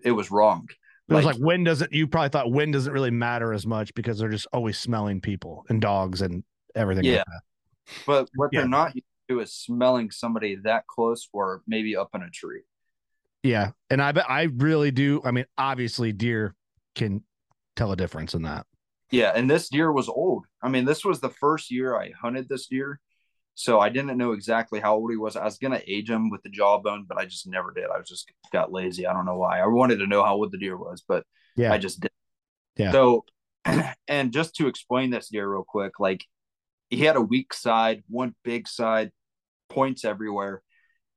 it 0.04 0.12
was 0.12 0.30
wrong. 0.30 0.68
It 1.08 1.14
was 1.14 1.24
like, 1.24 1.36
like 1.36 1.44
wind 1.44 1.64
doesn't 1.64 1.92
you 1.92 2.06
probably 2.06 2.28
thought 2.30 2.50
wind 2.50 2.72
doesn't 2.72 2.92
really 2.92 3.10
matter 3.10 3.52
as 3.52 3.66
much 3.66 3.94
because 3.94 4.18
they're 4.18 4.28
just 4.28 4.48
always 4.52 4.78
smelling 4.78 5.20
people 5.20 5.64
and 5.68 5.80
dogs 5.80 6.20
and 6.22 6.42
everything 6.74 7.04
yeah. 7.04 7.18
Like 7.18 7.96
but 8.06 8.28
what 8.34 8.50
yeah. 8.52 8.60
they're 8.60 8.68
not 8.68 8.92
do 9.28 9.40
is 9.40 9.52
smelling 9.52 10.10
somebody 10.10 10.56
that 10.64 10.86
close 10.86 11.28
or 11.32 11.62
maybe 11.66 11.96
up 11.96 12.10
in 12.14 12.22
a 12.22 12.30
tree. 12.30 12.62
Yeah. 13.46 13.70
And 13.90 14.02
I 14.02 14.12
I 14.28 14.42
really 14.56 14.90
do. 14.90 15.20
I 15.24 15.30
mean, 15.30 15.46
obviously 15.56 16.12
deer 16.12 16.54
can 16.94 17.22
tell 17.74 17.92
a 17.92 17.96
difference 17.96 18.34
in 18.34 18.42
that. 18.42 18.66
Yeah. 19.10 19.32
And 19.34 19.48
this 19.48 19.68
deer 19.68 19.92
was 19.92 20.08
old. 20.08 20.46
I 20.62 20.68
mean, 20.68 20.84
this 20.84 21.04
was 21.04 21.20
the 21.20 21.30
first 21.30 21.70
year 21.70 21.96
I 21.96 22.10
hunted 22.10 22.48
this 22.48 22.66
deer. 22.66 23.00
So 23.54 23.80
I 23.80 23.88
didn't 23.88 24.18
know 24.18 24.32
exactly 24.32 24.80
how 24.80 24.96
old 24.96 25.10
he 25.10 25.16
was. 25.16 25.34
I 25.34 25.44
was 25.44 25.56
gonna 25.56 25.80
age 25.86 26.10
him 26.10 26.28
with 26.28 26.42
the 26.42 26.50
jawbone, 26.50 27.06
but 27.08 27.16
I 27.16 27.24
just 27.24 27.46
never 27.46 27.72
did. 27.72 27.86
I 27.86 27.98
was 27.98 28.08
just 28.08 28.30
got 28.52 28.70
lazy. 28.70 29.06
I 29.06 29.14
don't 29.14 29.24
know 29.24 29.38
why. 29.38 29.60
I 29.60 29.66
wanted 29.66 29.96
to 30.00 30.06
know 30.06 30.22
how 30.22 30.34
old 30.34 30.52
the 30.52 30.58
deer 30.58 30.76
was, 30.76 31.02
but 31.08 31.24
yeah, 31.56 31.72
I 31.72 31.78
just 31.78 32.00
did. 32.00 32.10
Yeah. 32.76 32.92
So, 32.92 33.24
and 34.08 34.30
just 34.30 34.56
to 34.56 34.68
explain 34.68 35.08
this 35.08 35.30
deer 35.30 35.50
real 35.50 35.64
quick, 35.66 35.98
like 35.98 36.22
he 36.90 36.98
had 36.98 37.16
a 37.16 37.20
weak 37.20 37.54
side, 37.54 38.04
one 38.08 38.34
big 38.44 38.68
side, 38.68 39.10
points 39.70 40.04
everywhere. 40.04 40.62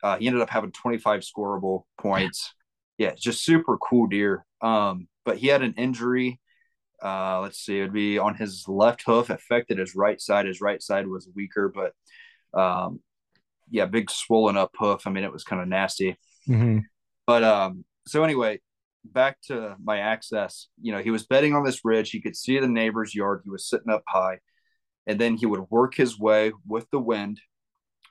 Uh, 0.04 0.18
he 0.18 0.28
ended 0.28 0.42
up 0.42 0.50
having 0.50 0.72
25 0.72 1.22
scoreable 1.22 1.84
points. 2.00 2.54
Yeah, 2.98 3.14
just 3.16 3.44
super 3.44 3.78
cool 3.78 4.08
deer. 4.08 4.46
Um, 4.62 5.08
but 5.26 5.38
he 5.38 5.48
had 5.48 5.62
an 5.62 5.74
injury. 5.78 6.40
Uh, 7.02 7.40
let's 7.42 7.60
see, 7.60 7.80
it'd 7.80 7.94
be 7.94 8.18
on 8.18 8.36
his 8.36 8.66
left 8.68 9.04
hoof, 9.06 9.30
affected 9.30 9.78
his 9.78 9.96
right 9.96 10.20
side. 10.20 10.46
His 10.46 10.60
right 10.60 10.82
side 10.82 11.08
was 11.08 11.30
weaker, 11.34 11.74
but 11.74 11.94
um, 12.60 13.00
yeah, 13.70 13.86
big 13.86 14.12
swollen 14.12 14.58
up 14.58 14.72
hoof. 14.78 15.08
I 15.08 15.12
mean, 15.12 15.24
it 15.24 15.32
was 15.32 15.46
kind 15.46 15.62
of 15.62 15.68
nasty. 15.68 16.18
Mm-hmm. 16.48 16.80
But 17.26 17.44
um, 17.44 17.86
so 18.06 18.24
anyway, 18.24 18.60
back 19.06 19.40
to 19.44 19.78
my 19.82 20.00
access. 20.00 20.68
You 20.82 20.92
know, 20.92 21.00
he 21.00 21.12
was 21.12 21.26
betting 21.26 21.56
on 21.56 21.64
this 21.64 21.86
ridge. 21.86 22.10
He 22.10 22.22
could 22.22 22.36
see 22.36 22.60
the 22.60 22.68
neighbor's 22.68 23.16
yard. 23.16 23.42
He 23.46 23.50
was 23.50 23.70
sitting 23.70 23.92
up 23.92 24.04
high, 24.06 24.40
and 25.08 25.20
then 25.20 25.38
he 25.38 25.46
would 25.46 25.70
work 25.70 25.96
his 25.96 26.20
way 26.20 26.52
with 26.68 26.90
the 26.92 27.00
wind 27.00 27.40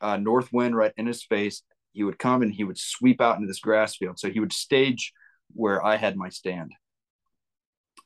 uh, 0.00 0.16
north 0.16 0.52
wind 0.52 0.76
right 0.76 0.92
in 0.96 1.06
his 1.06 1.22
face. 1.24 1.62
He 1.92 2.04
would 2.04 2.18
come 2.18 2.42
and 2.42 2.52
he 2.52 2.64
would 2.64 2.78
sweep 2.78 3.20
out 3.20 3.36
into 3.36 3.46
this 3.46 3.60
grass 3.60 3.96
field. 3.96 4.18
So 4.18 4.30
he 4.30 4.40
would 4.40 4.52
stage 4.52 5.12
where 5.54 5.84
I 5.84 5.96
had 5.96 6.16
my 6.16 6.28
stand. 6.28 6.72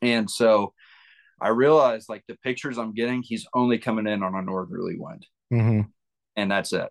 And 0.01 0.29
so 0.29 0.73
I 1.41 1.49
realized 1.49 2.09
like 2.09 2.23
the 2.27 2.37
pictures 2.43 2.77
I'm 2.77 2.93
getting, 2.93 3.21
he's 3.21 3.45
only 3.53 3.77
coming 3.77 4.07
in 4.07 4.23
on 4.23 4.35
a 4.35 4.41
northerly 4.41 4.95
wind. 4.97 5.25
Mm-hmm. 5.53 5.81
And 6.35 6.51
that's 6.51 6.73
it. 6.73 6.89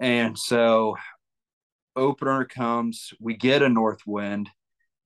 And 0.00 0.38
so 0.38 0.96
opener 1.96 2.44
comes, 2.44 3.12
we 3.20 3.36
get 3.36 3.62
a 3.62 3.68
north 3.68 4.00
wind 4.06 4.50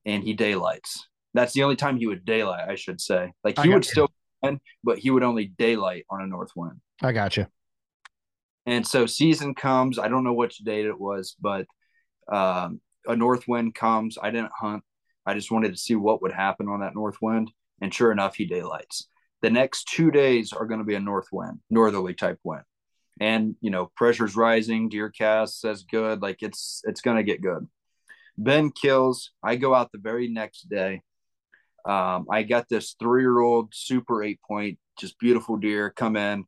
and 0.04 0.22
he 0.22 0.32
daylights. 0.32 1.06
That's 1.34 1.52
the 1.52 1.62
only 1.62 1.76
time 1.76 1.98
he 1.98 2.06
would 2.06 2.24
daylight, 2.24 2.68
I 2.68 2.74
should 2.74 3.00
say. 3.00 3.32
Like 3.44 3.58
he 3.58 3.68
would 3.68 3.84
you. 3.84 3.90
still, 3.90 4.10
but 4.82 4.98
he 4.98 5.10
would 5.10 5.22
only 5.22 5.46
daylight 5.46 6.06
on 6.10 6.22
a 6.22 6.26
north 6.26 6.50
wind. 6.56 6.80
I 7.02 7.12
got 7.12 7.36
you. 7.36 7.46
And 8.68 8.86
so 8.86 9.06
season 9.06 9.54
comes. 9.54 9.98
I 9.98 10.08
don't 10.08 10.24
know 10.24 10.34
which 10.34 10.58
date 10.58 10.84
it 10.84 11.00
was, 11.00 11.34
but 11.40 11.64
um, 12.30 12.82
a 13.06 13.16
north 13.16 13.48
wind 13.48 13.74
comes. 13.74 14.18
I 14.22 14.30
didn't 14.30 14.52
hunt. 14.54 14.84
I 15.24 15.32
just 15.32 15.50
wanted 15.50 15.72
to 15.72 15.78
see 15.78 15.94
what 15.94 16.20
would 16.20 16.32
happen 16.32 16.68
on 16.68 16.80
that 16.80 16.94
north 16.94 17.16
wind. 17.22 17.50
And 17.80 17.94
sure 17.94 18.12
enough, 18.12 18.34
he 18.34 18.44
daylights. 18.44 19.08
The 19.40 19.48
next 19.48 19.84
two 19.84 20.10
days 20.10 20.52
are 20.52 20.66
going 20.66 20.80
to 20.80 20.84
be 20.84 20.96
a 20.96 21.00
north 21.00 21.28
wind, 21.32 21.60
northerly 21.70 22.12
type 22.12 22.40
wind. 22.44 22.64
And 23.18 23.56
you 23.62 23.70
know, 23.70 23.90
pressure's 23.96 24.36
rising. 24.36 24.90
DeerCast 24.90 25.60
says 25.60 25.84
good. 25.90 26.20
Like 26.20 26.42
it's 26.42 26.82
it's 26.84 27.00
gonna 27.00 27.22
get 27.22 27.40
good. 27.40 27.66
Ben 28.36 28.70
kills. 28.70 29.30
I 29.42 29.56
go 29.56 29.74
out 29.74 29.92
the 29.92 29.98
very 29.98 30.28
next 30.28 30.68
day. 30.68 31.00
Um, 31.88 32.26
I 32.30 32.42
got 32.42 32.68
this 32.68 32.96
three 33.00 33.22
year 33.22 33.40
old 33.40 33.70
super 33.72 34.22
eight 34.22 34.40
point, 34.46 34.78
just 34.98 35.18
beautiful 35.18 35.56
deer 35.56 35.90
come 35.90 36.16
in. 36.16 36.44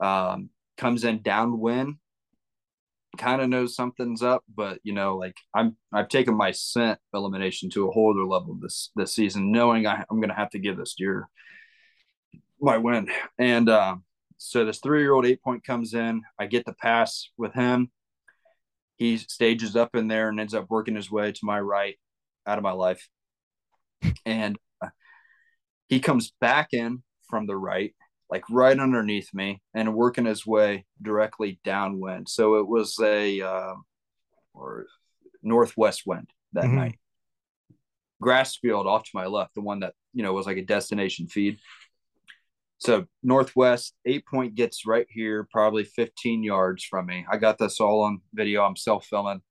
Um, 0.00 0.50
comes 0.76 1.04
in 1.04 1.22
downwind, 1.22 1.96
kind 3.16 3.40
of 3.40 3.48
knows 3.48 3.74
something's 3.74 4.22
up, 4.22 4.44
but 4.54 4.78
you 4.82 4.92
know, 4.92 5.16
like 5.16 5.36
I'm 5.54 5.76
I've 5.92 6.08
taken 6.08 6.36
my 6.36 6.52
scent 6.52 6.98
elimination 7.14 7.70
to 7.70 7.88
a 7.88 7.90
whole 7.90 8.12
other 8.12 8.26
level 8.26 8.58
this 8.60 8.90
this 8.96 9.14
season, 9.14 9.52
knowing 9.52 9.86
I, 9.86 10.04
I'm 10.10 10.20
gonna 10.20 10.34
have 10.34 10.50
to 10.50 10.58
give 10.58 10.76
this 10.76 10.94
deer 10.94 11.28
my 12.60 12.78
win. 12.78 13.08
And 13.38 13.68
uh, 13.68 13.96
so 14.38 14.64
this 14.64 14.80
three 14.80 15.00
year 15.00 15.12
old 15.12 15.26
eight 15.26 15.42
point 15.42 15.64
comes 15.64 15.94
in, 15.94 16.22
I 16.38 16.46
get 16.46 16.64
the 16.64 16.74
pass 16.74 17.30
with 17.36 17.54
him. 17.54 17.90
He 18.96 19.18
stages 19.18 19.76
up 19.76 19.94
in 19.94 20.08
there 20.08 20.28
and 20.28 20.40
ends 20.40 20.54
up 20.54 20.66
working 20.70 20.96
his 20.96 21.10
way 21.10 21.32
to 21.32 21.40
my 21.42 21.60
right 21.60 21.96
out 22.46 22.58
of 22.58 22.64
my 22.64 22.72
life. 22.72 23.08
And 24.24 24.56
uh, 24.82 24.88
he 25.88 26.00
comes 26.00 26.32
back 26.40 26.68
in 26.72 27.02
from 27.28 27.46
the 27.46 27.56
right 27.56 27.94
like 28.30 28.44
right 28.50 28.78
underneath 28.78 29.32
me 29.32 29.62
and 29.74 29.94
working 29.94 30.24
his 30.24 30.46
way 30.46 30.84
directly 31.00 31.60
downwind. 31.64 32.28
So 32.28 32.56
it 32.56 32.66
was 32.66 32.98
a 33.00 33.40
uh, 33.40 33.74
or 34.52 34.86
northwest 35.42 36.02
wind 36.06 36.30
that 36.52 36.64
mm-hmm. 36.64 36.76
night. 36.76 36.98
Grass 38.20 38.56
field 38.56 38.86
off 38.86 39.04
to 39.04 39.10
my 39.14 39.26
left, 39.26 39.54
the 39.54 39.60
one 39.60 39.80
that 39.80 39.94
you 40.12 40.22
know 40.22 40.32
was 40.32 40.46
like 40.46 40.56
a 40.56 40.64
destination 40.64 41.28
feed. 41.28 41.58
So 42.78 43.06
northwest, 43.22 43.94
eight 44.04 44.26
point 44.26 44.54
gets 44.54 44.86
right 44.86 45.06
here, 45.08 45.46
probably 45.50 45.84
15 45.84 46.42
yards 46.42 46.84
from 46.84 47.06
me. 47.06 47.26
I 47.30 47.38
got 47.38 47.58
this 47.58 47.80
all 47.80 48.02
on 48.02 48.20
video. 48.34 48.62
I'm 48.62 48.76
self 48.76 49.06
filming, 49.06 49.42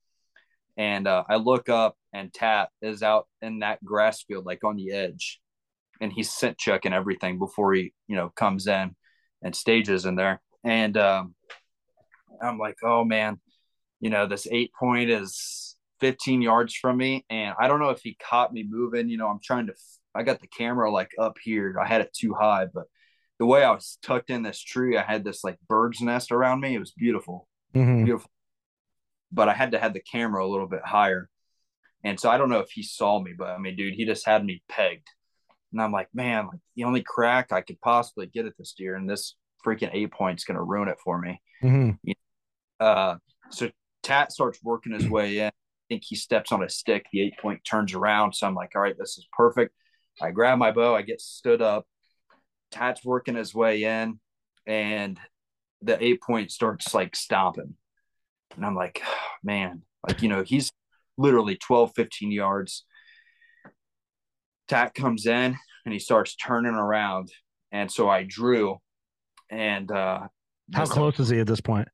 and 0.78 1.08
uh, 1.08 1.24
I 1.30 1.38
look 1.38 1.70
up, 1.70 1.96
and 2.12 2.34
Tat 2.34 2.70
is 2.82 3.04
out 3.04 3.28
in 3.42 3.60
that 3.60 3.84
grass 3.84 4.24
field, 4.24 4.46
like 4.46 4.64
on 4.64 4.76
the 4.76 4.92
edge, 4.92 5.40
and 6.02 6.12
he's 6.12 6.32
scent 6.32 6.58
checking 6.58 6.94
everything 6.94 7.40
before 7.40 7.74
he, 7.74 7.94
you 8.08 8.16
know, 8.16 8.30
comes 8.30 8.68
in 8.68 8.96
and 9.42 9.56
stages 9.56 10.06
in 10.06 10.16
there. 10.16 10.42
And 10.64 10.98
um, 10.98 11.36
I'm 12.42 12.58
like, 12.58 12.78
oh 12.84 13.04
man, 13.04 13.40
you 14.00 14.10
know, 14.10 14.28
this 14.28 14.48
eight 14.52 14.72
point 14.78 15.10
is 15.10 15.76
15 16.00 16.42
yards 16.42 16.76
from 16.76 16.98
me, 16.98 17.26
and 17.30 17.56
I 17.60 17.68
don't 17.68 17.80
know 17.80 17.90
if 17.90 18.02
he 18.02 18.18
caught 18.22 18.54
me 18.54 18.66
moving. 18.68 19.10
You 19.10 19.18
know, 19.18 19.28
I'm 19.28 19.40
trying 19.44 19.68
to. 19.68 19.74
I 20.14 20.24
got 20.24 20.40
the 20.40 20.48
camera 20.48 20.92
like 20.92 21.12
up 21.20 21.38
here. 21.42 21.76
I 21.82 21.88
had 21.88 22.02
it 22.02 22.14
too 22.14 22.34
high, 22.34 22.68
but 22.74 22.86
the 23.40 23.46
way 23.46 23.64
I 23.64 23.72
was 23.72 23.98
tucked 24.02 24.30
in 24.30 24.44
this 24.44 24.60
tree, 24.60 24.98
I 24.98 25.04
had 25.04 25.24
this 25.24 25.44
like 25.44 25.58
bird's 25.68 26.02
nest 26.02 26.32
around 26.32 26.62
me. 26.62 26.76
It 26.76 26.80
was 26.80 26.92
beautiful, 26.92 27.48
mm-hmm. 27.74 28.06
beautiful. 28.06 28.30
But 29.32 29.50
I 29.50 29.54
had 29.54 29.72
to 29.72 29.80
have 29.80 29.94
the 29.94 30.02
camera 30.02 30.46
a 30.46 30.48
little 30.48 30.68
bit 30.68 30.86
higher, 30.86 31.30
and 32.04 32.20
so 32.20 32.30
I 32.30 32.38
don't 32.38 32.50
know 32.50 32.60
if 32.60 32.72
he 32.72 32.84
saw 32.84 33.20
me, 33.20 33.34
but 33.38 33.50
I 33.50 33.58
mean, 33.58 33.76
dude, 33.76 33.96
he 33.96 34.06
just 34.06 34.26
had 34.26 34.46
me 34.46 34.62
pegged, 34.70 35.08
and 35.76 35.82
I'm 35.82 35.92
like, 35.92 36.08
man, 36.14 36.48
like 36.48 36.60
the 36.78 36.86
only 36.86 37.04
crack 37.04 37.52
I 37.52 37.60
could 37.60 37.80
possibly 37.82 38.28
get 38.28 38.46
at 38.46 38.58
this 38.58 38.74
deer, 38.78 38.96
and 38.96 39.10
this 39.10 39.36
freaking 39.66 39.90
eight 39.92 40.12
point's 40.12 40.46
gonna 40.46 40.64
ruin 40.64 40.88
it 40.88 40.98
for 41.04 41.20
me. 41.20 41.42
Mm-hmm. 41.62 42.12
Uh, 42.80 43.16
so 43.52 43.70
Tat 44.02 44.32
starts 44.32 44.60
working 44.64 44.94
his 44.94 45.10
way 45.10 45.40
in. 45.40 45.48
I 45.48 45.52
think 45.90 46.04
he 46.06 46.16
steps 46.16 46.54
on 46.54 46.64
a 46.64 46.70
stick. 46.70 47.06
The 47.12 47.22
eight 47.22 47.38
point 47.40 47.62
turns 47.70 47.94
around, 47.94 48.34
so 48.34 48.48
I'm 48.48 48.56
like, 48.56 48.72
all 48.74 48.82
right, 48.82 48.96
this 48.98 49.18
is 49.18 49.28
perfect. 49.34 49.74
I 50.22 50.32
grab 50.32 50.58
my 50.58 50.72
bow, 50.72 50.96
I 50.96 51.02
get 51.02 51.20
stood 51.20 51.62
up, 51.62 51.86
Tat's 52.72 53.04
working 53.04 53.36
his 53.36 53.54
way 53.54 53.84
in, 53.84 54.20
and 54.66 55.20
the 55.82 56.02
eight 56.04 56.22
point 56.22 56.52
starts 56.52 56.94
like 56.94 57.16
stomping. 57.18 57.76
And 58.56 58.66
I'm 58.66 58.76
like, 58.76 59.02
oh, 59.06 59.28
man, 59.44 59.82
like, 60.08 60.22
you 60.22 60.30
know, 60.30 60.44
he's 60.44 60.72
literally 61.18 61.58
12, 61.58 61.92
15 61.96 62.32
yards. 62.32 62.86
Tat 64.68 64.94
comes 64.94 65.26
in 65.26 65.56
and 65.86 65.94
he 65.94 66.00
starts 66.00 66.36
turning 66.36 66.74
around. 66.74 67.32
And 67.72 67.92
so 67.92 68.10
I 68.10 68.24
drew. 68.24 68.78
And 69.50 69.92
uh, 69.92 70.28
how 70.74 70.86
close 70.86 71.20
is 71.20 71.30
he 71.30 71.40
at 71.40 71.48
this 71.48 71.62
point? 71.62 71.88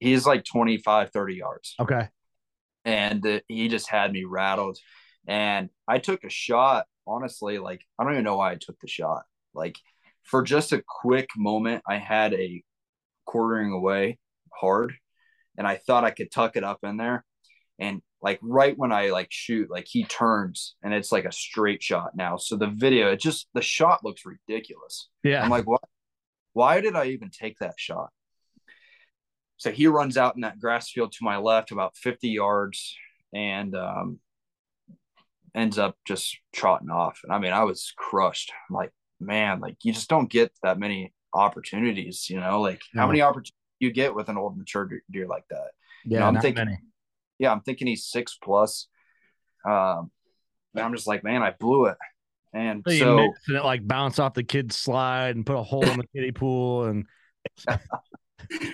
He's 0.00 0.26
like 0.26 0.44
25, 0.44 1.10
30 1.10 1.34
yards. 1.34 1.74
Okay. 1.80 2.08
And 2.84 3.26
uh, 3.26 3.40
he 3.48 3.68
just 3.68 3.88
had 3.88 4.12
me 4.12 4.24
rattled. 4.24 4.78
And 5.26 5.68
I 5.86 5.98
took 5.98 6.24
a 6.24 6.30
shot, 6.30 6.86
honestly, 7.06 7.58
like, 7.58 7.82
I 7.98 8.04
don't 8.04 8.12
even 8.12 8.24
know 8.24 8.36
why 8.36 8.52
I 8.52 8.56
took 8.56 8.78
the 8.80 8.88
shot. 8.88 9.22
Like, 9.54 9.76
for 10.22 10.42
just 10.42 10.72
a 10.72 10.82
quick 10.86 11.28
moment, 11.36 11.82
I 11.86 11.96
had 11.96 12.34
a 12.34 12.62
quartering 13.26 13.72
away 13.72 14.18
hard 14.54 14.94
and 15.56 15.66
I 15.66 15.76
thought 15.76 16.04
I 16.04 16.10
could 16.10 16.30
tuck 16.30 16.56
it 16.56 16.64
up 16.64 16.78
in 16.82 16.96
there. 16.96 17.24
And 17.78 18.00
like 18.20 18.38
right 18.42 18.76
when 18.76 18.92
I 18.92 19.10
like 19.10 19.28
shoot, 19.30 19.70
like 19.70 19.86
he 19.86 20.04
turns 20.04 20.74
and 20.82 20.92
it's 20.92 21.12
like 21.12 21.24
a 21.24 21.32
straight 21.32 21.82
shot 21.82 22.16
now. 22.16 22.36
So 22.36 22.56
the 22.56 22.66
video, 22.66 23.12
it 23.12 23.20
just 23.20 23.48
the 23.54 23.62
shot 23.62 24.04
looks 24.04 24.26
ridiculous. 24.26 25.08
Yeah. 25.22 25.42
I'm 25.42 25.50
like, 25.50 25.66
what? 25.66 25.82
Why 26.52 26.80
did 26.80 26.96
I 26.96 27.06
even 27.06 27.30
take 27.30 27.58
that 27.60 27.74
shot? 27.76 28.10
So 29.58 29.70
he 29.70 29.86
runs 29.86 30.16
out 30.16 30.34
in 30.34 30.42
that 30.42 30.58
grass 30.58 30.90
field 30.90 31.12
to 31.12 31.24
my 31.24 31.36
left 31.36 31.70
about 31.70 31.96
50 31.96 32.28
yards 32.28 32.96
and 33.32 33.74
um, 33.76 34.20
ends 35.54 35.78
up 35.78 35.96
just 36.04 36.38
trotting 36.52 36.90
off. 36.90 37.20
And 37.24 37.32
I 37.32 37.38
mean, 37.38 37.52
I 37.52 37.64
was 37.64 37.92
crushed. 37.96 38.52
I'm 38.68 38.76
like, 38.76 38.92
man, 39.20 39.60
like 39.60 39.76
you 39.82 39.92
just 39.92 40.08
don't 40.08 40.30
get 40.30 40.52
that 40.62 40.78
many 40.78 41.12
opportunities, 41.34 42.28
you 42.30 42.40
know, 42.40 42.60
like 42.60 42.80
how 42.94 43.06
many 43.06 43.20
opportunities 43.20 43.52
you 43.78 43.92
get 43.92 44.14
with 44.14 44.28
an 44.28 44.36
old 44.36 44.56
mature 44.56 44.88
deer 45.10 45.26
like 45.26 45.44
that. 45.50 45.70
Yeah, 46.04 46.14
you 46.14 46.18
know, 46.20 46.26
I'm 46.26 46.40
thinking, 46.40 46.64
many. 46.64 46.78
Yeah, 47.38 47.52
I'm 47.52 47.60
thinking 47.60 47.86
he's 47.86 48.06
six 48.06 48.36
plus. 48.42 48.88
Um, 49.64 50.10
and 50.74 50.84
I'm 50.84 50.94
just 50.94 51.06
like, 51.06 51.24
man, 51.24 51.42
I 51.42 51.52
blew 51.58 51.86
it. 51.86 51.96
And 52.52 52.82
so, 52.88 52.94
so 52.94 53.34
and 53.48 53.56
it 53.56 53.64
like 53.64 53.86
bounce 53.86 54.18
off 54.18 54.34
the 54.34 54.42
kid's 54.42 54.76
slide 54.76 55.36
and 55.36 55.44
put 55.44 55.56
a 55.56 55.62
hole 55.62 55.86
in 55.86 55.98
the 55.98 56.06
kiddie 56.14 56.32
pool 56.32 56.84
and 56.84 57.06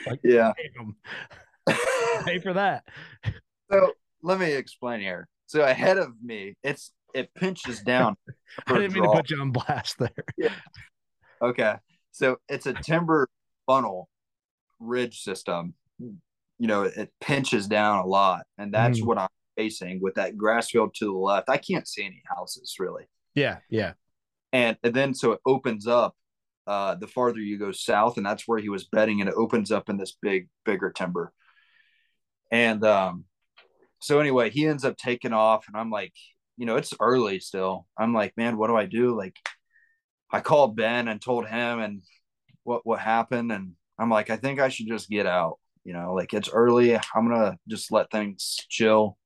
like, 0.06 0.20
yeah, 0.22 0.52
pay 2.24 2.38
for 2.38 2.52
that. 2.52 2.84
So 3.70 3.92
let 4.22 4.38
me 4.38 4.52
explain 4.52 5.00
here. 5.00 5.28
So 5.46 5.62
ahead 5.62 5.98
of 5.98 6.12
me, 6.22 6.54
it's 6.62 6.92
it 7.14 7.34
pinches 7.34 7.80
down. 7.84 8.16
I 8.66 8.78
didn't 8.78 8.94
mean 8.94 9.02
to 9.04 9.10
put 9.10 9.30
you 9.30 9.40
on 9.40 9.50
blast 9.50 9.98
there. 9.98 10.10
Yeah. 10.36 10.54
Okay. 11.42 11.74
So 12.12 12.36
it's 12.48 12.66
a 12.66 12.74
timber 12.74 13.28
funnel 13.66 14.08
ridge 14.78 15.20
system. 15.20 15.74
You 16.58 16.68
know, 16.68 16.82
it 16.82 17.12
pinches 17.20 17.66
down 17.66 17.98
a 17.98 18.06
lot. 18.06 18.44
And 18.58 18.72
that's 18.72 19.00
mm. 19.00 19.06
what 19.06 19.18
I'm 19.18 19.28
facing 19.56 20.00
with 20.00 20.14
that 20.14 20.36
grass 20.36 20.70
field 20.70 20.94
to 20.96 21.06
the 21.06 21.12
left. 21.12 21.48
I 21.48 21.56
can't 21.56 21.86
see 21.86 22.04
any 22.04 22.22
houses 22.26 22.76
really. 22.78 23.04
Yeah. 23.34 23.58
Yeah. 23.68 23.92
And, 24.52 24.76
and 24.82 24.94
then 24.94 25.14
so 25.14 25.32
it 25.32 25.40
opens 25.44 25.86
up 25.86 26.14
uh, 26.66 26.94
the 26.94 27.06
farther 27.06 27.40
you 27.40 27.58
go 27.58 27.72
south, 27.72 28.16
and 28.16 28.24
that's 28.24 28.48
where 28.48 28.58
he 28.58 28.68
was 28.68 28.84
betting. 28.84 29.20
and 29.20 29.28
it 29.28 29.34
opens 29.36 29.70
up 29.70 29.88
in 29.88 29.96
this 29.96 30.16
big, 30.20 30.48
bigger 30.64 30.90
timber. 30.90 31.32
And 32.50 32.84
um, 32.84 33.24
so 34.00 34.20
anyway, 34.20 34.50
he 34.50 34.66
ends 34.66 34.84
up 34.84 34.96
taking 34.96 35.32
off, 35.32 35.66
and 35.68 35.76
I'm 35.76 35.90
like, 35.90 36.12
you 36.56 36.66
know, 36.66 36.76
it's 36.76 36.94
early 37.00 37.40
still. 37.40 37.86
I'm 37.98 38.14
like, 38.14 38.34
man, 38.36 38.56
what 38.56 38.68
do 38.68 38.76
I 38.76 38.86
do? 38.86 39.16
Like, 39.16 39.36
I 40.30 40.40
called 40.40 40.76
Ben 40.76 41.08
and 41.08 41.20
told 41.20 41.46
him 41.46 41.80
and 41.80 42.02
what 42.62 42.86
what 42.86 43.00
happened, 43.00 43.52
and 43.52 43.72
I'm 43.98 44.10
like, 44.10 44.30
I 44.30 44.36
think 44.36 44.60
I 44.60 44.68
should 44.68 44.88
just 44.88 45.08
get 45.10 45.26
out. 45.26 45.58
You 45.84 45.92
know, 45.92 46.14
like 46.14 46.32
it's 46.32 46.48
early. 46.48 46.96
I'm 46.96 47.28
gonna 47.28 47.56
just 47.68 47.92
let 47.92 48.10
things 48.10 48.56
chill. 48.68 49.18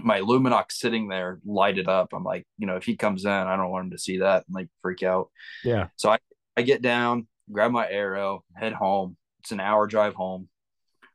My 0.00 0.20
Lumenoks 0.20 0.72
sitting 0.72 1.08
there 1.08 1.40
lighted 1.44 1.88
up. 1.88 2.08
I'm 2.12 2.24
like, 2.24 2.46
you 2.58 2.66
know, 2.66 2.76
if 2.76 2.84
he 2.84 2.96
comes 2.96 3.24
in, 3.24 3.30
I 3.30 3.56
don't 3.56 3.70
want 3.70 3.86
him 3.86 3.90
to 3.92 3.98
see 3.98 4.18
that 4.18 4.44
and 4.46 4.54
like 4.54 4.68
freak 4.82 5.02
out. 5.02 5.30
Yeah. 5.64 5.88
So 5.96 6.10
I 6.10 6.18
I 6.56 6.62
get 6.62 6.82
down, 6.82 7.26
grab 7.50 7.70
my 7.70 7.88
arrow, 7.88 8.44
head 8.54 8.72
home. 8.72 9.16
It's 9.40 9.52
an 9.52 9.60
hour 9.60 9.86
drive 9.86 10.14
home, 10.14 10.48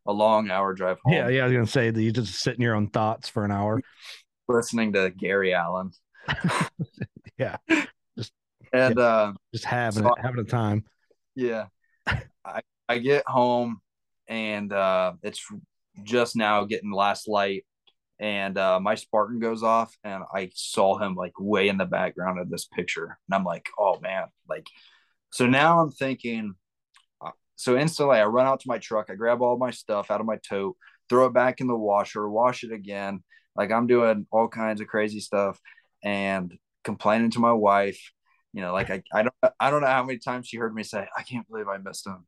a 0.05 0.13
long 0.13 0.51
hour 0.51 0.73
drive 0.73 0.97
home. 1.03 1.13
Yeah, 1.13 1.29
yeah. 1.29 1.41
I 1.41 1.45
was 1.45 1.53
gonna 1.53 1.67
say 1.67 1.89
that 1.89 2.01
you 2.01 2.11
just 2.11 2.35
sit 2.35 2.55
in 2.55 2.61
your 2.61 2.75
own 2.75 2.87
thoughts 2.89 3.29
for 3.29 3.45
an 3.45 3.51
hour 3.51 3.81
listening 4.49 4.93
to 4.93 5.09
Gary 5.11 5.53
Allan. 5.53 5.91
yeah. 7.37 7.57
Just 8.17 8.33
and 8.73 8.97
yeah, 8.97 9.03
uh, 9.03 9.33
just 9.53 9.65
having 9.65 10.03
so, 10.03 10.13
having 10.19 10.39
a 10.39 10.43
time. 10.43 10.83
Yeah. 11.35 11.67
I 12.43 12.61
I 12.87 12.97
get 12.97 13.23
home 13.27 13.81
and 14.29 14.71
uh 14.71 15.13
it's 15.23 15.45
just 16.03 16.35
now 16.35 16.63
getting 16.63 16.93
last 16.93 17.27
light 17.27 17.65
and 18.19 18.57
uh 18.57 18.79
my 18.79 18.95
Spartan 18.95 19.39
goes 19.39 19.63
off 19.63 19.93
and 20.03 20.23
I 20.33 20.51
saw 20.53 20.97
him 20.97 21.15
like 21.15 21.33
way 21.39 21.67
in 21.67 21.77
the 21.77 21.85
background 21.85 22.39
of 22.39 22.49
this 22.49 22.65
picture 22.65 23.17
and 23.27 23.35
I'm 23.35 23.43
like, 23.43 23.67
"Oh 23.77 23.99
man." 23.99 24.27
Like 24.47 24.67
so 25.31 25.47
now 25.47 25.81
I'm 25.81 25.91
thinking 25.91 26.53
uh, 27.21 27.31
so 27.55 27.77
instantly 27.77 28.19
I 28.19 28.25
run 28.25 28.45
out 28.45 28.61
to 28.61 28.67
my 28.67 28.77
truck, 28.77 29.09
I 29.09 29.15
grab 29.15 29.41
all 29.41 29.57
my 29.57 29.71
stuff 29.71 30.11
out 30.11 30.21
of 30.21 30.27
my 30.27 30.37
tote, 30.37 30.77
throw 31.09 31.25
it 31.25 31.33
back 31.33 31.59
in 31.59 31.67
the 31.67 31.75
washer, 31.75 32.29
wash 32.29 32.63
it 32.63 32.71
again, 32.71 33.23
like 33.55 33.71
I'm 33.71 33.87
doing 33.87 34.27
all 34.31 34.47
kinds 34.47 34.79
of 34.79 34.87
crazy 34.87 35.19
stuff 35.19 35.59
and 36.03 36.57
complaining 36.83 37.31
to 37.31 37.39
my 37.39 37.53
wife. 37.53 38.11
You 38.53 38.61
know, 38.61 38.73
like 38.73 38.89
I, 38.89 39.03
I 39.13 39.23
don't 39.23 39.53
I 39.59 39.69
don't 39.69 39.81
know 39.81 39.87
how 39.87 40.03
many 40.03 40.19
times 40.19 40.47
she 40.47 40.57
heard 40.57 40.73
me 40.73 40.83
say, 40.83 41.07
I 41.15 41.23
can't 41.23 41.47
believe 41.47 41.67
I 41.67 41.77
missed 41.77 42.07
him. 42.07 42.25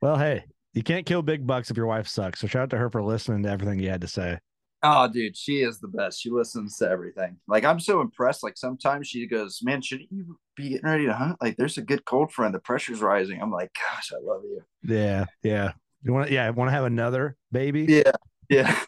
Well, 0.00 0.16
hey, 0.16 0.44
you 0.74 0.82
can't 0.82 1.06
kill 1.06 1.22
big 1.22 1.46
bucks 1.46 1.70
if 1.70 1.76
your 1.76 1.86
wife 1.86 2.08
sucks. 2.08 2.40
So 2.40 2.46
shout 2.46 2.64
out 2.64 2.70
to 2.70 2.76
her 2.76 2.90
for 2.90 3.02
listening 3.02 3.42
to 3.44 3.48
everything 3.48 3.78
you 3.78 3.88
had 3.88 4.00
to 4.02 4.08
say. 4.08 4.38
Oh, 4.82 5.08
dude, 5.08 5.34
she 5.34 5.62
is 5.62 5.80
the 5.80 5.88
best. 5.88 6.20
She 6.20 6.28
listens 6.28 6.76
to 6.76 6.90
everything. 6.90 7.38
Like 7.48 7.64
I'm 7.64 7.80
so 7.80 8.02
impressed. 8.02 8.42
Like 8.42 8.58
sometimes 8.58 9.08
she 9.08 9.26
goes, 9.26 9.60
"Man, 9.62 9.80
should 9.80 10.02
you 10.10 10.38
be 10.56 10.70
getting 10.70 10.86
ready 10.86 11.06
to 11.06 11.14
hunt? 11.14 11.38
Like 11.40 11.56
there's 11.56 11.78
a 11.78 11.82
good 11.82 12.04
cold 12.04 12.32
front. 12.32 12.52
The 12.52 12.58
pressure's 12.58 13.00
rising." 13.00 13.40
I'm 13.40 13.50
like, 13.50 13.70
"Gosh, 13.74 14.12
I 14.12 14.20
love 14.22 14.42
you." 14.44 14.62
Yeah, 14.82 15.24
yeah. 15.42 15.72
You 16.02 16.12
want? 16.12 16.30
Yeah, 16.30 16.50
want 16.50 16.68
to 16.68 16.72
have 16.72 16.84
another 16.84 17.36
baby? 17.50 17.86
Yeah, 17.88 18.12
yeah. 18.50 18.78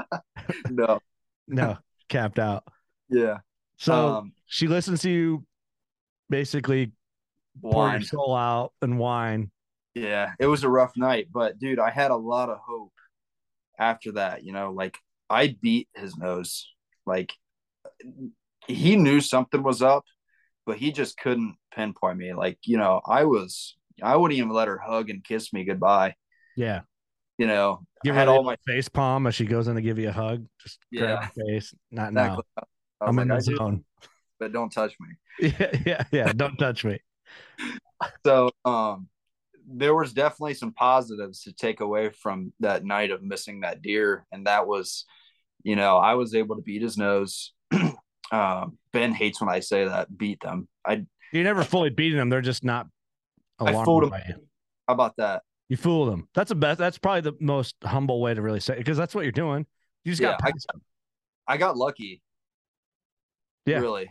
no, 0.70 1.00
no, 1.48 1.78
capped 2.10 2.38
out. 2.38 2.64
Yeah. 3.08 3.38
So 3.78 3.94
um, 3.94 4.32
she 4.44 4.66
listens 4.66 5.00
to 5.02 5.10
you 5.10 5.46
basically 6.28 6.92
pour 7.62 7.90
your 7.90 8.02
soul 8.02 8.36
out 8.36 8.74
and 8.82 8.98
whine. 8.98 9.50
Yeah, 9.94 10.32
it 10.38 10.46
was 10.46 10.62
a 10.64 10.68
rough 10.68 10.92
night, 10.96 11.28
but 11.32 11.58
dude, 11.58 11.78
I 11.80 11.90
had 11.90 12.10
a 12.10 12.16
lot 12.16 12.48
of 12.48 12.58
hope 12.66 12.92
after 13.78 14.12
that. 14.12 14.44
You 14.44 14.52
know, 14.52 14.72
like 14.72 14.96
I 15.28 15.56
beat 15.60 15.88
his 15.94 16.16
nose. 16.16 16.68
Like 17.06 17.32
he 18.66 18.96
knew 18.96 19.20
something 19.20 19.62
was 19.62 19.82
up, 19.82 20.04
but 20.66 20.76
he 20.78 20.92
just 20.92 21.16
couldn't 21.18 21.56
pinpoint 21.74 22.18
me. 22.18 22.32
Like, 22.34 22.58
you 22.64 22.76
know, 22.76 23.00
I 23.06 23.24
was 23.24 23.76
I 24.02 24.16
wouldn't 24.16 24.38
even 24.38 24.50
let 24.50 24.68
her 24.68 24.78
hug 24.78 25.10
and 25.10 25.24
kiss 25.24 25.52
me 25.52 25.64
goodbye. 25.64 26.14
Yeah. 26.56 26.82
You 27.38 27.46
know, 27.46 27.82
Give 28.04 28.14
her 28.14 28.20
had 28.20 28.28
all 28.28 28.42
my 28.44 28.56
face 28.66 28.88
palm 28.88 29.26
as 29.26 29.34
she 29.34 29.44
goes 29.46 29.66
in 29.66 29.74
to 29.74 29.80
give 29.82 29.98
you 29.98 30.08
a 30.10 30.12
hug. 30.12 30.46
Just 30.62 30.78
grab 30.94 31.30
Yeah. 31.36 31.44
face. 31.46 31.74
Not 31.90 32.10
exactly. 32.10 32.44
now. 32.56 32.64
I'm 33.00 33.18
in 33.18 33.28
like, 33.28 33.44
the 33.44 33.50
I 33.50 33.52
do, 33.52 33.56
zone. 33.56 33.84
but 34.38 34.52
don't 34.52 34.70
touch 34.70 34.94
me. 35.00 35.08
Yeah, 35.58 35.70
yeah, 35.86 36.04
yeah. 36.12 36.32
Don't 36.32 36.56
touch 36.56 36.84
me. 36.84 37.00
So 38.24 38.50
um 38.64 39.09
there 39.72 39.94
was 39.94 40.12
definitely 40.12 40.54
some 40.54 40.72
positives 40.72 41.42
to 41.42 41.52
take 41.52 41.80
away 41.80 42.10
from 42.10 42.52
that 42.60 42.84
night 42.84 43.10
of 43.10 43.22
missing 43.22 43.60
that 43.60 43.82
deer. 43.82 44.26
And 44.32 44.46
that 44.46 44.66
was, 44.66 45.04
you 45.62 45.76
know, 45.76 45.96
I 45.96 46.14
was 46.14 46.34
able 46.34 46.56
to 46.56 46.62
beat 46.62 46.82
his 46.82 46.96
nose. 46.96 47.52
um, 48.32 48.78
ben 48.92 49.12
hates 49.12 49.40
when 49.40 49.48
I 49.50 49.60
say 49.60 49.84
that, 49.86 50.16
beat 50.16 50.40
them. 50.40 50.68
I 50.86 51.04
You 51.32 51.44
never 51.44 51.64
fully 51.64 51.90
beaten 51.90 52.18
them. 52.18 52.28
They're 52.28 52.40
just 52.40 52.64
not 52.64 52.86
I 53.58 53.72
fooled 53.84 54.04
you. 54.04 54.34
how 54.88 54.94
about 54.94 55.16
that? 55.18 55.42
You 55.68 55.76
fooled 55.76 56.10
them. 56.10 56.28
That's 56.34 56.48
the 56.48 56.54
best. 56.56 56.78
That's 56.78 56.98
probably 56.98 57.20
the 57.20 57.36
most 57.40 57.76
humble 57.84 58.20
way 58.20 58.34
to 58.34 58.42
really 58.42 58.60
say 58.60 58.74
it 58.74 58.78
because 58.78 58.96
that's 58.96 59.14
what 59.14 59.22
you're 59.22 59.32
doing. 59.32 59.66
You 60.04 60.12
just 60.12 60.20
got 60.22 60.40
Yeah, 60.44 60.50
I- 61.48 61.54
I 61.54 61.56
got 61.56 61.76
lucky. 61.76 62.22
Yeah. 63.66 63.80
Really. 63.80 64.10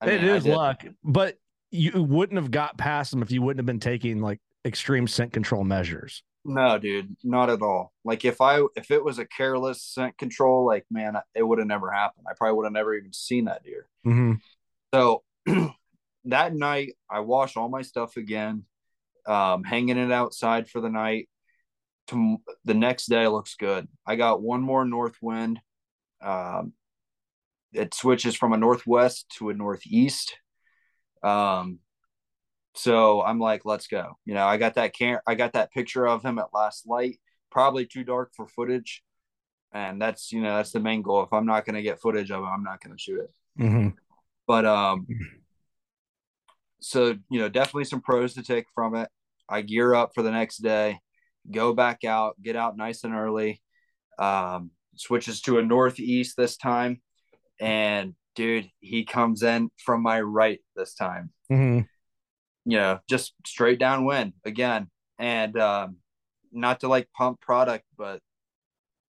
I 0.00 0.06
It 0.10 0.22
mean, 0.22 0.30
is 0.30 0.46
luck, 0.46 0.84
but 1.04 1.36
you 1.70 2.02
wouldn't 2.02 2.40
have 2.40 2.50
got 2.50 2.78
past 2.78 3.10
them 3.10 3.22
if 3.22 3.30
you 3.30 3.42
wouldn't 3.42 3.58
have 3.58 3.66
been 3.66 3.80
taking 3.80 4.20
like 4.20 4.40
extreme 4.66 5.06
scent 5.06 5.32
control 5.32 5.64
measures. 5.64 6.22
No, 6.44 6.78
dude, 6.78 7.16
not 7.24 7.50
at 7.50 7.62
all. 7.62 7.92
Like 8.04 8.24
if 8.24 8.40
I 8.40 8.60
if 8.76 8.90
it 8.90 9.02
was 9.02 9.18
a 9.18 9.26
careless 9.26 9.82
scent 9.82 10.16
control, 10.18 10.66
like 10.66 10.84
man, 10.90 11.16
it 11.34 11.42
would 11.42 11.58
have 11.58 11.66
never 11.66 11.90
happened. 11.90 12.26
I 12.28 12.34
probably 12.36 12.56
would 12.56 12.66
have 12.66 12.72
never 12.72 12.94
even 12.94 13.12
seen 13.12 13.46
that 13.46 13.64
deer. 13.64 13.88
Mm-hmm. 14.06 14.34
So 14.94 15.24
that 16.26 16.54
night, 16.54 16.94
I 17.10 17.20
washed 17.20 17.56
all 17.56 17.68
my 17.68 17.82
stuff 17.82 18.16
again, 18.16 18.64
um, 19.26 19.64
hanging 19.64 19.98
it 19.98 20.12
outside 20.12 20.68
for 20.68 20.80
the 20.80 20.90
night. 20.90 21.28
To 22.08 22.40
the 22.64 22.74
next 22.74 23.06
day 23.06 23.26
looks 23.26 23.56
good. 23.56 23.88
I 24.06 24.14
got 24.14 24.40
one 24.40 24.62
more 24.62 24.84
north 24.84 25.16
wind. 25.20 25.58
Um, 26.22 26.72
it 27.72 27.94
switches 27.94 28.36
from 28.36 28.52
a 28.52 28.56
northwest 28.56 29.26
to 29.38 29.50
a 29.50 29.54
northeast. 29.54 30.36
Um, 31.24 31.80
so 32.76 33.22
I'm 33.22 33.38
like, 33.38 33.64
let's 33.64 33.86
go. 33.86 34.18
You 34.24 34.34
know, 34.34 34.46
I 34.46 34.56
got 34.56 34.74
that 34.74 34.94
can 34.94 35.18
I 35.26 35.34
got 35.34 35.54
that 35.54 35.72
picture 35.72 36.06
of 36.06 36.22
him 36.22 36.38
at 36.38 36.54
last 36.54 36.86
light. 36.86 37.18
Probably 37.50 37.86
too 37.86 38.04
dark 38.04 38.32
for 38.36 38.46
footage, 38.46 39.02
and 39.72 40.00
that's 40.00 40.30
you 40.32 40.42
know 40.42 40.56
that's 40.56 40.72
the 40.72 40.80
main 40.80 41.02
goal. 41.02 41.22
If 41.22 41.32
I'm 41.32 41.46
not 41.46 41.64
going 41.64 41.76
to 41.76 41.82
get 41.82 42.00
footage 42.00 42.30
of 42.30 42.40
him, 42.40 42.48
I'm 42.48 42.62
not 42.62 42.82
going 42.82 42.96
to 42.96 43.02
shoot 43.02 43.20
it. 43.20 43.30
Mm-hmm. 43.58 43.88
But 44.46 44.66
um, 44.66 45.06
so 46.80 47.16
you 47.30 47.40
know, 47.40 47.48
definitely 47.48 47.84
some 47.84 48.02
pros 48.02 48.34
to 48.34 48.42
take 48.42 48.66
from 48.74 48.94
it. 48.94 49.08
I 49.48 49.62
gear 49.62 49.94
up 49.94 50.10
for 50.14 50.22
the 50.22 50.30
next 50.30 50.58
day, 50.58 50.98
go 51.50 51.72
back 51.72 52.04
out, 52.04 52.40
get 52.42 52.56
out 52.56 52.76
nice 52.76 53.04
and 53.04 53.14
early. 53.14 53.62
Um, 54.18 54.70
switches 54.96 55.40
to 55.42 55.58
a 55.58 55.62
northeast 55.62 56.36
this 56.36 56.56
time, 56.56 57.00
and 57.60 58.14
dude, 58.34 58.68
he 58.80 59.04
comes 59.04 59.42
in 59.42 59.70
from 59.82 60.02
my 60.02 60.20
right 60.20 60.60
this 60.74 60.94
time. 60.94 61.30
Mm-hmm. 61.50 61.80
You 62.68 62.78
know, 62.78 62.98
just 63.08 63.32
straight 63.46 63.78
downwind 63.78 64.34
again, 64.44 64.90
and 65.18 65.56
um, 65.58 65.96
not 66.52 66.80
to 66.80 66.88
like 66.88 67.08
pump 67.16 67.40
product, 67.40 67.84
but 67.96 68.20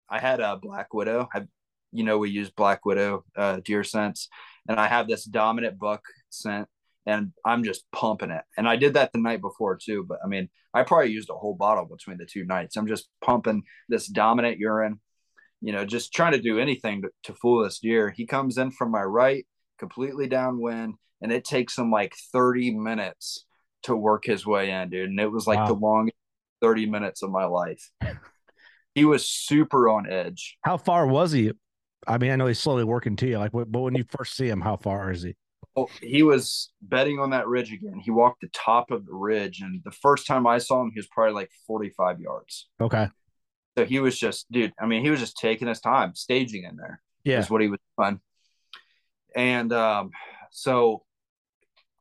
I 0.10 0.20
had 0.20 0.42
a 0.42 0.58
Black 0.58 0.94
Widow. 0.94 1.30
I, 1.34 1.44
you 1.92 2.04
know, 2.04 2.18
we 2.18 2.30
use 2.30 2.50
Black 2.50 2.86
Widow 2.86 3.24
uh, 3.36 3.62
deer 3.64 3.84
scents, 3.84 4.28
and 4.68 4.80
I 4.80 4.88
have 4.88 5.08
this 5.08 5.24
dominant 5.24 5.80
buck 5.80 6.02
scent, 6.30 6.68
and 7.06 7.32
I'm 7.46 7.64
just 7.64 7.86
pumping 7.92 8.30
it. 8.30 8.44
And 8.58 8.68
I 8.68 8.76
did 8.76 8.96
that 8.96 9.14
the 9.14 9.20
night 9.20 9.42
before 9.42 9.78
too. 9.82 10.06
But 10.08 10.20
I 10.24 10.28
mean, 10.28 10.50
I 10.74 10.84
probably 10.84 11.12
used 11.12 11.30
a 11.30 11.36
whole 11.36 11.56
bottle 11.56 11.86
between 11.86 12.18
the 12.18 12.26
two 12.26 12.44
nights. 12.46 12.76
I'm 12.76 12.88
just 12.88 13.08
pumping 13.24 13.64
this 13.88 14.08
dominant 14.08 14.60
urine, 14.60 15.00
you 15.62 15.72
know, 15.72 15.86
just 15.86 16.14
trying 16.14 16.34
to 16.34 16.42
do 16.42 16.60
anything 16.60 17.04
to, 17.04 17.10
to 17.24 17.34
fool 17.34 17.64
this 17.64 17.80
deer. 17.80 18.10
He 18.10 18.26
comes 18.26 18.58
in 18.58 18.72
from 18.72 18.92
my 18.92 19.04
right, 19.04 19.48
completely 19.80 20.28
downwind, 20.28 20.96
and 21.26 21.34
it 21.34 21.44
takes 21.44 21.76
him 21.76 21.90
like 21.90 22.14
30 22.32 22.76
minutes 22.76 23.48
to 23.82 23.96
work 23.96 24.26
his 24.26 24.46
way 24.46 24.70
in, 24.70 24.92
dude. 24.92 25.10
And 25.10 25.20
it 25.20 25.32
was 25.32 25.48
like 25.48 25.58
Wow. 25.58 25.66
the 25.70 25.74
longest 25.74 26.18
30 26.62 26.86
minutes 26.86 27.24
of 27.24 27.32
my 27.32 27.46
life. 27.46 27.90
He 28.94 29.06
was 29.06 29.28
super 29.28 29.90
on 29.90 30.08
edge. 30.08 30.56
How 30.62 30.78
far 30.78 31.08
was 31.08 31.32
he? 31.32 31.52
I 32.06 32.20
mean, 32.20 32.30
I 32.30 32.36
know 32.36 32.46
he's 32.46 32.60
slowly 32.60 32.84
working 32.84 33.16
to 33.16 33.28
you. 33.28 33.40
Like, 33.40 33.54
but 33.54 33.68
when 33.82 33.96
you 33.96 34.04
first 34.08 34.38
see 34.38 34.48
him, 34.48 34.62
how 34.62 34.78
far 34.78 35.10
is 35.12 35.24
he? 35.24 35.36
Well, 35.76 35.90
he 36.00 36.22
was 36.22 36.72
betting 36.80 37.18
on 37.20 37.32
that 37.32 37.48
ridge 37.48 37.74
again. 37.74 38.00
He 38.00 38.12
walked 38.12 38.42
the 38.42 38.50
top 38.50 38.92
of 38.92 39.08
the 39.08 39.14
ridge, 39.16 39.62
and 39.62 39.82
the 39.84 39.90
first 39.92 40.28
time 40.28 40.46
I 40.46 40.60
saw 40.60 40.80
him, 40.84 40.92
he 40.94 41.00
was 41.00 41.08
probably 41.08 41.34
like 41.34 41.50
45 41.66 42.20
yards. 42.20 42.70
Okay. 42.80 43.08
So 43.76 43.84
he 43.84 44.00
was 44.00 44.18
just, 44.20 44.46
dude. 44.52 44.74
I 44.80 44.86
mean, 44.86 45.04
he 45.04 45.10
was 45.10 45.20
just 45.20 45.38
taking 45.38 45.68
his 45.68 45.80
time, 45.82 46.14
staging 46.14 46.66
in 46.66 46.76
there. 46.76 47.02
Yeah. 47.24 47.40
is 47.40 47.50
what 47.50 47.62
he 47.62 47.68
was 47.70 47.80
doing. 47.98 48.22
And 49.36 49.74
um, 49.74 50.12
so 50.52 51.04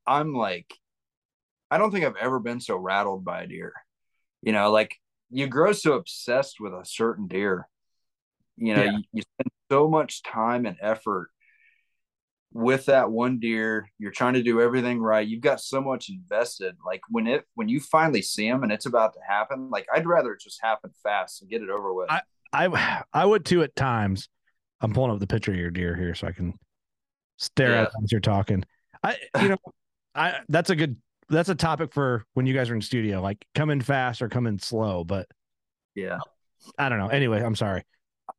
I'm 0.07 0.35
like, 0.35 0.73
I 1.71 1.79
don't 1.79 1.91
think 1.91 2.05
I've 2.05 2.17
ever 2.17 2.39
been 2.39 2.61
so 2.61 2.77
rattled 2.77 3.25
by 3.25 3.43
a 3.43 3.47
deer. 3.47 3.73
You 4.43 4.53
know, 4.53 4.71
like 4.71 4.97
you 5.31 5.47
grow 5.47 5.73
so 5.73 5.95
obsessed 5.95 6.57
with 6.61 6.73
a 6.73 6.85
certain 6.85 7.27
deer. 7.27 7.69
You 8.57 8.75
know, 8.75 8.83
Yeah. 8.83 8.91
you, 8.93 9.03
you 9.13 9.23
spend 9.23 9.51
so 9.71 9.89
much 9.89 10.23
time 10.23 10.67
and 10.67 10.77
effort 10.81 11.31
with 12.53 12.87
that 12.87 13.11
one 13.11 13.41
deer. 13.41 13.89
You're 13.99 14.13
trying 14.13 14.35
to 14.35 14.43
do 14.43 14.61
everything 14.61 15.01
right. 15.01 15.27
You've 15.27 15.41
got 15.41 15.61
so 15.61 15.81
much 15.81 16.09
invested. 16.09 16.77
Like 16.87 17.01
when 17.09 17.27
it 17.27 17.45
when 17.55 17.69
you 17.69 17.81
finally 17.81 18.23
see 18.23 18.47
him 18.47 18.63
and 18.63 18.71
it's 18.71 18.87
about 18.87 19.15
to 19.15 19.21
happen, 19.27 19.71
like 19.71 19.87
I'd 19.93 20.07
rather 20.07 20.33
it 20.33 20.41
just 20.41 20.61
happen 20.63 20.91
fast 21.03 21.41
and 21.43 21.51
get 21.51 21.63
it 21.63 21.71
over 21.71 21.93
with. 21.93 22.11
I- 22.11 22.23
I 22.53 23.03
I 23.13 23.25
would 23.25 23.45
too 23.45 23.63
at 23.63 23.75
times. 23.75 24.29
I'm 24.81 24.93
pulling 24.93 25.11
up 25.13 25.19
the 25.19 25.27
picture 25.27 25.51
of 25.51 25.59
your 25.59 25.71
deer 25.71 25.97
here 25.97 26.15
so 26.15 26.27
I 26.29 26.33
can 26.33 26.53
stare 27.39 27.75
at 27.75 27.91
as 28.03 28.13
you're 28.13 28.21
talking. 28.21 28.65
I 29.03 29.17
you 29.41 29.49
know 29.49 29.57
I 30.15 30.41
that's 30.49 30.71
a 30.71 30.77
good 30.77 30.97
that's 31.29 31.49
a 31.49 31.55
topic 31.55 31.93
for 31.93 32.25
when 32.35 32.47
you 32.47 32.55
guys 32.55 32.71
are 32.71 32.75
in 32.75 32.81
studio, 32.81 33.21
like 33.21 33.45
come 33.55 33.71
in 33.71 33.81
fast 33.81 34.23
or 34.23 34.29
come 34.29 34.47
in 34.47 34.59
slow. 34.59 35.05
But 35.05 35.27
yeah. 35.95 36.19
I 36.79 36.89
don't 36.89 36.99
know. 36.99 37.09
Anyway, 37.09 37.43
I'm 37.43 37.57
sorry. 37.57 37.85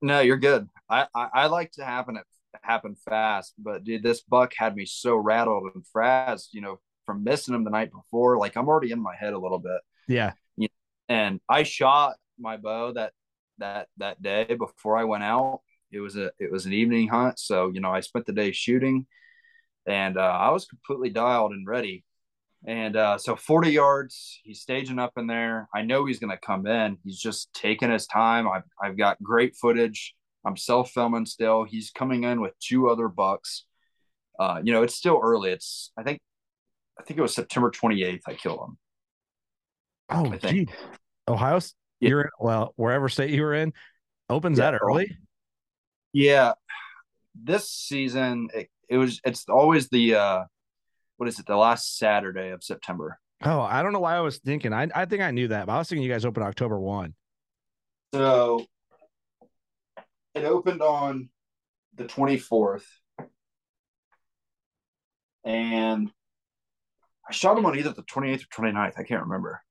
No, 0.01 0.19
you're 0.19 0.37
good. 0.37 0.67
I, 0.89 1.07
I, 1.15 1.29
I 1.33 1.45
like 1.47 1.71
to 1.73 1.85
happen 1.85 2.17
it 2.17 2.23
happen 2.63 2.95
fast, 2.95 3.53
but 3.57 3.83
dude, 3.83 4.03
this 4.03 4.21
buck 4.21 4.53
had 4.57 4.75
me 4.75 4.85
so 4.85 5.15
rattled 5.15 5.71
and 5.73 5.85
frazzed, 5.87 6.53
you 6.53 6.61
know, 6.61 6.79
from 7.05 7.23
missing 7.23 7.53
him 7.53 7.63
the 7.63 7.69
night 7.69 7.91
before. 7.91 8.37
Like 8.37 8.55
I'm 8.55 8.67
already 8.67 8.91
in 8.91 9.01
my 9.01 9.15
head 9.15 9.33
a 9.33 9.37
little 9.37 9.59
bit. 9.59 9.81
Yeah. 10.07 10.33
you 10.57 10.67
And 11.09 11.39
I 11.49 11.63
shot 11.63 12.15
my 12.39 12.57
bow 12.57 12.93
that 12.93 13.13
that 13.59 13.87
that 13.97 14.21
day 14.21 14.55
before 14.57 14.97
I 14.97 15.03
went 15.03 15.23
out. 15.23 15.61
It 15.91 15.99
was 15.99 16.17
a 16.17 16.31
it 16.39 16.51
was 16.51 16.65
an 16.65 16.73
evening 16.73 17.07
hunt, 17.07 17.39
so 17.39 17.71
you 17.73 17.79
know 17.79 17.91
I 17.91 18.01
spent 18.01 18.25
the 18.25 18.33
day 18.33 18.51
shooting, 18.51 19.05
and 19.87 20.17
uh, 20.17 20.21
I 20.21 20.49
was 20.51 20.65
completely 20.65 21.09
dialed 21.09 21.51
and 21.51 21.67
ready. 21.67 22.03
And 22.67 22.95
uh, 22.95 23.17
so 23.19 23.35
40 23.35 23.69
yards, 23.71 24.39
he's 24.43 24.61
staging 24.61 24.97
up 24.97 25.13
in 25.17 25.27
there. 25.27 25.67
I 25.75 25.83
know 25.83 26.05
he's 26.05 26.17
going 26.19 26.31
to 26.31 26.37
come 26.37 26.65
in. 26.65 26.97
He's 27.03 27.19
just 27.19 27.53
taking 27.53 27.91
his 27.91 28.07
time. 28.07 28.47
I've, 28.47 28.63
I've 28.83 28.97
got 28.97 29.21
great 29.21 29.55
footage. 29.55 30.15
I'm 30.45 30.57
self 30.57 30.89
filming 30.91 31.27
still. 31.27 31.63
He's 31.63 31.91
coming 31.91 32.23
in 32.23 32.41
with 32.41 32.53
two 32.59 32.89
other 32.89 33.07
bucks. 33.07 33.65
Uh, 34.39 34.61
you 34.63 34.73
know, 34.73 34.81
it's 34.81 34.95
still 34.95 35.19
early. 35.23 35.51
It's, 35.51 35.91
I 35.97 36.01
think, 36.03 36.19
I 36.99 37.03
think 37.03 37.19
it 37.19 37.21
was 37.21 37.35
September 37.35 37.69
28th 37.69 38.21
I 38.27 38.33
killed 38.33 38.59
him. 38.67 38.77
Oh, 40.09 40.31
I 40.31 40.37
think. 40.37 40.69
gee. 40.69 40.75
Ohio, 41.27 41.59
Yeah. 41.99 42.09
you're 42.09 42.21
in, 42.21 42.29
well, 42.39 42.73
wherever 42.77 43.09
state 43.09 43.29
you 43.31 43.41
were 43.43 43.53
in, 43.53 43.73
opens 44.29 44.57
Yeah, 44.57 44.71
that 44.71 44.79
early. 44.81 45.15
Yeah. 46.13 46.53
This 47.43 47.69
season, 47.69 48.49
it, 48.53 48.69
it 48.89 48.97
was, 48.97 49.21
it's 49.25 49.45
always 49.49 49.89
the, 49.89 50.15
uh, 50.15 50.43
what 51.17 51.29
is 51.29 51.39
it, 51.39 51.45
the 51.45 51.55
last 51.55 51.97
Saturday 51.97 52.49
of 52.49 52.63
September. 52.63 53.19
Oh, 53.43 53.59
I 53.59 53.83
don't 53.83 53.93
know 53.93 53.99
why 53.99 54.15
I 54.15 54.21
was 54.21 54.37
thinking. 54.37 54.73
I 54.73 54.87
I 54.95 55.05
think 55.05 55.21
I 55.21 55.31
knew 55.31 55.49
that, 55.49 55.65
but 55.67 55.73
I 55.73 55.77
was 55.77 55.89
thinking 55.89 56.03
you 56.03 56.11
guys 56.11 56.25
open 56.25 56.41
October 56.41 56.79
one. 56.79 57.13
So 58.13 58.65
it 60.33 60.45
opened 60.45 60.81
on 60.81 61.29
the 61.95 62.05
24th. 62.05 62.85
And 65.43 66.11
I 67.27 67.31
shot 67.31 67.57
him 67.57 67.65
on 67.65 67.77
either 67.77 67.91
the 67.91 68.03
28th 68.03 68.43
or 68.43 68.63
29th. 68.63 68.93
I 68.97 69.03
can't 69.03 69.23
remember. 69.23 69.61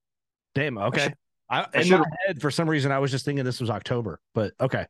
Damn. 0.54 0.78
Okay. 0.78 1.12
I, 1.50 1.66
I 1.74 1.80
in 1.80 1.90
my 1.90 2.04
head, 2.26 2.40
for 2.40 2.50
some 2.50 2.68
reason, 2.68 2.92
I 2.92 2.98
was 2.98 3.10
just 3.10 3.24
thinking 3.24 3.44
this 3.44 3.60
was 3.60 3.70
October, 3.70 4.20
but 4.34 4.52
okay. 4.60 4.86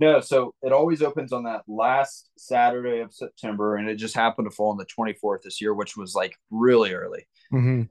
No, 0.00 0.20
so 0.20 0.54
it 0.62 0.72
always 0.72 1.02
opens 1.02 1.32
on 1.32 1.44
that 1.44 1.62
last 1.66 2.30
Saturday 2.38 3.00
of 3.00 3.12
September, 3.12 3.76
and 3.76 3.88
it 3.88 3.96
just 3.96 4.14
happened 4.14 4.48
to 4.48 4.54
fall 4.54 4.70
on 4.70 4.76
the 4.76 4.86
24th 4.86 5.42
this 5.42 5.60
year, 5.60 5.74
which 5.74 5.96
was 5.96 6.14
like 6.14 6.36
really 6.50 6.92
early. 6.92 7.26
Mm-hmm. 7.52 7.82
It 7.82 7.88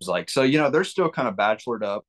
was 0.00 0.08
like, 0.08 0.30
so 0.30 0.42
you 0.42 0.58
know, 0.58 0.70
they're 0.70 0.84
still 0.84 1.10
kind 1.10 1.28
of 1.28 1.36
bachelored 1.36 1.82
up. 1.82 2.06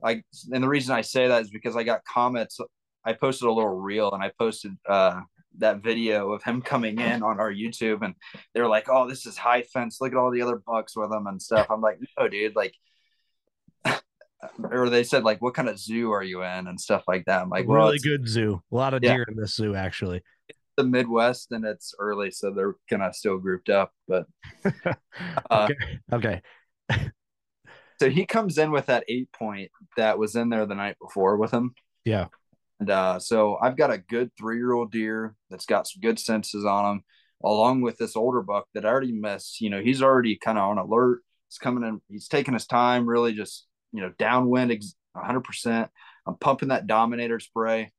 Like, 0.00 0.24
and 0.52 0.62
the 0.62 0.68
reason 0.68 0.94
I 0.94 1.00
say 1.00 1.26
that 1.26 1.42
is 1.42 1.50
because 1.50 1.76
I 1.76 1.82
got 1.82 2.04
comments. 2.04 2.60
I 3.04 3.12
posted 3.14 3.48
a 3.48 3.52
little 3.52 3.76
reel, 3.76 4.12
and 4.12 4.22
I 4.22 4.30
posted 4.38 4.76
uh, 4.88 5.20
that 5.58 5.82
video 5.82 6.32
of 6.32 6.44
him 6.44 6.62
coming 6.62 7.00
in 7.00 7.22
on 7.24 7.40
our 7.40 7.52
YouTube, 7.52 8.02
and 8.02 8.14
they're 8.54 8.68
like, 8.68 8.88
"Oh, 8.88 9.08
this 9.08 9.26
is 9.26 9.36
high 9.36 9.62
fence. 9.62 9.98
Look 10.00 10.12
at 10.12 10.18
all 10.18 10.30
the 10.30 10.42
other 10.42 10.62
bucks 10.64 10.96
with 10.96 11.10
him 11.10 11.26
and 11.26 11.42
stuff." 11.42 11.66
I'm 11.70 11.80
like, 11.80 11.98
"No, 12.18 12.28
dude, 12.28 12.54
like." 12.54 12.74
Or 14.70 14.88
they 14.90 15.02
said 15.02 15.24
like 15.24 15.40
what 15.40 15.54
kind 15.54 15.68
of 15.68 15.78
zoo 15.78 16.10
are 16.12 16.22
you 16.22 16.42
in 16.42 16.66
and 16.66 16.80
stuff 16.80 17.02
like 17.08 17.24
that 17.26 17.42
i'm 17.42 17.48
like 17.50 17.66
well, 17.66 17.86
really 17.86 17.98
good 17.98 18.28
zoo. 18.28 18.60
A 18.70 18.74
lot 18.74 18.94
of 18.94 19.02
Yeah. 19.02 19.14
deer 19.14 19.24
in 19.28 19.36
this 19.36 19.54
zoo, 19.54 19.74
actually. 19.74 20.22
the 20.76 20.84
midwest 20.84 21.52
and 21.52 21.64
it's 21.64 21.94
early 21.98 22.30
so 22.30 22.50
they're 22.52 22.74
kind 22.90 23.02
of 23.02 23.14
still 23.14 23.38
grouped 23.38 23.68
up 23.70 23.92
but 24.06 24.26
Uh, 25.50 25.68
okay. 26.12 26.40
Okay. 26.90 27.10
so 28.00 28.10
he 28.10 28.26
comes 28.26 28.58
in 28.58 28.70
with 28.70 28.86
that 28.86 29.04
eight 29.08 29.30
point 29.32 29.70
that 29.96 30.18
was 30.18 30.36
in 30.36 30.50
there 30.50 30.66
the 30.66 30.74
night 30.74 30.96
before 31.00 31.36
with 31.38 31.50
him 31.50 31.74
Yeah. 32.04 32.26
and 32.80 32.90
uh 32.90 33.18
so 33.18 33.56
i've 33.62 33.76
got 33.76 33.90
a 33.90 33.98
good 33.98 34.30
three-year-old 34.38 34.92
deer 34.92 35.34
that's 35.50 35.66
got 35.66 35.86
some 35.88 36.00
good 36.02 36.18
senses 36.18 36.64
on 36.64 36.96
him 36.96 37.02
along 37.44 37.80
with 37.80 37.96
this 37.98 38.16
older 38.16 38.42
buck 38.42 38.66
that 38.74 38.84
i 38.84 38.88
already 38.88 39.12
missed 39.12 39.60
you 39.60 39.70
know 39.70 39.80
he's 39.80 40.02
already 40.02 40.36
kind 40.36 40.58
of 40.58 40.64
on 40.64 40.78
alert 40.78 41.20
he's 41.48 41.58
coming 41.58 41.84
in 41.84 42.00
he's 42.08 42.28
taking 42.28 42.54
his 42.54 42.66
time 42.66 43.06
really 43.08 43.32
just 43.32 43.65
you 43.92 44.00
know 44.00 44.12
downwind 44.18 44.72
ex- 44.72 44.94
100% 45.16 45.88
i'm 46.26 46.36
pumping 46.36 46.68
that 46.68 46.86
dominator 46.86 47.40
spray 47.40 47.90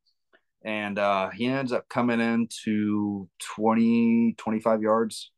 and 0.63 0.99
uh 0.99 1.29
he 1.29 1.45
ends 1.45 1.71
up 1.71 1.87
coming 1.89 2.19
in 2.19 2.47
to 2.63 3.27
20 3.39 4.35
25 4.37 4.81
yards 4.81 5.31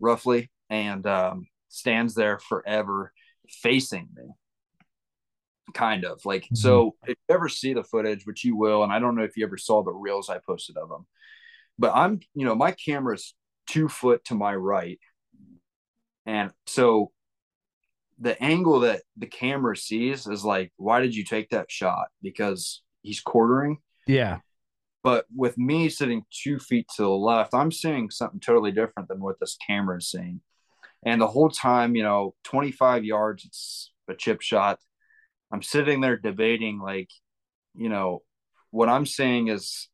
roughly 0.00 0.50
and 0.70 1.06
um 1.06 1.46
stands 1.68 2.14
there 2.14 2.38
forever 2.38 3.12
facing 3.48 4.08
me. 4.14 4.24
Kind 5.74 6.04
of 6.04 6.20
like 6.26 6.46
so 6.52 6.96
if 7.06 7.16
you 7.28 7.34
ever 7.34 7.48
see 7.48 7.72
the 7.72 7.82
footage 7.82 8.26
which 8.26 8.44
you 8.44 8.56
will 8.56 8.82
and 8.82 8.92
i 8.92 8.98
don't 8.98 9.16
know 9.16 9.22
if 9.22 9.38
you 9.38 9.46
ever 9.46 9.56
saw 9.56 9.82
the 9.82 9.90
reels 9.90 10.28
i 10.28 10.36
posted 10.46 10.76
of 10.76 10.90
them 10.90 11.06
but 11.78 11.92
i'm 11.94 12.20
you 12.34 12.44
know 12.44 12.54
my 12.54 12.72
camera's 12.72 13.34
two 13.66 13.88
foot 13.88 14.22
to 14.26 14.34
my 14.34 14.54
right 14.54 15.00
and 16.26 16.50
so 16.66 17.10
the 18.22 18.40
angle 18.42 18.80
that 18.80 19.02
the 19.16 19.26
camera 19.26 19.76
sees 19.76 20.26
is 20.26 20.44
like 20.44 20.72
why 20.76 21.00
did 21.00 21.14
you 21.14 21.24
take 21.24 21.48
that 21.50 21.70
shot 21.70 22.06
because 22.22 22.82
he's 23.02 23.20
quartering 23.20 23.78
Yeah. 24.06 24.38
but 25.02 25.26
with 25.34 25.58
me 25.58 25.88
sitting 25.88 26.24
two 26.30 26.58
feet 26.60 26.86
to 26.96 27.02
the 27.02 27.08
left, 27.30 27.52
I'm 27.54 27.72
seeing 27.72 28.10
something 28.10 28.38
totally 28.40 28.70
different 28.70 29.08
than 29.08 29.20
what 29.20 29.40
this 29.40 29.56
camera 29.66 29.96
is 29.98 30.08
seeing. 30.10 30.40
And 31.04 31.20
the 31.20 31.26
whole 31.26 31.50
time, 31.50 31.96
you 31.96 32.04
know, 32.04 32.34
25 32.44 33.04
yards, 33.04 33.44
it's 33.44 33.90
a 34.08 34.14
chip 34.14 34.40
shot. 34.40 34.78
I'm 35.52 35.62
sitting 35.62 36.00
there 36.00 36.16
debating, 36.16 36.78
like, 36.78 37.10
you 37.74 37.88
know, 37.88 38.22
what 38.70 38.88
I'm 38.88 39.04
seeing 39.06 39.48
is 39.48 39.88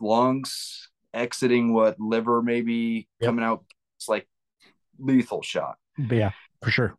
lungs 0.00 0.90
exiting 1.12 1.72
what 1.74 1.98
liver 1.98 2.40
maybe 2.42 3.08
Yep. 3.20 3.26
coming 3.28 3.44
out. 3.44 3.64
It's 3.96 4.08
like 4.08 4.28
lethal 4.98 5.42
shot. 5.42 5.76
Yeah, 5.98 6.30
for 6.62 6.70
sure. 6.70 6.96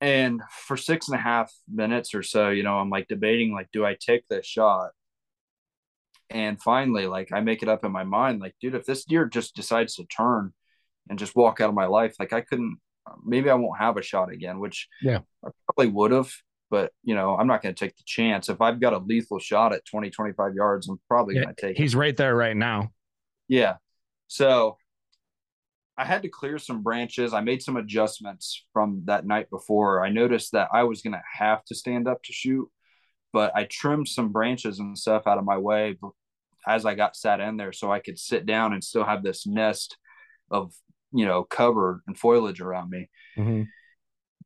And 0.00 0.42
for 0.50 0.76
six 0.76 1.08
and 1.08 1.18
a 1.18 1.22
half 1.22 1.52
minutes 1.72 2.14
or 2.14 2.22
so, 2.22 2.50
you 2.50 2.62
know, 2.62 2.78
I'm 2.78 2.90
like 2.90 3.08
debating, 3.08 3.52
like, 3.52 3.68
do 3.72 3.84
I 3.84 3.96
take 3.98 4.28
this 4.28 4.44
shot? 4.46 4.90
And 6.28 6.60
finally, 6.60 7.06
like, 7.06 7.32
I 7.32 7.40
make 7.40 7.62
it 7.62 7.68
up 7.68 7.84
in 7.84 7.92
my 7.92 8.02
mind, 8.04 8.40
like, 8.40 8.54
dude, 8.60 8.74
if 8.74 8.84
this 8.84 9.04
deer 9.04 9.26
just 9.26 9.54
decides 9.54 9.94
to 9.96 10.04
turn 10.04 10.52
and 11.08 11.18
just 11.18 11.36
walk 11.36 11.60
out 11.60 11.68
of 11.68 11.74
my 11.74 11.86
life, 11.86 12.16
like, 12.18 12.32
I 12.32 12.40
couldn't, 12.40 12.78
um, 13.06 13.22
maybe 13.24 13.50
I 13.50 13.54
won't 13.54 13.78
have 13.78 13.96
a 13.96 14.02
shot 14.02 14.32
again, 14.32 14.58
which 14.58 14.88
Yeah. 15.02 15.20
I 15.44 15.50
probably 15.66 15.92
would 15.92 16.12
have. 16.12 16.32
But, 16.68 16.92
you 17.04 17.14
know, 17.14 17.36
I'm 17.36 17.46
not 17.46 17.62
going 17.62 17.74
to 17.74 17.78
take 17.78 17.96
the 17.96 18.02
chance. 18.04 18.48
If 18.48 18.60
I've 18.60 18.80
got 18.80 18.92
a 18.92 18.98
lethal 18.98 19.38
shot 19.38 19.72
at 19.72 19.84
20, 19.84 20.10
25 20.10 20.54
yards, 20.54 20.88
I'm 20.88 21.00
probably 21.08 21.36
Yeah, 21.36 21.44
going 21.44 21.54
to 21.54 21.60
take 21.60 21.76
it. 21.78 21.82
He's 21.82 21.94
right 21.94 22.16
there 22.16 22.34
right 22.34 22.56
now. 22.56 22.90
Yeah. 23.48 23.76
So 24.28 24.78
I 25.98 26.04
had 26.04 26.22
to 26.22 26.28
clear 26.28 26.58
some 26.58 26.82
branches. 26.82 27.32
I 27.32 27.40
made 27.40 27.62
some 27.62 27.76
adjustments 27.76 28.64
from 28.72 29.02
that 29.06 29.26
night 29.26 29.48
before. 29.50 30.04
I 30.04 30.10
noticed 30.10 30.52
that 30.52 30.68
I 30.72 30.82
was 30.84 31.00
going 31.02 31.14
to 31.14 31.22
have 31.38 31.64
to 31.66 31.74
stand 31.74 32.06
up 32.06 32.22
to 32.24 32.32
shoot, 32.32 32.68
but 33.32 33.52
I 33.56 33.64
trimmed 33.64 34.08
some 34.08 34.30
branches 34.30 34.78
and 34.78 34.96
stuff 34.98 35.26
out 35.26 35.38
of 35.38 35.44
my 35.44 35.56
way 35.56 35.96
as 36.66 36.84
I 36.84 36.94
got 36.94 37.16
sat 37.16 37.40
in 37.40 37.56
there 37.56 37.72
so 37.72 37.90
I 37.90 38.00
could 38.00 38.18
sit 38.18 38.44
down 38.44 38.72
and 38.74 38.84
still 38.84 39.04
have 39.04 39.22
this 39.22 39.46
nest 39.46 39.96
of, 40.50 40.74
you 41.12 41.24
know, 41.24 41.44
cover 41.44 42.02
and 42.06 42.18
foliage 42.18 42.60
around 42.60 42.90
me 42.90 43.08
Mhm. 43.38 43.68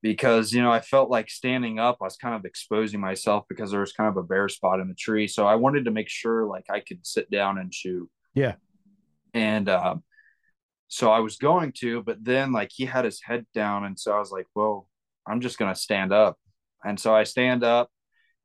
because 0.02 0.52
you 0.52 0.62
know 0.62 0.70
I 0.70 0.80
felt 0.80 1.10
like 1.10 1.28
standing 1.30 1.78
up 1.78 1.98
I 2.00 2.04
was 2.04 2.16
kind 2.16 2.34
of 2.34 2.44
exposing 2.44 3.00
myself 3.00 3.44
because 3.48 3.70
there 3.70 3.80
was 3.80 3.92
kind 3.92 4.08
of 4.08 4.16
a 4.16 4.22
bare 4.22 4.48
spot 4.48 4.80
in 4.80 4.88
the 4.88 4.94
tree 4.94 5.26
so 5.26 5.46
I 5.46 5.56
wanted 5.56 5.84
to 5.86 5.90
make 5.90 6.08
sure 6.08 6.46
like 6.46 6.64
I 6.70 6.80
could 6.80 7.04
sit 7.06 7.30
down 7.30 7.58
and 7.58 7.72
shoot 7.74 8.08
Yeah. 8.34 8.54
and 9.34 9.68
uh, 9.68 9.96
so 10.90 11.10
I 11.10 11.20
was 11.20 11.36
going 11.36 11.72
to 11.78 12.02
but 12.02 12.22
then 12.22 12.52
like 12.52 12.70
he 12.74 12.84
had 12.84 13.04
his 13.04 13.22
head 13.22 13.46
down 13.54 13.84
and 13.84 13.98
so 13.98 14.12
I 14.12 14.18
was 14.18 14.30
like 14.30 14.46
well 14.54 14.86
I'm 15.26 15.40
just 15.40 15.58
gonna 15.58 15.74
stand 15.74 16.12
up 16.12 16.36
and 16.84 16.98
so 16.98 17.14
I 17.14 17.24
stand 17.24 17.64
up 17.64 17.88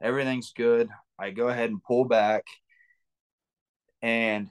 everything's 0.01 0.53
good 0.55 0.87
I 1.19 1.31
go 1.31 1.49
ahead 1.49 1.71
and 1.71 1.83
pull 1.83 2.05
back 2.05 2.43
and 4.01 4.47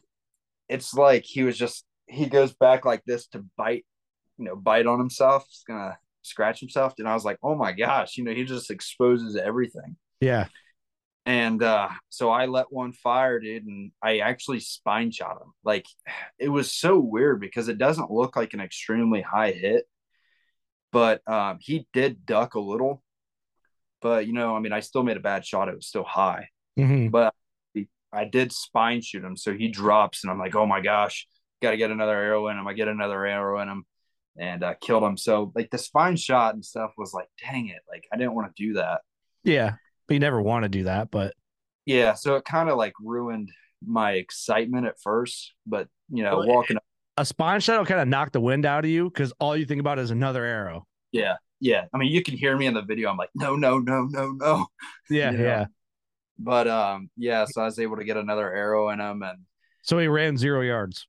it's 0.68 0.92
like 0.94 1.24
he 1.24 1.44
was 1.44 1.56
just 1.56 1.84
he 2.06 2.26
goes 2.26 2.52
back 2.52 2.84
like 2.84 3.02
this 3.06 3.28
to 3.28 3.44
bite 3.56 3.86
you 4.38 4.44
know 4.44 4.56
bite 4.56 4.86
on 4.86 4.98
himself 4.98 5.46
he's 5.48 5.64
gonna 5.66 5.96
scratch 6.22 6.58
himself 6.58 6.94
and 6.98 7.08
i 7.08 7.14
was 7.14 7.24
like 7.24 7.38
oh 7.42 7.54
my 7.54 7.70
gosh 7.70 8.16
you 8.16 8.24
know 8.24 8.32
he 8.32 8.44
just 8.44 8.70
exposes 8.70 9.36
everything 9.36 9.96
Yeah. 10.20 10.46
And 11.26 11.62
uh 11.62 11.88
so 12.10 12.30
i 12.30 12.46
let 12.46 12.70
one 12.70 12.92
fire 12.92 13.40
dude 13.40 13.64
and 13.64 13.92
i 14.02 14.18
actually 14.18 14.60
spine 14.60 15.10
shot 15.10 15.40
him 15.40 15.52
like 15.64 15.86
it 16.38 16.48
was 16.48 16.70
so 16.70 16.98
weird 16.98 17.40
because 17.40 17.68
it 17.68 17.78
doesn't 17.78 18.10
look 18.10 18.36
like 18.36 18.52
an 18.54 18.60
extremely 18.60 19.22
high 19.22 19.52
hit 19.52 19.84
but 20.92 21.26
um 21.28 21.58
he 21.60 21.86
did 21.92 22.26
duck 22.26 22.54
a 22.54 22.60
little 22.60 23.02
but 24.02 24.26
you 24.26 24.32
know 24.32 24.54
i 24.54 24.60
mean 24.60 24.72
i 24.72 24.80
still 24.80 25.02
made 25.02 25.16
a 25.16 25.20
bad 25.20 25.44
shot 25.46 25.68
it 25.68 25.74
was 25.76 25.86
still 25.86 26.04
high 26.04 26.48
Mhm. 26.78 27.10
but 27.10 27.32
I 28.12 28.24
did 28.24 28.52
spine 28.52 29.00
shoot 29.00 29.24
him. 29.24 29.36
So 29.36 29.52
he 29.54 29.66
drops, 29.66 30.22
and 30.22 30.30
I'm 30.30 30.38
like, 30.38 30.54
oh 30.54 30.66
my 30.66 30.80
gosh, 30.80 31.26
got 31.60 31.72
to 31.72 31.76
get 31.76 31.90
another 31.90 32.16
arrow 32.16 32.46
in 32.46 32.56
him. 32.56 32.64
I 32.68 32.72
get 32.72 32.86
another 32.86 33.26
arrow 33.26 33.60
in 33.60 33.68
him 33.68 33.84
and 34.38 34.62
uh, 34.62 34.74
killed 34.80 35.02
him. 35.02 35.16
So, 35.16 35.50
like, 35.56 35.68
the 35.70 35.78
spine 35.78 36.14
shot 36.16 36.54
and 36.54 36.64
stuff 36.64 36.92
was 36.96 37.12
like, 37.12 37.26
dang 37.44 37.70
it. 37.70 37.80
Like, 37.90 38.04
I 38.12 38.16
didn't 38.16 38.34
want 38.34 38.54
to 38.54 38.62
do 38.66 38.74
that. 38.74 39.00
Yeah. 39.42 39.72
But 40.06 40.14
you 40.14 40.20
never 40.20 40.40
want 40.40 40.64
to 40.64 40.68
do 40.68 40.84
that. 40.84 41.10
But 41.10 41.34
Yeah. 41.86 42.14
So 42.14 42.36
it 42.36 42.44
kind 42.44 42.68
of 42.68 42.76
like 42.76 42.94
ruined 43.00 43.50
my 43.86 44.12
excitement 44.12 44.86
at 44.86 45.00
first. 45.02 45.52
But, 45.66 45.88
you 46.10 46.22
know, 46.22 46.38
Well, 46.38 46.48
walking 46.48 46.76
up. 46.76 46.84
a 47.16 47.24
spine 47.24 47.60
shot 47.60 47.78
will 47.78 47.86
kind 47.86 48.00
of 48.00 48.08
knocked 48.08 48.32
the 48.34 48.40
wind 48.40 48.66
out 48.66 48.84
of 48.84 48.90
you 48.90 49.04
because 49.04 49.32
all 49.40 49.56
you 49.56 49.64
think 49.66 49.80
about 49.80 49.98
is 49.98 50.10
another 50.10 50.44
arrow. 50.44 50.86
Yeah. 51.12 51.36
Yeah. 51.60 51.84
I 51.92 51.98
mean, 51.98 52.10
you 52.12 52.22
can 52.22 52.36
hear 52.36 52.56
me 52.56 52.66
in 52.66 52.74
the 52.74 52.82
video. 52.82 53.08
I'm 53.10 53.16
like, 53.16 53.30
no, 53.34 53.56
no, 53.56 53.78
no, 53.78 54.04
no, 54.04 54.32
no. 54.32 54.66
Yeah. 55.10 55.30
You 55.32 55.38
know? 55.38 55.44
Yeah. 55.44 55.66
But, 56.38 56.68
um, 56.68 57.10
yeah. 57.16 57.44
So 57.46 57.62
I 57.62 57.64
was 57.66 57.78
able 57.78 57.96
to 57.96 58.04
get 58.04 58.16
another 58.16 58.52
arrow 58.52 58.88
in 58.90 59.00
him. 59.00 59.22
And, 59.22 59.38
So 59.82 59.98
he 59.98 60.08
ran 60.08 60.36
zero 60.36 60.60
yards. 60.62 61.06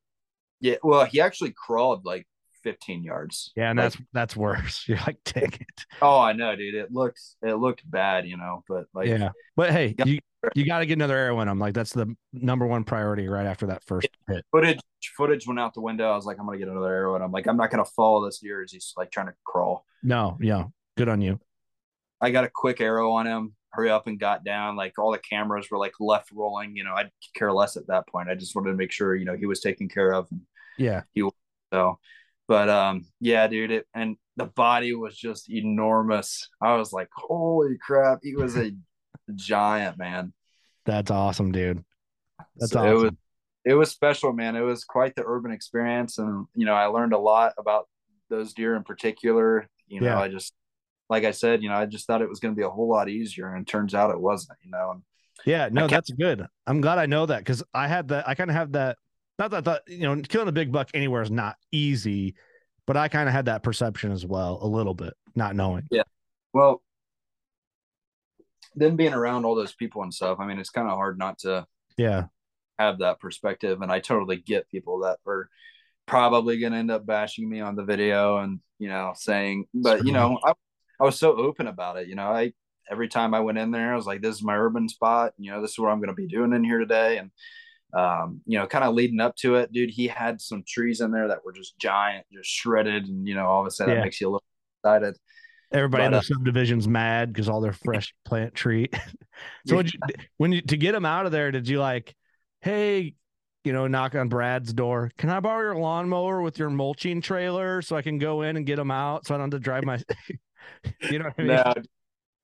yeah, 0.62 0.76
well, 0.84 1.06
he 1.06 1.20
actually 1.22 1.52
crawled 1.52 2.06
like 2.06 2.28
15 2.66 3.04
yards. 3.04 3.54
Yeah. 3.56 3.70
And 3.70 3.80
Like, 3.80 3.94
that's 3.94 4.04
that's 4.12 4.36
worse. 4.36 4.84
You're 4.88 4.98
like, 5.06 5.18
dang 5.24 5.54
it. 5.54 5.86
Oh, 6.02 6.20
I 6.20 6.34
know, 6.34 6.56
dude. 6.56 6.76
It 6.76 6.92
looks 6.92 7.38
it 7.42 7.54
looked 7.54 7.90
bad, 7.90 8.28
you 8.28 8.36
know, 8.36 8.64
but 8.68 8.86
like 8.94 9.08
yeah. 9.08 9.30
But 9.56 9.72
hey, 9.72 9.96
you 10.04 10.20
you 10.54 10.66
got 10.66 10.80
to 10.80 10.86
get 10.86 10.94
another 10.94 11.16
arrow 11.16 11.40
in 11.42 11.48
him. 11.48 11.60
Like 11.60 11.74
that's 11.76 11.94
the 11.94 12.14
number 12.34 12.66
one 12.68 12.84
priority 12.84 13.28
right 13.28 13.46
after 13.46 13.68
that 13.68 13.84
first 13.84 14.08
hit. 14.28 14.44
footage 14.52 14.80
footage 15.16 15.48
went 15.48 15.60
out 15.60 15.74
the 15.76 15.82
window. 15.82 16.10
I 16.12 16.16
was 16.16 16.26
like, 16.26 16.38
I'm 16.40 16.46
gonna 16.46 16.58
get 16.58 16.68
another 16.68 16.92
arrow, 16.94 17.16
and 17.16 17.24
I'm 17.24 17.32
like, 17.32 17.48
I'm 17.48 17.58
not 17.58 17.70
gonna 17.72 17.86
follow 17.86 18.26
this 18.26 18.40
deer 18.40 18.64
as 18.64 18.72
he's 18.72 18.94
like 18.98 19.12
trying 19.12 19.28
to 19.28 19.34
crawl. 19.46 19.86
No. 20.04 20.38
Yeah. 20.42 20.66
Good 20.98 21.08
on 21.10 21.22
you. 21.22 21.40
I 22.20 22.32
got 22.32 22.44
a 22.46 22.50
quick 22.54 22.82
arrow 22.82 23.12
on 23.14 23.28
him. 23.28 23.56
Hurry 23.72 23.90
up 23.90 24.08
and 24.08 24.18
got 24.20 24.44
down. 24.46 24.76
Like 24.78 24.98
all 24.98 25.12
the 25.12 25.18
cameras 25.20 25.70
were 25.70 25.78
like 25.78 25.94
left 26.00 26.32
rolling. 26.32 26.76
You 26.78 26.84
know, 26.86 26.94
I'd 26.96 27.12
care 27.36 27.52
less 27.52 27.76
at 27.76 27.88
that 27.88 28.08
point. 28.08 28.30
I 28.30 28.36
just 28.36 28.56
wanted 28.56 28.70
to 28.72 28.78
make 28.78 28.92
sure 28.92 29.16
you 29.16 29.26
know 29.26 29.36
he 29.36 29.46
was 29.46 29.60
taken 29.60 29.90
care 29.90 30.14
of. 30.14 30.28
And 30.32 30.42
Yeah. 30.78 31.02
so, 31.74 32.00
but 32.48 32.70
um, 32.70 33.06
yeah, 33.20 33.48
dude. 33.48 33.72
It 33.72 33.88
and 33.94 34.18
the 34.38 34.46
body 34.46 34.94
was 34.94 35.18
just 35.18 35.50
enormous. 35.50 36.50
I 36.62 36.76
was 36.76 36.92
like, 36.94 37.10
holy 37.16 37.78
crap, 37.78 38.20
he 38.24 38.36
was 38.36 38.58
a 38.58 38.72
giant 39.34 39.98
man. 39.98 40.34
That's 40.86 41.12
awesome, 41.12 41.52
dude. 41.52 41.84
That's 42.58 42.72
So 42.72 42.80
awesome. 42.80 42.92
It 42.92 42.94
was 42.94 43.12
it 43.66 43.74
was 43.74 43.92
special, 43.92 44.34
man. 44.34 44.56
It 44.56 44.62
was 44.62 44.84
quite 44.84 45.16
the 45.16 45.24
urban 45.26 45.52
experience, 45.52 46.18
and 46.20 46.46
you 46.56 46.66
know, 46.66 46.74
I 46.74 46.86
learned 46.86 47.14
a 47.14 47.18
lot 47.18 47.54
about 47.58 47.88
those 48.30 48.54
deer 48.54 48.76
in 48.76 48.84
particular. 48.84 49.68
You 49.88 50.02
know, 50.02 50.08
Yeah. 50.08 50.20
I 50.20 50.28
just 50.28 50.54
like 51.10 51.24
I 51.24 51.32
said, 51.32 51.64
you 51.64 51.70
know, 51.70 51.76
I 51.76 51.86
just 51.86 52.08
thought 52.08 52.22
it 52.22 52.30
was 52.30 52.40
going 52.40 52.54
to 52.54 52.58
be 52.60 52.66
a 52.66 52.70
whole 52.70 52.90
lot 52.90 53.10
easier, 53.10 53.48
and 53.54 53.62
it 53.62 53.70
turns 53.70 53.94
out 53.96 54.12
it 54.12 54.20
wasn't. 54.20 54.58
You 54.64 54.72
know, 54.72 54.92
and 54.92 55.02
Yeah, 55.46 55.70
no, 55.72 55.88
that's 55.88 56.12
good. 56.12 56.46
I'm 56.68 56.82
glad 56.82 57.00
I 57.00 57.06
know 57.08 57.26
that 57.26 57.40
because 57.40 57.64
I 57.74 57.88
had 57.88 58.10
that. 58.10 58.28
I 58.28 58.36
kind 58.36 58.50
of 58.50 58.56
have 58.56 58.74
that. 58.74 58.98
Not 59.38 59.52
that 59.52 59.66
thought 59.66 59.82
you 59.88 60.02
know 60.04 60.22
killing 60.22 60.48
a 60.48 60.54
big 60.54 60.72
buck 60.72 60.90
anywhere 60.94 61.22
is 61.22 61.32
not 61.32 61.58
easy, 61.72 62.36
but 62.88 62.98
I 62.98 63.08
kind 63.08 63.28
of 63.28 63.34
had 63.34 63.46
that 63.46 63.64
perception 63.64 64.12
as 64.12 64.26
well, 64.26 64.60
a 64.62 64.68
little 64.68 64.94
bit, 64.94 65.14
not 65.36 65.56
knowing. 65.56 65.90
Yeah. 65.90 66.04
Well, 66.54 66.82
then 68.76 68.96
being 68.96 69.14
around 69.14 69.46
all 69.46 69.56
those 69.56 69.74
people 69.74 70.04
and 70.04 70.14
stuff, 70.14 70.40
I 70.40 70.46
mean, 70.48 70.60
it's 70.60 70.70
kind 70.70 70.88
of 70.88 70.96
hard 70.96 71.18
not 71.18 71.40
to 71.40 71.66
Yeah, 71.98 72.28
have 72.80 73.00
that 73.00 73.20
perspective, 73.20 73.82
and 73.82 73.92
I 73.92 74.00
totally 74.00 74.38
get 74.38 74.70
people 74.70 75.00
that 75.00 75.20
are 75.28 75.50
probably 76.06 76.60
going 76.60 76.74
to 76.74 76.78
end 76.80 76.92
up 76.92 77.06
bashing 77.06 77.50
me 77.50 77.62
on 77.62 77.76
the 77.76 77.84
video 77.84 78.38
and 78.38 78.60
you 78.80 78.90
know 78.90 79.14
saying, 79.16 79.66
but 79.74 80.04
you 80.06 80.12
know, 80.12 80.40
I, 80.44 80.54
I 81.00 81.04
was 81.04 81.18
so 81.20 81.36
open 81.36 81.68
about 81.68 81.98
it. 81.98 82.08
You 82.08 82.16
know, 82.16 82.28
I 82.28 82.54
every 82.90 83.08
time 83.08 83.34
I 83.34 83.40
went 83.42 83.58
in 83.58 83.72
there, 83.72 83.94
I 83.94 83.96
was 83.96 84.06
like, 84.08 84.22
"This 84.22 84.36
is 84.36 84.44
my 84.44 84.56
urban 84.56 84.90
spot. 84.90 85.34
You 85.38 85.52
know, 85.52 85.62
this 85.62 85.72
is 85.72 85.80
what 85.80 85.90
I'm 85.90 86.00
going 86.00 86.10
to 86.10 86.14
be 86.14 86.28
doing 86.28 86.54
in 86.54 86.64
here 86.64 86.80
today." 86.80 87.18
And 87.18 87.32
um, 87.94 88.42
you 88.46 88.58
know, 88.58 88.68
kind 88.68 88.84
of 88.84 88.94
leading 88.94 89.20
up 89.20 89.36
to 89.38 89.56
it, 89.56 89.72
dude, 89.72 89.90
he 89.90 90.08
had 90.08 90.42
some 90.42 90.64
trees 90.68 91.02
in 91.02 91.12
there 91.12 91.30
that 91.30 91.46
were 91.46 91.54
just 91.54 91.78
giant, 91.78 92.26
just 92.32 92.50
shredded, 92.50 93.08
and 93.08 93.28
you 93.28 93.36
know, 93.36 93.46
all 93.46 93.62
of 93.62 93.68
a 93.68 93.72
sudden 93.72 93.94
yeah. 93.94 94.00
that 94.00 94.06
makes 94.06 94.20
you 94.20 94.28
a 94.28 94.32
little 94.32 94.44
excited. 94.84 95.16
Everybody 95.72 96.04
but, 96.04 96.06
in 96.06 96.12
the 96.14 96.18
uh, 96.20 96.22
subdivision's 96.22 96.88
mad 96.88 97.34
because 97.34 97.50
all 97.50 97.62
their 97.62 97.74
fresh 97.74 98.14
plant 98.26 98.54
tree. 98.54 98.90
so 99.68 99.80
yeah. 99.80 99.90
you, 99.94 100.16
when 100.38 100.52
you 100.52 100.62
to 100.62 100.78
get 100.78 100.92
them 100.92 101.06
out 101.06 101.26
of 101.26 101.32
there, 101.32 101.52
did 101.52 101.68
you 101.68 101.80
like, 101.80 102.16
hey, 102.62 103.16
you 103.64 103.74
know, 103.74 103.88
knock 103.88 104.16
on 104.16 104.30
Brad's 104.30 104.74
door? 104.74 105.12
Can 105.18 105.30
I 105.30 105.40
borrow 105.40 105.62
your 105.62 105.76
lawnmower 105.76 106.42
with 106.42 106.60
your 106.60 106.70
mulching 106.70 107.22
trailer 107.22 107.82
so 107.82 107.96
I 107.96 108.02
can 108.02 108.20
go 108.20 108.44
in 108.44 108.58
and 108.58 108.66
get 108.66 108.76
them 108.76 108.92
out 108.92 109.26
so 109.26 109.34
I 109.34 109.38
don't 109.38 109.52
have 109.52 109.60
to 109.60 109.64
drive 109.64 109.84
my. 109.84 110.00
you 111.10 111.20
know, 111.20 111.30
I 111.38 111.42
mean? 111.42 111.48
no, 111.48 111.74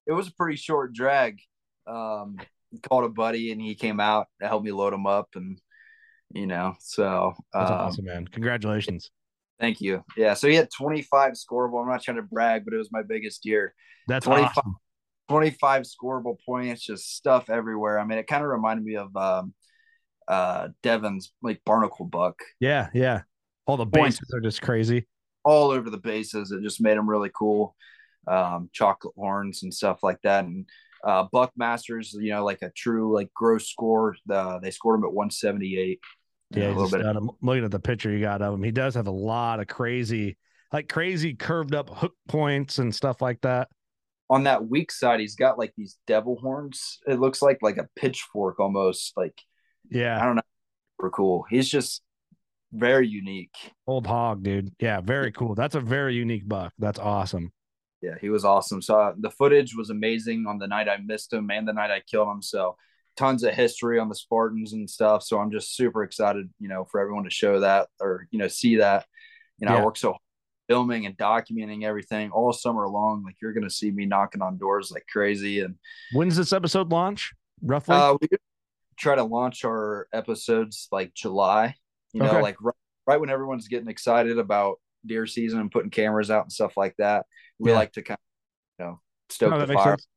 it 0.08 0.14
was 0.14 0.28
a 0.28 0.34
pretty 0.34 0.58
short 0.58 0.94
drag. 0.94 1.39
Um, 1.86 2.38
called 2.80 3.04
a 3.04 3.10
buddy 3.10 3.52
and 3.52 3.62
he 3.62 3.76
came 3.76 4.00
out 4.00 4.28
to 4.42 4.48
help 4.48 4.64
me 4.64 4.72
load 4.72 4.94
him 4.94 5.06
up 5.06 5.30
and 5.36 5.60
you 6.34 6.48
know 6.48 6.74
so 6.80 7.34
that's 7.54 7.70
um, 7.70 7.78
awesome 7.78 8.06
man. 8.06 8.28
Congratulations. 8.28 9.12
Thank 9.60 9.82
you. 9.82 10.04
Yeah 10.16 10.34
so 10.34 10.48
he 10.48 10.56
had 10.56 10.70
25 10.76 11.34
scoreable. 11.34 11.82
I'm 11.82 11.90
not 11.90 12.02
trying 12.02 12.18
to 12.18 12.24
brag 12.24 12.64
but 12.66 12.74
it 12.74 12.78
was 12.78 12.92
my 12.92 13.04
biggest 13.04 13.46
year. 13.46 13.74
That's 14.08 14.26
25 14.26 14.50
awesome. 14.58 14.76
25 15.30 15.84
scoreable 15.84 16.38
points 16.46 16.86
just 16.86 17.16
stuff 17.16 17.50
everywhere. 17.50 18.00
I 18.00 18.06
mean 18.06 18.18
it 18.18 18.28
kind 18.28 18.44
of 18.44 18.50
reminded 18.50 18.86
me 18.86 18.96
of 18.96 19.16
um 19.16 19.54
uh 20.28 20.70
devon's 20.82 21.34
like 21.42 21.62
barnacle 21.66 22.06
buck. 22.06 22.40
Yeah 22.60 22.90
yeah. 22.94 23.22
All 23.66 23.78
the 23.78 23.86
bases 23.86 24.20
points. 24.20 24.34
are 24.34 24.42
just 24.42 24.62
crazy. 24.62 25.08
all 25.44 25.72
over 25.72 25.90
the 25.90 25.98
bases. 25.98 26.52
It 26.52 26.62
just 26.64 26.82
made 26.82 26.98
them 26.98 27.10
really 27.10 27.32
cool 27.34 27.76
um 28.28 28.70
chocolate 28.72 29.16
horns 29.16 29.64
and 29.64 29.74
stuff 29.74 30.00
like 30.04 30.22
that. 30.24 30.46
And 30.46 30.66
uh, 31.04 31.28
Buckmasters, 31.34 32.14
you 32.14 32.32
know, 32.32 32.43
like 32.43 32.62
a 32.62 32.72
true 32.72 33.14
like 33.14 33.34
gross 33.34 33.70
score. 33.70 34.16
The, 34.26 34.60
they 34.62 34.72
scored 34.72 34.99
him 34.99 35.06
at 35.06 35.14
178. 35.14 35.99
Yeah, 36.52 36.68
a 36.68 36.74
little 36.74 36.89
bit. 36.89 37.36
Looking 37.41 37.64
at 37.64 37.72
the 37.72 37.80
picture 37.80 38.12
you 38.12 38.20
got 38.20 38.41
of 38.41 38.54
him. 38.54 38.64
He 38.64 38.72
does 38.72 38.95
have 38.95 39.08
a 39.08 39.12
lot 39.12 39.60
of 39.60 39.68
crazy, 39.68 40.38
like 40.74 40.89
crazy 40.89 41.34
curved 41.34 41.74
up 41.74 41.89
hook 41.89 42.14
points 42.28 42.78
and 42.78 42.93
stuff 42.93 43.22
like 43.22 43.41
that. 43.41 43.70
On 44.30 44.43
that 44.43 44.68
weak 44.68 44.91
side, 44.91 45.20
he's 45.20 45.36
got 45.36 45.58
like 45.58 45.74
these 45.78 45.97
devil 46.08 46.38
horns. 46.41 46.99
It 47.08 47.20
looks 47.20 47.41
like 47.41 47.60
like 47.62 47.78
a 47.78 47.88
pitchfork 47.95 48.60
almost. 48.60 49.14
Like, 49.16 49.41
yeah, 49.89 50.22
I 50.22 50.26
don't 50.26 50.36
know. 50.36 50.41
Super 50.99 51.10
cool. 51.12 51.45
He's 51.49 51.70
just 51.70 52.02
very 52.74 53.08
unique. 53.08 53.56
Old 53.88 54.08
hog, 54.08 54.43
dude. 54.43 54.74
Yeah, 54.80 55.02
very 55.02 55.32
cool. 55.32 55.56
That's 55.56 55.76
a 55.76 55.82
very 55.82 56.16
unique 56.16 56.47
buck. 56.47 56.74
That's 56.80 56.99
awesome 56.99 57.52
yeah, 58.02 58.16
he 58.20 58.30
was 58.30 58.43
awesome. 58.43 58.82
So 58.82 58.99
uh, 58.99 59.14
the 59.18 59.30
footage 59.30 59.76
was 59.76 59.89
amazing 59.89 60.45
on 60.47 60.58
the 60.58 60.68
night 60.68 60.89
I 60.89 60.97
missed 60.97 61.32
him 61.32 61.49
and 61.52 61.68
the 61.68 61.74
night 61.74 61.91
I 61.91 62.02
killed 62.02 62.28
him. 62.28 62.41
So 62.41 62.76
tons 63.16 63.43
of 63.43 63.54
history 63.54 63.99
on 63.99 64.10
the 64.10 64.16
Spartans 64.16 64.74
and 64.74 64.89
stuff. 64.89 65.24
So 65.24 65.39
I'm 65.39 65.52
just 65.52 65.76
super 65.76 66.04
excited, 66.04 66.49
you 66.60 66.68
know, 66.68 66.86
for 66.86 66.99
everyone 66.99 67.26
to 67.26 67.30
show 67.30 67.60
that 67.60 67.89
or 67.99 68.28
you 68.32 68.39
know 68.39 68.47
see 68.47 68.78
that. 68.78 69.06
You 69.60 69.68
know, 69.68 69.76
yeah. 69.76 69.82
I 69.82 69.86
work 69.86 69.97
so 69.97 70.16
filming 70.68 71.06
and 71.06 71.18
documenting 71.18 71.84
everything 71.84 72.32
all 72.32 72.52
summer 72.52 72.88
long. 72.88 73.24
Like 73.24 73.36
you're 73.41 73.54
gonna 73.54 73.70
see 73.70 73.91
me 73.91 74.06
knocking 74.06 74.41
on 74.41 74.58
doors 74.58 74.91
like 74.91 75.06
crazy. 75.12 75.60
And 75.60 75.76
when's 76.14 76.36
this 76.36 76.54
episode 76.54 76.89
launch? 76.89 77.34
Roughly, 77.62 77.95
uh, 77.95 78.18
we 78.20 78.28
try 78.97 79.16
to 79.16 79.24
launch 79.24 79.64
our 79.66 80.08
episodes 80.12 80.88
like 80.91 81.14
July. 81.14 81.76
You 82.14 82.22
know, 82.22 82.30
okay. 82.30 82.41
like 82.41 82.62
right, 82.62 82.76
right 83.06 83.20
when 83.20 83.30
everyone's 83.30 83.68
getting 83.68 83.88
excited 83.88 84.39
about 84.39 84.80
deer 85.06 85.26
season 85.26 85.60
and 85.60 85.72
putting 85.72 85.89
cameras 85.89 86.30
out 86.30 86.43
and 86.43 86.52
stuff 86.52 86.78
like 86.78 86.95
that 86.97 87.26
we 87.62 87.70
yeah. 87.72 87.78
like 87.78 87.93
to 87.93 88.02
kind 88.02 88.18
of 88.18 88.84
you 88.84 88.86
know 88.86 88.99
stoke 89.30 89.52
no, 89.52 89.66
the 89.66 89.74
fire. 89.74 89.91
Sense. 89.91 90.08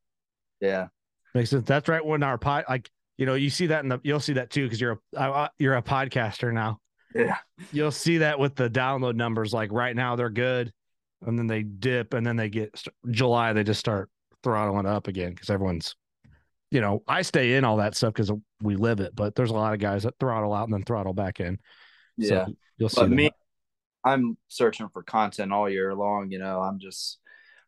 Yeah, 0.61 0.87
makes 1.35 1.51
sense. 1.51 1.66
That's 1.66 1.89
right. 1.89 2.05
When 2.05 2.22
our 2.22 2.39
pod, 2.39 2.64
like 2.68 2.91
you 3.18 3.26
know, 3.26 3.35
you 3.35 3.51
see 3.51 3.66
that 3.68 3.82
in 3.82 3.91
the 3.91 4.01
you'll 4.03 4.20
see 4.20 4.32
that 4.35 4.51
too 4.51 4.64
because 4.64 4.80
you're 4.80 4.99
a 5.14 5.20
uh, 5.20 5.49
you're 5.59 5.76
a 5.76 5.82
podcaster 5.82 6.53
now. 6.53 6.78
Yeah, 7.14 7.37
you'll 7.72 7.93
see 7.93 8.18
that 8.18 8.39
with 8.39 8.57
the 8.57 8.68
download 8.68 9.14
numbers. 9.14 9.53
Like 9.53 9.70
right 9.72 9.95
now, 9.95 10.16
they're 10.16 10.30
good, 10.30 10.72
and 11.24 11.39
then 11.39 11.47
they 11.47 11.62
dip, 11.62 12.14
and 12.14 12.26
then 12.26 12.37
they 12.37 12.49
get 12.49 12.82
July. 13.11 13.53
They 13.53 13.62
just 13.62 13.80
start 13.80 14.11
throttling 14.43 14.87
up 14.87 15.07
again 15.07 15.30
because 15.30 15.51
everyone's, 15.51 15.95
you 16.70 16.80
know, 16.80 17.03
I 17.07 17.22
stay 17.22 17.55
in 17.55 17.64
all 17.64 17.76
that 17.76 17.95
stuff 17.95 18.14
because 18.14 18.32
we 18.62 18.76
live 18.76 19.01
it. 19.01 19.14
But 19.14 19.35
there's 19.35 19.51
a 19.51 19.55
lot 19.55 19.74
of 19.74 19.80
guys 19.80 20.05
that 20.05 20.14
throttle 20.18 20.53
out 20.53 20.64
and 20.64 20.72
then 20.72 20.82
throttle 20.82 21.14
back 21.14 21.41
in. 21.41 21.59
Yeah, 22.16 22.47
so 22.47 22.55
you'll 22.78 22.89
see. 22.89 23.01
But 23.03 23.11
me, 23.11 23.30
I'm 24.05 24.37
searching 24.49 24.89
for 24.93 25.03
content 25.03 25.53
all 25.53 25.69
year 25.69 25.95
long. 25.95 26.31
You 26.31 26.39
know, 26.39 26.61
I'm 26.61 26.79
just 26.79 27.19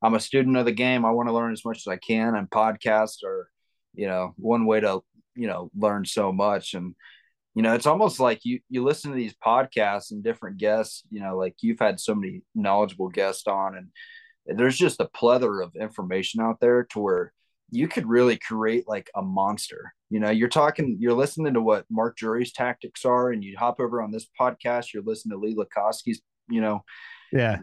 I'm 0.03 0.14
a 0.14 0.20
student 0.20 0.57
of 0.57 0.64
the 0.66 0.72
game. 0.72 1.05
I 1.05 1.11
want 1.11 1.28
to 1.28 1.34
learn 1.34 1.53
as 1.53 1.64
much 1.64 1.78
as 1.78 1.87
I 1.87 1.97
can, 1.97 2.34
and 2.34 2.51
podcasts 2.51 3.24
are, 3.24 3.51
you 3.95 4.07
know, 4.07 4.34
one 4.37 4.66
way 4.66 4.80
to 4.80 5.01
you 5.34 5.47
know 5.47 5.70
learn 5.76 6.05
so 6.05 6.32
much. 6.32 6.74
And 6.74 6.95
you 7.55 7.62
know, 7.62 7.74
it's 7.74 7.87
almost 7.87 8.20
like 8.20 8.45
you 8.45 8.61
you 8.68 8.84
listen 8.84 9.11
to 9.11 9.16
these 9.16 9.34
podcasts 9.34 10.11
and 10.11 10.22
different 10.22 10.59
guests. 10.59 11.03
You 11.11 11.20
know, 11.20 11.37
like 11.37 11.57
you've 11.61 11.80
had 11.80 12.01
so 12.01 12.14
many 12.14 12.43
knowledgeable 12.55 13.09
guests 13.09 13.47
on, 13.47 13.76
and 14.47 14.59
there's 14.59 14.76
just 14.76 15.01
a 15.01 15.09
plethora 15.09 15.64
of 15.64 15.74
information 15.74 16.41
out 16.43 16.61
there 16.61 16.84
to 16.91 17.01
where 17.01 17.32
you 17.70 17.89
could 17.89 18.07
really 18.07 18.37
create 18.37 18.87
like 18.87 19.11
a 19.16 19.22
monster. 19.22 19.93
You 20.11 20.20
know, 20.20 20.30
you're 20.30 20.48
talking, 20.48 20.96
you're 21.00 21.14
listening 21.14 21.54
to 21.54 21.61
what 21.61 21.84
Mark 21.90 22.16
Drury's 22.16 22.52
tactics 22.52 23.04
are, 23.04 23.32
and 23.32 23.42
you 23.42 23.57
hop 23.59 23.80
over 23.80 24.00
on 24.00 24.12
this 24.12 24.26
podcast, 24.40 24.92
you're 24.94 25.02
listening 25.02 25.38
to 25.38 25.44
Lee 25.44 25.57
Lakosky's, 25.57 26.20
you 26.48 26.61
know, 26.61 26.84
yeah, 27.32 27.59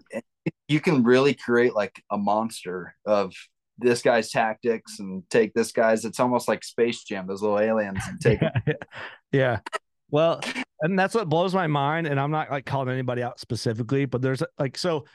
you 0.68 0.80
can 0.80 1.04
really 1.04 1.34
create 1.34 1.74
like 1.74 2.02
a 2.12 2.18
monster 2.18 2.96
of 3.06 3.34
this 3.78 4.02
guy's 4.02 4.30
tactics 4.30 5.00
and 5.00 5.24
take 5.30 5.54
this 5.54 5.72
guy's. 5.72 6.06
It's 6.06 6.20
almost 6.20 6.48
like 6.48 6.64
Space 6.64 7.04
Jam, 7.04 7.28
those 7.28 7.42
little 7.42 7.60
aliens, 7.60 8.04
and 8.08 8.20
take. 8.20 8.40
yeah. 9.32 9.60
Well, 10.12 10.42
and 10.82 10.98
that's 10.98 11.16
what 11.16 11.30
blows 11.30 11.56
my 11.56 11.68
mind. 11.68 12.08
And 12.08 12.20
I'm 12.20 12.32
not 12.32 12.52
like 12.52 12.66
calling 12.66 12.90
anybody 12.90 13.24
out 13.24 13.40
specifically, 13.40 14.06
but 14.06 14.22
there's 14.22 14.44
like 14.60 14.78
so. 14.78 15.06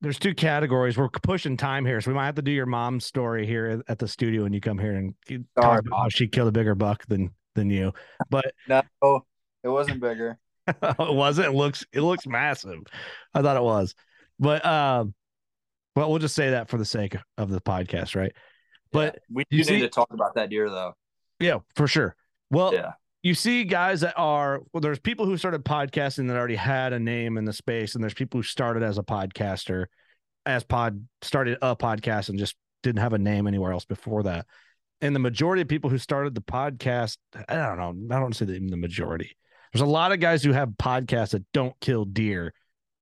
There's 0.00 0.18
two 0.18 0.34
categories. 0.34 0.96
We're 0.98 1.08
pushing 1.08 1.56
time 1.56 1.86
here, 1.86 2.00
so 2.00 2.10
we 2.10 2.14
might 2.14 2.26
have 2.26 2.34
to 2.34 2.42
do 2.42 2.50
your 2.50 2.66
mom's 2.66 3.06
story 3.06 3.46
here 3.46 3.82
at 3.88 3.98
the 3.98 4.06
studio 4.06 4.42
when 4.42 4.52
you 4.52 4.60
come 4.60 4.78
here 4.78 4.94
and 4.94 5.14
talk 5.58 5.80
about 5.80 6.02
how 6.02 6.08
she 6.08 6.28
killed 6.28 6.48
a 6.48 6.52
bigger 6.52 6.74
buck 6.74 7.06
than 7.06 7.30
than 7.54 7.70
you. 7.70 7.92
But 8.30 8.52
no, 8.68 8.82
it 9.62 9.68
wasn't 9.68 10.00
bigger. 10.00 10.38
it 10.68 10.96
wasn't. 10.98 11.48
It 11.48 11.52
looks 11.52 11.84
it 11.92 12.02
looks 12.02 12.26
massive. 12.26 12.80
I 13.34 13.42
thought 13.42 13.56
it 13.56 13.62
was. 13.62 13.94
But 14.38 14.64
um, 14.66 15.14
well, 15.94 16.10
we'll 16.10 16.18
just 16.18 16.34
say 16.34 16.50
that 16.50 16.68
for 16.68 16.76
the 16.76 16.84
sake 16.84 17.16
of 17.38 17.50
the 17.50 17.60
podcast, 17.60 18.14
right? 18.14 18.32
But 18.92 19.14
yeah, 19.14 19.20
we 19.30 19.44
do 19.50 19.56
need 19.56 19.64
see, 19.64 19.80
to 19.80 19.88
talk 19.88 20.12
about 20.12 20.34
that 20.34 20.50
deer 20.50 20.68
though. 20.68 20.94
Yeah, 21.40 21.60
for 21.74 21.86
sure. 21.86 22.14
Well, 22.50 22.74
yeah. 22.74 22.92
You 23.26 23.34
see 23.34 23.64
guys 23.64 24.02
that 24.02 24.14
are 24.16 24.60
well, 24.72 24.80
there's 24.80 25.00
people 25.00 25.26
who 25.26 25.36
started 25.36 25.64
podcasting 25.64 26.28
that 26.28 26.36
already 26.36 26.54
had 26.54 26.92
a 26.92 27.00
name 27.00 27.36
in 27.36 27.44
the 27.44 27.52
space, 27.52 27.96
and 27.96 28.04
there's 28.04 28.14
people 28.14 28.38
who 28.38 28.44
started 28.44 28.84
as 28.84 28.98
a 28.98 29.02
podcaster, 29.02 29.86
as 30.44 30.62
pod 30.62 31.04
started 31.22 31.58
a 31.60 31.74
podcast 31.74 32.28
and 32.28 32.38
just 32.38 32.54
didn't 32.84 33.00
have 33.00 33.14
a 33.14 33.18
name 33.18 33.48
anywhere 33.48 33.72
else 33.72 33.84
before 33.84 34.22
that. 34.22 34.46
And 35.00 35.12
the 35.12 35.18
majority 35.18 35.60
of 35.60 35.66
people 35.66 35.90
who 35.90 35.98
started 35.98 36.36
the 36.36 36.40
podcast, 36.40 37.16
I 37.48 37.56
don't 37.56 37.78
know, 37.78 38.16
I 38.16 38.20
don't 38.20 38.32
say 38.32 38.44
even 38.44 38.68
the 38.68 38.76
majority. 38.76 39.36
There's 39.72 39.82
a 39.82 39.86
lot 39.86 40.12
of 40.12 40.20
guys 40.20 40.44
who 40.44 40.52
have 40.52 40.68
podcasts 40.80 41.30
that 41.30 41.50
don't 41.52 41.74
kill 41.80 42.04
deer 42.04 42.54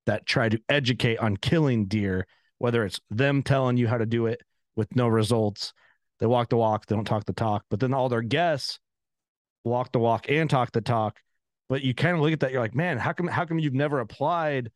that 0.06 0.24
try 0.24 0.48
to 0.48 0.58
educate 0.70 1.18
on 1.18 1.36
killing 1.36 1.84
deer, 1.84 2.26
whether 2.56 2.86
it's 2.86 2.98
them 3.10 3.42
telling 3.42 3.76
you 3.76 3.88
how 3.88 3.98
to 3.98 4.06
do 4.06 4.24
it 4.24 4.40
with 4.74 4.96
no 4.96 5.06
results. 5.06 5.74
They 6.18 6.24
walk 6.24 6.48
the 6.48 6.56
walk, 6.56 6.86
they 6.86 6.94
don't 6.94 7.04
talk 7.04 7.26
the 7.26 7.34
talk, 7.34 7.66
but 7.68 7.78
then 7.78 7.92
all 7.92 8.08
their 8.08 8.22
guests 8.22 8.78
walk 9.64 9.92
the 9.92 9.98
walk 9.98 10.30
and 10.30 10.48
talk 10.48 10.72
the 10.72 10.80
talk. 10.80 11.18
But 11.68 11.82
you 11.82 11.94
kind 11.94 12.14
of 12.14 12.22
look 12.22 12.32
at 12.32 12.40
that, 12.40 12.52
you're 12.52 12.60
like, 12.60 12.74
man, 12.74 12.98
how 12.98 13.12
come 13.12 13.26
how 13.26 13.44
come 13.44 13.58
you've 13.58 13.74
never 13.74 14.00
applied 14.00 14.70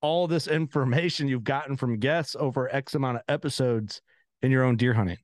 all 0.00 0.28
this 0.28 0.46
information 0.46 1.28
you've 1.28 1.44
gotten 1.44 1.76
from 1.76 1.98
guests 1.98 2.36
over 2.38 2.72
X 2.74 2.94
amount 2.94 3.16
of 3.16 3.22
episodes 3.28 4.00
in 4.42 4.50
your 4.50 4.64
own 4.64 4.76
deer 4.76 4.94
hunting? 4.94 5.18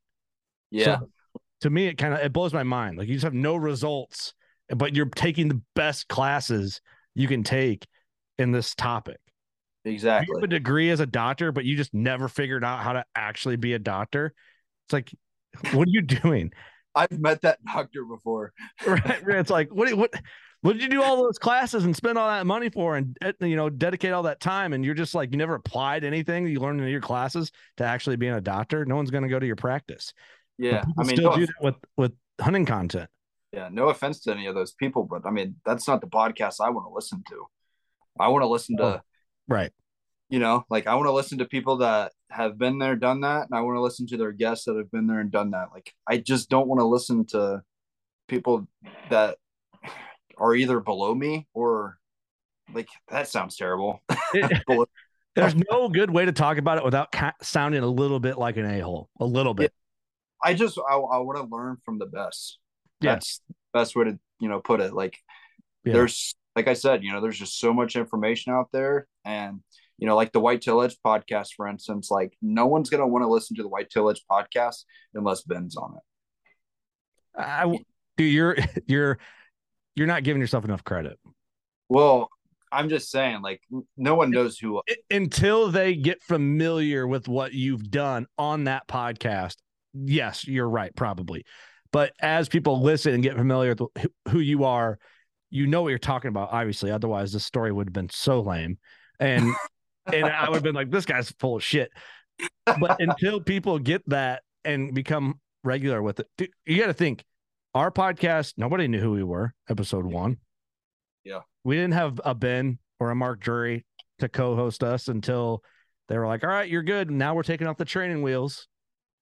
Yeah. 0.70 0.98
So, 1.00 1.10
to 1.62 1.70
me, 1.70 1.86
it 1.86 1.98
kind 1.98 2.14
of 2.14 2.20
it 2.20 2.32
blows 2.32 2.52
my 2.52 2.64
mind. 2.64 2.98
Like 2.98 3.08
you 3.08 3.14
just 3.14 3.24
have 3.24 3.34
no 3.34 3.56
results, 3.56 4.34
but 4.68 4.94
you're 4.94 5.06
taking 5.06 5.48
the 5.48 5.60
best 5.74 6.08
classes 6.08 6.80
you 7.14 7.28
can 7.28 7.42
take 7.42 7.86
in 8.38 8.52
this 8.52 8.74
topic. 8.74 9.18
Exactly. 9.84 10.26
You 10.28 10.36
have 10.38 10.44
a 10.44 10.48
degree 10.48 10.90
as 10.90 11.00
a 11.00 11.06
doctor, 11.06 11.52
but 11.52 11.64
you 11.64 11.76
just 11.76 11.94
never 11.94 12.28
figured 12.28 12.64
out 12.64 12.82
how 12.82 12.94
to 12.94 13.04
actually 13.14 13.56
be 13.56 13.74
a 13.74 13.78
doctor. 13.78 14.34
It's 14.86 14.92
like, 14.92 15.10
what 15.72 15.88
are 15.88 15.90
you 15.90 16.02
doing? 16.22 16.52
I've 16.94 17.18
met 17.18 17.42
that 17.42 17.64
doctor 17.64 18.04
before. 18.04 18.52
right. 18.86 19.22
It's 19.26 19.50
like, 19.50 19.72
what, 19.72 19.92
what, 19.94 20.12
what 20.62 20.74
did 20.74 20.82
you 20.82 20.88
do 20.88 21.02
all 21.02 21.16
those 21.16 21.38
classes 21.38 21.84
and 21.84 21.96
spend 21.96 22.18
all 22.18 22.28
that 22.28 22.46
money 22.46 22.68
for 22.68 22.96
and, 22.96 23.16
eh, 23.22 23.32
you 23.40 23.56
know, 23.56 23.70
dedicate 23.70 24.12
all 24.12 24.24
that 24.24 24.40
time? 24.40 24.72
And 24.72 24.84
you're 24.84 24.94
just 24.94 25.14
like, 25.14 25.32
you 25.32 25.38
never 25.38 25.54
applied 25.54 26.04
anything 26.04 26.46
you 26.46 26.60
learned 26.60 26.80
in 26.80 26.88
your 26.88 27.00
classes 27.00 27.50
to 27.78 27.84
actually 27.84 28.16
being 28.16 28.34
a 28.34 28.40
doctor. 28.40 28.84
No 28.84 28.96
one's 28.96 29.10
going 29.10 29.22
to 29.22 29.28
go 29.28 29.38
to 29.38 29.46
your 29.46 29.56
practice. 29.56 30.12
Yeah. 30.58 30.84
I 30.98 31.04
mean, 31.04 31.16
still 31.16 31.34
do 31.34 31.46
that 31.46 31.54
with, 31.62 31.76
with 31.96 32.12
hunting 32.40 32.66
content. 32.66 33.08
Yeah, 33.52 33.68
no 33.72 33.88
offense 33.88 34.20
to 34.20 34.32
any 34.32 34.46
of 34.46 34.54
those 34.54 34.72
people, 34.72 35.02
but 35.02 35.26
I 35.26 35.30
mean, 35.30 35.56
that's 35.66 35.88
not 35.88 36.00
the 36.00 36.06
podcast 36.06 36.56
I 36.60 36.70
want 36.70 36.86
to 36.86 36.94
listen 36.94 37.24
to. 37.30 37.46
I 38.20 38.28
want 38.28 38.42
to 38.42 38.48
listen 38.48 38.76
to, 38.76 38.84
Oh. 38.84 39.00
Right. 39.48 39.72
You 40.30 40.38
know, 40.38 40.64
like 40.70 40.86
I 40.86 40.94
want 40.94 41.06
to 41.08 41.12
listen 41.12 41.38
to 41.38 41.44
people 41.44 41.78
that 41.78 42.12
have 42.30 42.56
been 42.56 42.78
there, 42.78 42.96
done 42.96 43.20
that, 43.22 43.48
and 43.50 43.54
I 43.58 43.60
want 43.62 43.76
to 43.76 43.82
listen 43.82 44.06
to 44.08 44.16
their 44.16 44.32
guests 44.32 44.64
that 44.64 44.76
have 44.76 44.90
been 44.90 45.06
there 45.06 45.20
and 45.20 45.30
done 45.30 45.50
that. 45.50 45.68
Like, 45.74 45.92
I 46.08 46.18
just 46.18 46.48
don't 46.48 46.68
want 46.68 46.80
to 46.80 46.84
listen 46.86 47.26
to 47.26 47.62
people 48.28 48.68
that 49.10 49.38
are 50.38 50.54
either 50.54 50.80
below 50.80 51.14
me 51.14 51.48
or 51.52 51.98
like 52.72 52.88
that 53.08 53.28
sounds 53.28 53.56
terrible. 53.56 54.00
There's 55.34 55.54
no 55.70 55.88
good 55.88 56.10
way 56.10 56.24
to 56.24 56.32
talk 56.32 56.58
about 56.58 56.78
it 56.78 56.84
without 56.84 57.12
ca- 57.12 57.34
sounding 57.42 57.82
a 57.82 57.88
little 57.88 58.20
bit 58.20 58.38
like 58.38 58.56
an 58.56 58.66
a 58.66 58.80
hole. 58.80 59.08
A 59.20 59.24
little 59.24 59.54
bit. 59.54 59.72
I 60.42 60.54
just 60.54 60.78
I, 60.78 60.94
I 60.94 61.18
want 61.18 61.38
to 61.38 61.54
learn 61.54 61.76
from 61.84 61.98
the 61.98 62.06
best. 62.06 62.58
Yeah. 63.00 63.14
That's 63.14 63.40
the 63.48 63.54
best 63.72 63.96
way 63.96 64.04
to 64.04 64.18
you 64.38 64.48
know 64.48 64.60
put 64.60 64.80
it. 64.80 64.92
Like 64.92 65.18
Yeah. 65.84 65.94
there's 65.94 66.36
like 66.56 66.68
I 66.68 66.74
said, 66.74 67.02
you 67.02 67.12
know, 67.12 67.20
there's 67.20 67.38
just 67.38 67.58
so 67.58 67.72
much 67.72 67.96
information 67.96 68.52
out 68.52 68.68
there, 68.72 69.06
and 69.24 69.60
you 70.00 70.06
know, 70.06 70.16
like 70.16 70.32
the 70.32 70.40
Whitetail 70.40 70.80
Edge 70.80 70.96
podcast, 71.04 71.50
for 71.54 71.68
instance, 71.68 72.10
like 72.10 72.32
no 72.40 72.66
one's 72.66 72.88
gonna 72.90 73.06
want 73.06 73.22
to 73.22 73.28
listen 73.28 73.54
to 73.56 73.62
the 73.62 73.68
Whitetail 73.68 74.08
Edge 74.10 74.24
podcast 74.28 74.84
unless 75.14 75.42
Ben's 75.42 75.76
on 75.76 75.96
it. 75.96 77.40
I, 77.40 77.78
dude, 78.16 78.32
you're 78.32 78.56
you're 78.86 79.18
you're 79.94 80.06
not 80.06 80.24
giving 80.24 80.40
yourself 80.40 80.64
enough 80.64 80.82
credit. 80.82 81.18
Well, 81.90 82.30
I'm 82.72 82.88
just 82.88 83.10
saying, 83.10 83.42
like 83.42 83.60
no 83.98 84.14
one 84.14 84.30
knows 84.30 84.58
who. 84.58 84.80
Until 85.10 85.70
they 85.70 85.94
get 85.94 86.22
familiar 86.22 87.06
with 87.06 87.28
what 87.28 87.52
you've 87.52 87.90
done 87.90 88.26
on 88.38 88.64
that 88.64 88.88
podcast. 88.88 89.56
Yes, 89.92 90.46
you're 90.46 90.68
right, 90.68 90.94
probably. 90.96 91.44
But 91.92 92.12
as 92.20 92.48
people 92.48 92.80
listen 92.80 93.12
and 93.12 93.22
get 93.22 93.36
familiar 93.36 93.74
with 93.74 93.90
who- 94.00 94.30
who 94.30 94.38
you 94.38 94.64
are, 94.64 94.98
you 95.50 95.66
know 95.66 95.82
what 95.82 95.88
you're 95.88 95.98
talking 95.98 96.28
about. 96.28 96.50
Obviously, 96.52 96.90
otherwise 96.90 97.32
this 97.32 97.44
story 97.44 97.72
would 97.72 97.88
have 97.88 97.92
been 97.92 98.08
so 98.08 98.40
lame, 98.40 98.78
and 99.18 99.44
and 100.06 100.26
I 100.26 100.48
would 100.48 100.56
have 100.56 100.62
been 100.62 100.74
like, 100.74 100.90
this 100.90 101.04
guy's 101.04 101.30
full 101.38 101.56
of 101.56 101.64
shit. 101.64 101.90
But 102.64 103.00
until 103.00 103.40
people 103.40 103.78
get 103.78 104.02
that 104.08 104.42
and 104.64 104.94
become 104.94 105.40
regular 105.64 106.02
with 106.02 106.20
it, 106.20 106.26
dude, 106.38 106.50
you 106.66 106.78
got 106.78 106.86
to 106.86 106.94
think. 106.94 107.24
Our 107.74 107.92
podcast, 107.92 108.54
nobody 108.56 108.88
knew 108.88 108.98
who 109.00 109.12
we 109.12 109.22
were. 109.22 109.54
Episode 109.68 110.04
one. 110.04 110.38
Yeah. 111.24 111.40
we 111.64 111.76
didn't 111.76 111.92
have 111.92 112.20
a 112.24 112.34
Ben 112.34 112.78
or 112.98 113.10
a 113.10 113.14
Mark 113.14 113.40
Drury 113.40 113.84
to 114.18 114.28
co-host 114.28 114.82
us 114.82 115.06
until 115.08 115.62
they 116.08 116.18
were 116.18 116.26
like, 116.26 116.42
"All 116.42 116.50
right, 116.50 116.68
you're 116.68 116.82
good." 116.82 117.10
Now 117.10 117.34
we're 117.34 117.42
taking 117.44 117.66
off 117.68 117.76
the 117.76 117.84
training 117.84 118.22
wheels. 118.22 118.66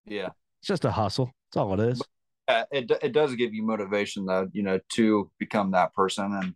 Yeah, 0.06 0.28
It's 0.60 0.68
just 0.68 0.84
a 0.86 0.90
hustle. 0.90 1.30
That's 1.52 1.60
all 1.60 1.74
it 1.78 1.80
is. 1.90 2.02
Uh, 2.46 2.64
it 2.70 2.90
it 3.02 3.12
does 3.12 3.34
give 3.34 3.52
you 3.52 3.62
motivation 3.62 4.24
though, 4.24 4.48
you 4.52 4.62
know, 4.62 4.80
to 4.94 5.30
become 5.38 5.72
that 5.72 5.92
person, 5.92 6.32
and 6.32 6.54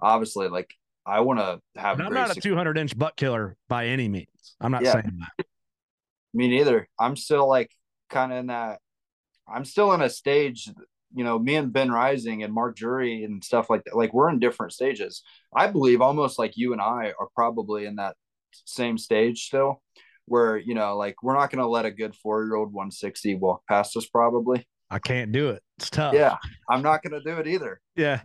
obviously, 0.00 0.48
like 0.48 0.74
I 1.08 1.20
want 1.20 1.38
to 1.40 1.60
have. 1.80 2.00
I'm 2.00 2.12
not 2.12 2.36
a 2.36 2.40
200 2.40 2.76
inch 2.78 2.96
butt 2.96 3.16
killer 3.16 3.56
by 3.68 3.86
any 3.86 4.08
means. 4.08 4.28
I'm 4.60 4.70
not 4.72 4.82
Yeah. 4.82 4.92
saying 4.92 5.18
that. 5.38 5.46
Me 6.34 6.48
neither. 6.48 6.86
I'm 7.00 7.16
still 7.16 7.48
like 7.48 7.70
kind 8.10 8.32
of 8.32 8.38
in 8.38 8.46
that. 8.48 8.80
I'm 9.52 9.64
still 9.64 9.92
in 9.92 10.02
a 10.02 10.10
stage. 10.10 10.68
You 11.14 11.24
know, 11.24 11.38
me 11.38 11.54
and 11.56 11.72
Ben 11.72 11.90
Rising 11.90 12.42
and 12.42 12.52
Mark 12.52 12.76
Drury 12.76 13.24
and 13.24 13.42
stuff 13.42 13.70
like 13.70 13.84
that. 13.84 13.96
Like 13.96 14.12
we're 14.12 14.28
in 14.28 14.38
different 14.38 14.74
stages. 14.74 15.22
I 15.56 15.68
believe 15.68 16.02
almost 16.02 16.38
like 16.38 16.56
you 16.58 16.72
and 16.74 16.82
I 16.82 17.14
are 17.18 17.28
probably 17.34 17.86
in 17.86 17.96
that 17.96 18.14
same 18.52 18.98
stage 18.98 19.46
still, 19.46 19.80
where 20.26 20.58
you 20.58 20.74
know, 20.74 20.98
like 20.98 21.22
we're 21.22 21.34
not 21.34 21.50
going 21.50 21.62
to 21.62 21.68
let 21.68 21.86
a 21.86 21.90
good 21.90 22.14
four 22.14 22.44
year 22.44 22.56
old 22.56 22.74
160 22.74 23.36
walk 23.36 23.62
past 23.66 23.96
us. 23.96 24.06
Probably. 24.06 24.68
I 24.90 24.98
can't 24.98 25.32
do 25.32 25.48
it. 25.50 25.62
It's 25.78 25.88
tough. 25.90 26.12
Yeah, 26.14 26.36
I'm 26.68 26.82
not 26.82 27.02
going 27.02 27.12
to 27.18 27.26
do 27.30 27.38
it 27.38 27.46
either. 27.46 27.80
Yeah. 27.96 28.20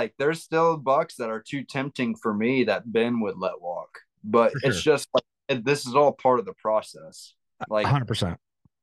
Like 0.00 0.14
there's 0.18 0.42
still 0.42 0.78
bucks 0.78 1.16
that 1.16 1.28
are 1.28 1.42
too 1.46 1.62
tempting 1.62 2.16
for 2.16 2.32
me 2.32 2.64
that 2.64 2.90
Ben 2.90 3.20
would 3.20 3.36
let 3.36 3.60
walk, 3.60 3.98
but 4.24 4.50
For 4.52 4.60
it's 4.62 4.80
just 4.80 5.06
like 5.12 5.62
this 5.62 5.86
is 5.86 5.94
all 5.94 6.12
part 6.12 6.38
of 6.38 6.46
the 6.46 6.54
process. 6.54 7.34
Like 7.68 7.86
100%. 7.86 8.38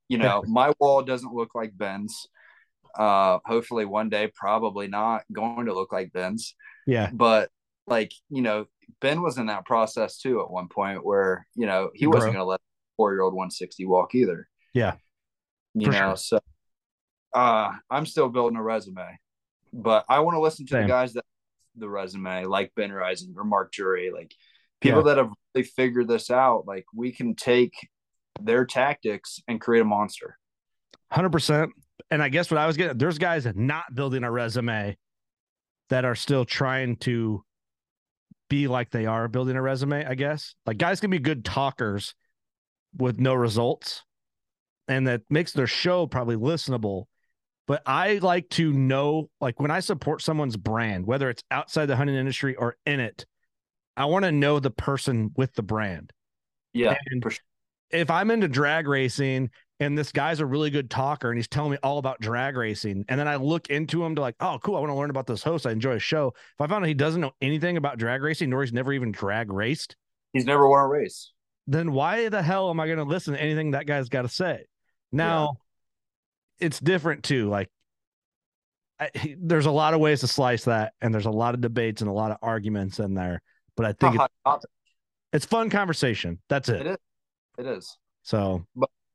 you 0.10 0.20
know, 0.20 0.44
my 0.46 0.74
wall 0.80 1.02
doesn't 1.02 1.34
look 1.34 1.56
like 1.56 1.76
Ben's. 1.76 2.28
Uh, 2.96 3.40
hopefully 3.46 3.86
one 3.86 4.10
day, 4.10 4.32
probably 4.36 4.88
not 4.88 5.24
going 5.34 5.66
to 5.66 5.74
look 5.74 5.92
like 5.92 6.14
Ben's. 6.14 6.54
Yeah. 6.86 7.10
But 7.12 7.50
like, 7.88 8.12
you 8.30 8.44
know, 8.44 8.68
Ben 9.02 9.24
was 9.24 9.40
in 9.40 9.48
that 9.48 9.66
process 9.66 10.20
too 10.20 10.42
at 10.42 10.52
one 10.52 10.68
point 10.68 11.04
where, 11.04 11.48
you 11.56 11.66
know, 11.66 11.90
he 11.96 12.06
wasn't 12.06 12.34
going 12.34 12.46
to 12.46 12.50
let 12.50 12.62
four 12.96 13.12
year 13.12 13.22
old 13.22 13.34
160 13.34 13.88
walk 13.88 14.14
either. 14.14 14.48
Yeah. 14.76 14.98
You 15.74 15.90
know, 15.90 16.10
sure. 16.10 16.18
so 16.18 16.40
uh, 17.34 17.72
I'm 17.90 18.06
still 18.06 18.30
building 18.30 18.58
a 18.58 18.62
resume, 18.62 19.18
but 19.74 20.06
I 20.10 20.20
want 20.20 20.36
to 20.36 20.42
listen 20.42 20.66
to 20.68 20.72
Same. 20.72 20.82
the 20.84 20.88
guys 20.88 21.14
that 21.14 21.26
the 21.76 21.90
resume, 21.90 22.46
like 22.46 22.72
Ben 22.76 22.92
Rising 22.92 23.34
or 23.38 23.44
Mark 23.44 23.72
Drury, 23.72 24.12
like 24.12 24.34
people 24.82 25.04
that 25.04 25.18
have 25.18 25.30
really 25.54 25.68
figured 25.68 26.08
this 26.08 26.32
out. 26.32 26.66
Like 26.68 26.86
we 26.94 27.12
can 27.12 27.36
take 27.36 27.74
their 28.42 28.66
tactics 28.66 29.42
and 29.48 29.62
create 29.62 29.82
a 29.82 29.86
monster. 29.86 30.38
Hundred 31.12 31.32
percent. 31.32 31.72
And 32.12 32.22
I 32.22 32.30
guess 32.30 32.52
what 32.52 32.58
I 32.58 32.68
was 32.68 32.78
getting, 32.78 32.98
there's 32.98 33.18
guys 33.18 33.48
not 33.56 33.94
building 33.94 34.24
a 34.24 34.32
resume 34.32 34.98
that 35.90 36.06
are 36.06 36.16
still 36.16 36.46
trying 36.46 36.98
to 36.98 37.44
be 38.50 38.68
like 38.68 38.92
they 38.92 39.06
are 39.06 39.28
building 39.28 39.56
a 39.56 39.62
resume. 39.62 40.06
I 40.06 40.16
guess 40.16 40.56
like 40.66 40.78
guys 40.78 41.00
can 41.00 41.12
be 41.12 41.20
good 41.20 41.44
talkers 41.44 42.14
with 42.98 43.20
no 43.20 43.34
results, 43.34 44.04
and 44.88 45.08
that 45.08 45.22
makes 45.30 45.52
their 45.52 45.68
show 45.68 46.08
probably 46.08 46.36
listenable. 46.36 47.06
But 47.68 47.84
I 47.86 48.16
like 48.20 48.50
to 48.52 48.72
know, 48.72 49.30
like 49.42 49.60
when 49.60 49.72
I 49.72 49.82
support 49.82 50.22
someone's 50.22 50.56
brand, 50.58 51.06
whether 51.06 51.30
it's 51.30 51.44
outside 51.52 51.88
the 51.88 51.98
hunting 51.98 52.16
industry 52.16 52.56
or 52.56 52.78
in 52.86 53.00
it, 53.02 53.26
I 53.98 54.06
want 54.06 54.26
to 54.26 54.32
know 54.32 54.60
the 54.60 54.72
person 54.72 55.32
with 55.36 55.54
the 55.56 55.64
brand 55.64 56.14
Yeah, 56.74 56.96
sure. 57.22 57.32
if 57.90 58.10
I'm 58.10 58.32
into 58.32 58.48
drag 58.48 58.88
racing 58.88 59.50
and 59.80 59.98
this 59.98 60.12
guy's 60.12 60.40
a 60.40 60.46
really 60.46 60.70
good 60.70 60.90
talker 60.90 61.30
and 61.30 61.38
he's 61.38 61.48
telling 61.48 61.72
me 61.72 61.78
all 61.84 61.98
about 62.00 62.20
drag 62.22 62.58
racing, 62.58 63.06
and 63.10 63.20
then 63.20 63.28
I 63.28 63.36
look 63.36 63.70
into 63.70 64.04
him 64.04 64.16
to 64.16 64.22
like, 64.22 64.36
oh, 64.40 64.60
cool, 64.64 64.76
I 64.76 64.80
want 64.80 64.90
to 64.92 64.96
learn 64.96 65.10
about 65.12 65.28
this 65.28 65.44
host. 65.44 65.68
I 65.68 65.72
enjoy 65.72 65.94
his 65.94 66.04
show. 66.04 66.34
If 66.36 66.62
I 66.62 66.68
found 66.68 66.84
out 66.84 66.88
he 66.88 66.94
doesn't 66.96 67.22
know 67.22 67.32
anything 67.42 67.78
about 67.78 67.98
drag 68.00 68.22
racing, 68.22 68.50
nor 68.50 68.64
he's 68.64 68.74
never 68.74 68.94
even 68.94 69.12
drag 69.12 69.52
raced, 69.52 69.96
He's 70.34 70.46
never 70.46 70.68
won 70.68 70.80
a 70.84 70.88
race. 70.88 71.32
then 71.68 71.92
why 71.92 72.30
the 72.30 72.42
hell 72.42 72.70
am 72.70 72.80
I 72.80 72.86
going 72.86 72.98
to 73.00 73.04
listen 73.04 73.34
to 73.34 73.42
anything 73.42 73.72
that 73.72 73.86
guy's 73.88 74.10
got 74.10 74.24
to 74.24 74.30
say? 74.30 74.66
Now, 75.12 75.58
it's 76.60 76.80
different 76.80 77.24
too. 77.24 77.50
Like, 77.50 77.70
I, 79.00 79.10
there's 79.40 79.66
a 79.66 79.72
lot 79.72 79.94
of 79.94 80.00
ways 80.00 80.22
to 80.22 80.28
slice 80.28 80.66
that, 80.66 80.94
and 81.02 81.14
there's 81.14 81.26
a 81.26 81.32
lot 81.32 81.54
of 81.54 81.62
debates 81.62 82.02
and 82.02 82.10
a 82.10 82.14
lot 82.14 82.32
of 82.32 82.38
arguments 82.42 83.00
in 83.00 83.14
there. 83.14 83.42
But 83.76 83.86
I 83.86 83.94
think 83.94 84.20
it's, 84.46 84.66
it's 85.34 85.46
fun 85.46 85.70
conversation. 85.70 86.40
That's 86.50 86.70
it. 86.70 86.82
It 86.82 86.88
is. 86.88 86.98
It 87.60 87.66
is. 87.68 87.98
So 88.24 88.66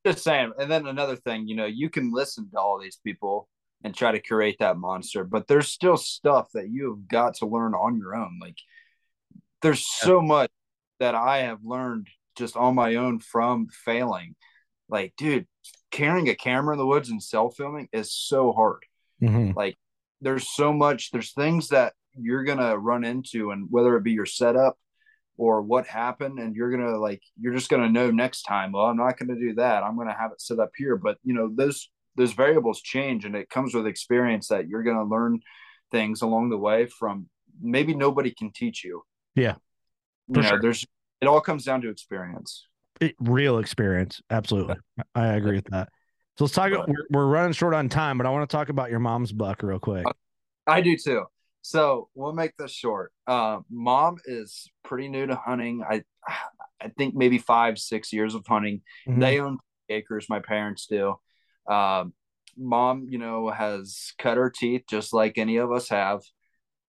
Just 0.04 0.24
saying. 0.24 0.52
And 0.58 0.70
then 0.70 0.86
another 0.86 1.16
thing, 1.16 1.46
you 1.46 1.54
know, 1.54 1.66
you 1.66 1.88
can 1.88 2.12
listen 2.12 2.50
to 2.50 2.58
all 2.58 2.80
these 2.80 2.98
people 3.04 3.48
and 3.84 3.94
try 3.94 4.12
to 4.12 4.20
create 4.20 4.58
that 4.60 4.76
monster, 4.76 5.24
but 5.24 5.46
there's 5.46 5.68
still 5.68 5.96
stuff 5.96 6.48
that 6.54 6.70
you 6.70 6.90
have 6.90 7.08
got 7.08 7.34
to 7.36 7.46
learn 7.46 7.74
on 7.74 7.98
your 7.98 8.14
own. 8.14 8.38
Like 8.40 8.56
there's 9.60 9.84
so 9.86 10.20
much 10.20 10.50
that 11.00 11.14
I 11.14 11.38
have 11.38 11.60
learned 11.64 12.08
just 12.36 12.56
on 12.56 12.74
my 12.74 12.96
own 12.96 13.18
from 13.18 13.68
failing. 13.84 14.34
Like, 14.88 15.14
dude, 15.16 15.46
carrying 15.92 16.28
a 16.28 16.34
camera 16.34 16.74
in 16.74 16.78
the 16.78 16.86
woods 16.86 17.10
and 17.10 17.22
self 17.22 17.56
filming 17.56 17.88
is 17.92 18.12
so 18.12 18.52
hard. 18.52 18.84
mhm. 19.22 19.54
there's 20.20 20.48
so 20.48 20.72
much 20.72 21.10
there's 21.12 21.32
things 21.32 21.68
that 21.68 21.92
you're 22.14 22.44
gonna 22.44 22.76
run 22.76 23.04
into 23.04 23.50
and 23.52 23.68
whether 23.70 23.96
it 23.96 24.02
be 24.04 24.12
your 24.12 24.26
setup 24.26 24.76
or 25.36 25.62
what 25.62 25.86
happened 25.86 26.38
and 26.38 26.54
you're 26.56 26.70
gonna 26.70 26.96
like 26.98 27.22
you're 27.40 27.54
just 27.54 27.70
gonna 27.70 27.88
know 27.88 28.10
next 28.10 28.42
time 28.42 28.72
well 28.72 28.86
i'm 28.86 28.96
not 28.96 29.16
gonna 29.18 29.34
do 29.34 29.54
that 29.54 29.82
i'm 29.82 29.96
gonna 29.96 30.12
have 30.16 30.30
it 30.32 30.40
set 30.40 30.58
up 30.58 30.70
here 30.76 30.96
but 30.96 31.16
you 31.24 31.34
know 31.34 31.50
those 31.54 31.90
those 32.16 32.32
variables 32.34 32.80
change 32.82 33.24
and 33.24 33.34
it 33.34 33.48
comes 33.48 33.74
with 33.74 33.86
experience 33.86 34.48
that 34.48 34.68
you're 34.68 34.82
gonna 34.82 35.04
learn 35.04 35.40
things 35.90 36.22
along 36.22 36.50
the 36.50 36.58
way 36.58 36.86
from 36.86 37.26
maybe 37.60 37.94
nobody 37.94 38.30
can 38.30 38.50
teach 38.52 38.84
you 38.84 39.02
Yeah, 39.34 39.56
you 40.28 40.42
know 40.42 40.48
sure. 40.48 40.60
there's 40.60 40.86
it 41.20 41.26
all 41.26 41.40
comes 41.40 41.64
down 41.64 41.80
to 41.82 41.88
experience 41.88 42.66
It- 43.00 43.16
real 43.20 43.58
experience. 43.58 44.20
Absolutely. 44.30 44.76
I 45.14 45.28
agree 45.34 45.56
with 45.56 45.66
that. 45.66 45.88
So 46.38 46.44
let's 46.44 46.54
talk. 46.54 46.70
We're, 46.70 47.06
we're 47.10 47.26
running 47.26 47.52
short 47.52 47.74
on 47.74 47.88
time, 47.88 48.16
but 48.16 48.26
I 48.26 48.30
want 48.30 48.48
to 48.48 48.56
talk 48.56 48.68
about 48.68 48.90
your 48.90 49.00
mom's 49.00 49.32
buck 49.32 49.62
real 49.62 49.78
quick. 49.78 50.06
I 50.66 50.80
do 50.80 50.96
too. 50.96 51.24
So 51.60 52.08
we'll 52.14 52.32
make 52.32 52.56
this 52.56 52.72
short. 52.72 53.12
Uh, 53.26 53.60
mom 53.70 54.16
is 54.24 54.68
pretty 54.82 55.08
new 55.08 55.26
to 55.26 55.36
hunting. 55.36 55.82
I 55.88 56.02
I 56.80 56.88
think 56.96 57.14
maybe 57.14 57.38
five, 57.38 57.78
six 57.78 58.12
years 58.12 58.34
of 58.34 58.44
hunting. 58.46 58.82
Mhm. 59.06 59.20
They 59.20 59.38
own 59.40 59.58
acres. 59.88 60.26
My 60.28 60.40
parents 60.40 60.86
do. 60.86 61.14
Um, 61.68 62.14
mom, 62.56 63.06
you 63.08 63.18
know, 63.18 63.48
has 63.50 64.12
cut 64.18 64.36
her 64.36 64.50
teeth 64.50 64.82
just 64.88 65.12
like 65.12 65.38
any 65.38 65.58
of 65.58 65.70
us 65.70 65.88
have, 65.90 66.22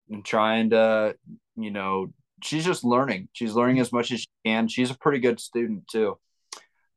and 0.10 0.24
trying 0.24 0.72
to, 0.72 1.16
you 1.56 1.72
know, 1.72 2.14
she's 2.42 2.66
just 2.66 2.84
learning. 2.84 3.30
She's 3.34 3.54
learning 3.54 3.80
as 3.80 3.92
much 3.92 4.12
as 4.12 4.22
she 4.22 4.28
can. 4.46 4.68
She's 4.68 4.92
a 4.92 4.98
pretty 4.98 5.20
good 5.20 5.40
student 5.40 5.88
too. 5.88 6.18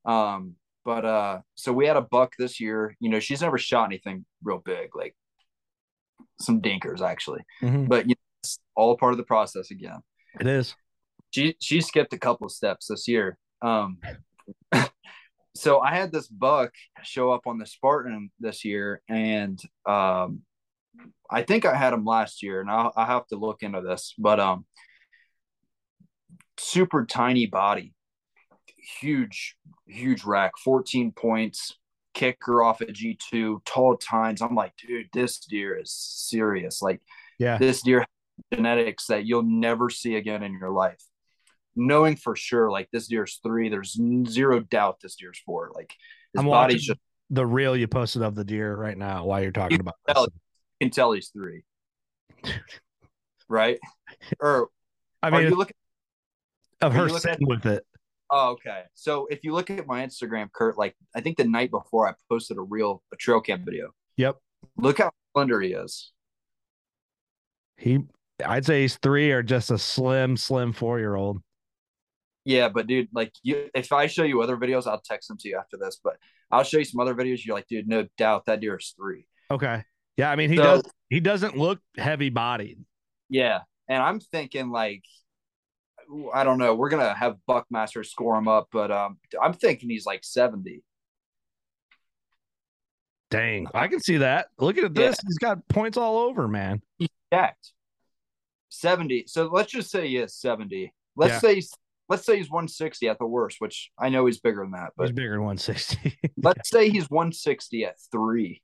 Um, 0.05 0.57
but 0.84 1.05
uh, 1.05 1.40
so 1.55 1.72
we 1.72 1.86
had 1.86 1.97
a 1.97 2.01
buck 2.03 2.34
this 2.38 2.61
year. 2.61 2.97
You 3.01 3.09
know, 3.11 3.20
she's 3.20 3.40
never 3.43 3.59
shot 3.59 3.84
anything 3.86 4.24
real 4.43 4.59
big, 4.59 4.97
like 4.97 5.14
some 6.40 6.61
dinkers 6.61 7.01
actually, 7.01 7.40
Mhm. 7.62 7.88
but 7.88 8.09
you 8.09 8.14
know, 8.14 8.20
it's 8.43 8.59
all 8.74 8.97
part 8.97 9.12
of 9.12 9.18
the 9.18 9.24
process 9.24 9.70
again. 9.70 10.01
It 10.40 10.47
is. 10.47 10.74
She 11.30 11.57
she 11.61 11.80
skipped 11.80 12.12
a 12.12 12.18
couple 12.18 12.47
of 12.47 12.53
steps 12.53 12.88
this 12.88 13.07
year. 13.07 13.38
Um, 13.62 13.99
so 15.55 15.80
I 15.80 15.95
had 15.95 16.11
this 16.12 16.26
buck 16.26 16.72
show 17.03 17.30
up 17.30 17.47
on 17.47 17.59
the 17.59 17.66
Spartan 17.66 18.30
this 18.40 18.64
year, 18.64 19.03
and 19.09 19.61
um, 19.86 20.43
I 21.30 21.43
think 21.43 21.64
I 21.64 21.74
had 21.76 21.93
him 21.93 22.05
last 22.05 22.43
year, 22.43 22.61
and 22.61 22.70
I'll, 22.70 22.93
I'll 22.97 23.07
have 23.07 23.26
to 23.28 23.36
look 23.36 23.62
into 23.62 23.80
this, 23.82 24.14
but 24.18 24.40
um, 24.40 24.66
super 26.63 27.05
tiny 27.05 27.47
body, 27.47 27.95
huge, 29.01 29.57
huge 29.87 30.25
rack, 30.25 30.53
14 30.63 31.13
points, 31.13 31.77
kicker 32.15 32.63
off 32.63 32.81
at 32.83 32.89
G2, 32.89 33.63
tall 33.65 33.97
tines. 33.97 34.41
I'm 34.43 34.55
like, 34.55 34.73
dude, 34.77 35.09
this 35.13 35.39
deer 35.41 35.77
is 35.79 35.93
serious. 35.93 36.81
Like, 36.83 37.01
Yeah. 37.39 37.59
this 37.59 37.83
deer 37.83 38.01
has 38.01 38.09
genetics 38.55 39.07
that 39.07 39.25
you'll 39.27 39.43
never 39.43 39.91
see 39.91 40.17
again 40.17 40.43
in 40.43 40.53
your 40.53 40.71
life. 40.71 41.03
Knowing 41.75 42.17
for 42.17 42.37
sure, 42.37 42.71
like 42.71 42.89
this 42.93 43.09
deer's 43.09 43.41
three, 43.43 43.69
there's 43.71 43.99
zero 44.29 44.61
doubt 44.61 45.01
this 45.01 45.17
deer's 45.17 45.41
four. 45.45 45.71
Like 45.75 45.95
his 46.35 46.41
I'm 46.41 46.47
body's 46.47 46.83
just 46.83 47.01
the 47.31 47.47
reel 47.47 47.75
you 47.75 47.89
posted 47.89 48.21
of 48.21 48.35
the 48.35 48.45
deer 48.45 48.77
right 48.77 48.97
now 48.97 49.25
while 49.25 49.43
you're 49.43 49.53
talking 49.53 49.81
about 49.81 49.95
this. 50.07 50.15
tell 50.15 50.25
you 50.25 50.87
can 50.87 50.91
tell 50.91 51.13
he's 51.13 51.29
three. 51.29 51.63
right? 53.49 53.79
Or 54.39 54.69
I 55.23 55.29
are 55.29 55.31
mean, 55.31 55.49
you 55.49 55.57
looking 55.57 55.77
of 56.83 56.93
her 56.93 57.09
sitting 57.09 57.47
with 57.49 57.66
it. 57.66 57.85
Oh, 58.30 58.51
okay. 58.53 58.83
So 58.95 59.26
if 59.30 59.45
you 59.45 59.53
look 59.53 59.70
at 59.70 59.87
my 59.87 60.05
Instagram, 60.07 60.51
Kurt, 60.53 60.78
like 60.78 60.95
I 61.14 61.20
think 61.20 61.37
the 61.37 61.45
night 61.45 61.70
before 61.70 62.09
I 62.09 62.14
posted 62.30 62.57
a 62.57 62.62
real 62.62 63.03
a 63.12 63.16
trail 63.16 63.41
cam 63.41 63.64
video. 63.64 63.91
Yep. 64.16 64.39
Look 64.78 64.99
how 64.99 65.11
slender 65.35 65.61
he 65.61 65.72
is. 65.72 66.12
He, 67.76 67.99
I'd 68.45 68.64
say 68.64 68.83
he's 68.83 68.97
three 68.97 69.33
or 69.33 69.43
just 69.43 69.70
a 69.70 69.78
slim, 69.78 70.37
slim 70.37 70.72
four 70.72 70.99
year 70.99 71.14
old. 71.14 71.43
Yeah, 72.45 72.68
but 72.68 72.87
dude, 72.87 73.09
like 73.12 73.33
you 73.43 73.68
if 73.74 73.93
I 73.93 74.07
show 74.07 74.24
you 74.24 74.41
other 74.43 74.57
videos, 74.57 74.87
I'll 74.87 75.01
text 75.01 75.28
them 75.28 75.37
to 75.39 75.49
you 75.49 75.57
after 75.59 75.76
this. 75.76 75.99
But 76.03 76.16
I'll 76.51 76.64
show 76.64 76.78
you 76.78 76.85
some 76.85 77.01
other 77.01 77.14
videos. 77.14 77.45
You're 77.45 77.55
like, 77.57 77.68
dude, 77.68 77.89
no 77.89 78.07
doubt 78.18 78.47
that 78.47 78.61
deer 78.61 78.76
is 78.76 78.95
three. 78.97 79.26
Okay. 79.51 79.85
Yeah. 80.16 80.30
I 80.30 80.37
mean, 80.37 80.51
he 80.51 80.57
So- 80.57 80.62
does, 80.62 80.83
he 81.11 81.20
doesn't 81.20 81.57
look 81.57 81.80
heavy 81.97 82.30
bodied. 82.30 82.78
Yeah. 83.28 83.61
And 83.89 84.03
I'm 84.03 84.20
thinking 84.20 84.70
like 84.70 85.03
I 86.35 86.45
don't 86.45 86.59
know. 86.59 86.75
We're 86.75 86.89
gonna 86.91 87.15
have 87.15 87.37
Buckmaster 87.47 88.05
score 88.05 88.37
him 88.37 88.49
up, 88.49 88.69
but 88.73 88.91
um 88.91 89.19
I'm 89.41 89.53
thinking 89.55 89.89
he's 89.91 90.07
like 90.07 90.25
70. 90.25 90.83
Dang. 93.31 93.67
I 93.73 93.89
can 93.89 94.01
see 94.01 94.19
that. 94.19 94.49
Look 94.59 94.77
at 94.77 94.95
this. 94.95 95.17
He's 95.27 95.39
got 95.39 95.67
points 95.69 95.97
all 95.97 96.19
over, 96.19 96.47
man. 96.49 96.83
Jacked. 97.33 97.73
70. 98.69 99.25
So 99.27 99.47
let's 99.47 99.73
just 99.73 99.91
say 99.91 100.07
he 100.09 100.19
is 100.19 100.35
70. 100.37 100.93
Let's 101.17 101.33
Yeah. 101.35 101.39
say 101.39 101.55
he's 101.57 101.73
let's 102.09 102.27
say 102.27 102.37
he's 102.37 102.51
160 102.51 103.09
at 103.09 103.19
the 103.19 103.27
worst, 103.27 103.57
which 103.61 103.91
I 103.99 104.11
know 104.11 104.27
he's 104.27 104.39
bigger 104.41 104.63
than 104.63 104.73
that, 104.73 104.93
but 104.97 105.05
He's 105.07 105.15
bigger 105.15 105.31
than 105.33 105.45
160. 105.45 106.19
let's 106.43 106.69
say 106.69 106.91
he's 106.91 107.09
160 107.09 107.85
at 107.87 107.97
three. 108.11 108.61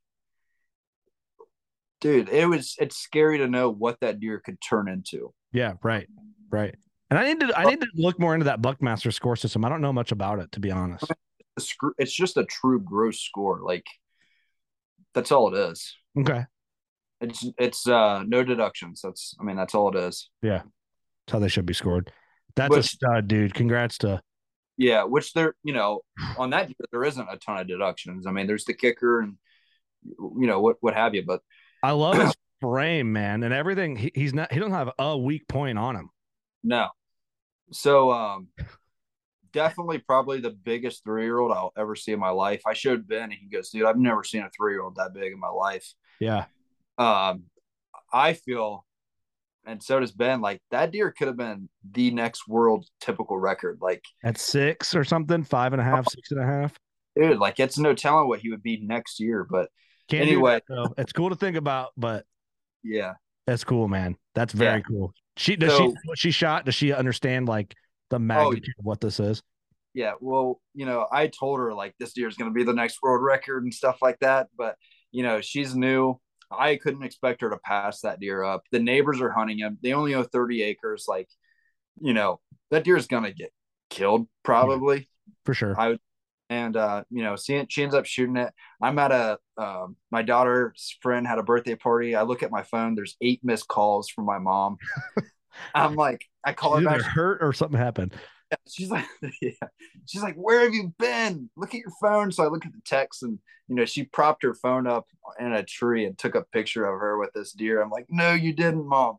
Dude, 2.01 2.29
it 2.29 2.47
was 2.47 2.75
it's 2.79 2.95
scary 2.97 3.39
to 3.39 3.47
know 3.47 3.69
what 3.71 3.99
that 4.01 4.19
deer 4.19 4.39
could 4.39 4.57
turn 4.61 4.87
into. 4.87 5.33
yeah. 5.51 5.73
Right. 5.83 6.07
Right. 6.51 6.75
And 7.09 7.17
I 7.17 7.25
need 7.25 7.39
to, 7.39 7.57
I 7.57 7.63
need 7.65 7.81
to 7.81 7.87
look 7.95 8.19
more 8.19 8.33
into 8.35 8.45
that 8.45 8.61
Buckmaster 8.61 9.11
score 9.11 9.35
system. 9.35 9.65
I 9.65 9.69
don't 9.69 9.81
know 9.81 9.93
much 9.93 10.11
about 10.11 10.39
it, 10.39 10.51
to 10.53 10.59
be 10.59 10.71
honest. 10.71 11.05
It's 11.97 12.13
just 12.13 12.37
a 12.37 12.45
true 12.45 12.79
gross 12.79 13.19
score. 13.19 13.59
Like 13.61 13.85
that's 15.13 15.31
all 15.31 15.53
it 15.53 15.57
is. 15.71 15.95
Okay. 16.17 16.45
It's 17.21 17.45
it's 17.57 17.87
uh 17.87 18.23
no 18.25 18.43
deductions. 18.43 19.01
That's 19.03 19.35
I 19.39 19.43
mean 19.43 19.57
that's 19.57 19.75
all 19.75 19.89
it 19.89 19.99
is. 19.99 20.29
Yeah. 20.41 20.61
That's 21.25 21.33
how 21.33 21.39
they 21.39 21.47
should 21.49 21.65
be 21.65 21.73
scored. 21.73 22.11
That's 22.55 22.75
a 22.75 22.83
stud, 22.83 23.27
dude. 23.27 23.53
Congrats 23.53 23.97
to, 23.99 24.21
Yeah, 24.77 25.03
which 25.03 25.33
there, 25.33 25.55
you 25.63 25.73
know, 25.73 26.01
on 26.37 26.51
that 26.51 26.71
there 26.91 27.03
isn't 27.03 27.27
a 27.29 27.37
ton 27.37 27.57
of 27.59 27.67
deductions. 27.67 28.25
I 28.25 28.31
mean, 28.31 28.47
there's 28.47 28.65
the 28.65 28.73
kicker 28.73 29.19
and 29.19 29.35
you 30.03 30.47
know 30.47 30.61
what 30.61 30.77
what 30.79 30.93
have 30.93 31.13
you, 31.15 31.23
but 31.25 31.41
I 31.83 31.91
love 31.91 32.17
his 32.21 32.33
frame, 32.61 33.11
man, 33.11 33.43
and 33.43 33.53
everything. 33.53 33.95
He, 33.95 34.11
he's 34.15 34.33
not, 34.33 34.51
he 34.51 34.59
don't 34.59 34.71
have 34.71 34.91
a 34.97 35.17
weak 35.17 35.47
point 35.47 35.77
on 35.77 35.95
him. 35.95 36.09
no. 36.63 36.87
So 37.71 38.11
um 38.11 38.47
definitely 39.51 39.97
probably 39.97 40.39
the 40.39 40.51
biggest 40.51 41.03
three 41.03 41.23
year 41.23 41.39
old 41.39 41.51
I'll 41.51 41.73
ever 41.77 41.95
see 41.95 42.11
in 42.11 42.19
my 42.19 42.29
life. 42.29 42.61
I 42.67 42.73
showed 42.73 43.07
Ben 43.07 43.23
and 43.23 43.33
he 43.33 43.47
goes, 43.47 43.69
dude, 43.69 43.85
I've 43.85 43.97
never 43.97 44.23
seen 44.23 44.43
a 44.43 44.49
three 44.49 44.73
year 44.73 44.83
old 44.83 44.95
that 44.95 45.13
big 45.13 45.33
in 45.33 45.39
my 45.39 45.49
life. 45.49 45.93
Yeah. 46.19 46.45
Um 46.97 47.43
I 48.11 48.33
feel 48.33 48.85
and 49.65 49.83
so 49.83 49.99
does 49.99 50.11
Ben, 50.11 50.41
like 50.41 50.61
that 50.71 50.91
deer 50.91 51.11
could 51.11 51.27
have 51.27 51.37
been 51.37 51.69
the 51.91 52.11
next 52.11 52.47
world 52.47 52.87
typical 53.01 53.37
record. 53.37 53.79
Like, 53.81 54.03
At 54.23 54.37
six 54.37 54.95
or 54.95 55.03
something, 55.03 55.43
five 55.43 55.73
and 55.73 55.81
a 55.81 55.85
half, 55.85 56.07
six 56.09 56.31
and 56.31 56.41
a 56.41 56.45
half. 56.45 56.79
dude, 57.15 57.37
like 57.37 57.59
it's 57.59 57.77
no 57.77 57.93
telling 57.93 58.27
what 58.27 58.39
he 58.39 58.49
would 58.49 58.63
be 58.63 58.81
next 58.81 59.19
year. 59.19 59.45
But 59.49 59.69
Can't 60.07 60.23
Anyway. 60.27 60.61
that, 60.67 60.93
it's 60.97 61.13
cool 61.13 61.29
to 61.29 61.35
think 61.35 61.55
about, 61.55 61.89
but 61.97 62.25
yeah. 62.83 63.13
That's 63.49 63.63
cool, 63.63 63.87
man. 63.87 64.15
That's 64.35 64.53
very 64.53 64.77
Yeah. 64.77 64.83
cool. 64.83 65.13
She 65.37 65.55
does 65.55 65.71
So- 65.71 65.89
she 65.89 65.95
what 66.05 66.17
she 66.17 66.31
shot? 66.31 66.65
Does 66.65 66.75
she 66.75 66.93
understand 66.93 67.47
like 67.47 67.73
the 68.09 68.17
oh, 68.17 68.19
magnitude 68.19 68.75
of 68.79 68.85
what 68.85 69.01
this 69.01 69.19
is? 69.19 69.41
yeah 69.95 70.13
well 70.21 70.61
you 70.75 70.85
know 70.85 71.07
i 71.11 71.25
told 71.25 71.57
her 71.57 71.73
like 71.73 71.95
this 71.99 72.13
deer 72.13 72.27
is 72.27 72.35
going 72.37 72.47
to 72.49 72.53
be 72.53 72.63
the 72.63 72.71
next 72.71 72.99
world 73.01 73.23
record 73.23 73.63
and 73.63 73.73
stuff 73.73 73.97
like 74.03 74.19
that 74.19 74.45
but 74.55 74.75
you 75.11 75.23
know 75.23 75.41
she's 75.41 75.75
new 75.75 76.13
i 76.51 76.75
couldn't 76.75 77.01
expect 77.01 77.41
her 77.41 77.49
to 77.49 77.57
pass 77.65 78.01
that 78.01 78.19
deer 78.19 78.43
up 78.43 78.61
the 78.71 78.77
neighbors 78.77 79.19
are 79.19 79.31
hunting 79.31 79.57
him 79.57 79.79
they 79.81 79.93
only 79.93 80.13
own 80.13 80.25
30 80.25 80.61
acres 80.61 81.05
like 81.07 81.27
you 81.99 82.13
know 82.13 82.39
that 82.69 82.83
deer 82.83 82.97
is 82.97 83.07
going 83.07 83.23
to 83.23 83.33
get 83.33 83.51
killed 83.89 84.27
probably 84.43 85.09
For 85.43 85.55
sure. 85.55 85.73
I 85.75 85.97
and 86.49 86.75
uh 86.75 87.03
you 87.09 87.23
know 87.23 87.35
she, 87.35 87.63
she 87.69 87.83
ends 87.83 87.95
up 87.95 88.05
shooting 88.05 88.37
it. 88.37 88.51
I'm 88.81 88.97
at 88.99 89.11
a 89.11 89.37
um, 89.57 89.95
my 90.11 90.21
daughter's 90.21 90.97
friend 91.01 91.27
had 91.27 91.37
a 91.37 91.43
birthday 91.43 91.75
party. 91.75 92.15
I 92.15 92.23
look 92.23 92.43
at 92.43 92.51
my 92.51 92.63
phone 92.63 92.95
there's 92.95 93.17
eight 93.21 93.41
missed 93.43 93.67
calls 93.67 94.09
from 94.09 94.25
my 94.25 94.39
mom. 94.39 94.77
I'm 95.75 95.95
like 95.95 96.25
i 96.45 96.53
call 96.53 96.75
her 96.75 96.79
She's 96.79 96.85
back. 96.85 96.95
either 96.95 97.03
hurt 97.03 97.39
or 97.41 97.53
something 97.53 97.77
happened. 97.77 98.13
she's 98.67 98.89
like 98.89 99.05
yeah. 99.41 99.51
she's 100.05 100.23
like 100.23 100.35
where 100.35 100.61
have 100.61 100.73
you 100.73 100.93
been? 100.97 101.49
Look 101.55 101.73
at 101.75 101.81
your 101.81 101.91
phone. 102.01 102.31
So 102.31 102.43
i 102.43 102.47
look 102.47 102.65
at 102.65 102.73
the 102.73 102.81
text 102.85 103.23
and 103.23 103.39
you 103.67 103.75
know 103.75 103.85
she 103.85 104.03
propped 104.05 104.43
her 104.43 104.53
phone 104.55 104.87
up 104.87 105.05
in 105.39 105.53
a 105.53 105.63
tree 105.63 106.05
and 106.05 106.17
took 106.17 106.35
a 106.35 106.43
picture 106.43 106.85
of 106.85 106.99
her 106.99 107.17
with 107.17 107.31
this 107.33 107.51
deer. 107.51 107.81
I'm 107.81 107.89
like 107.91 108.07
no 108.09 108.33
you 108.33 108.53
didn't 108.53 108.87
mom. 108.87 109.17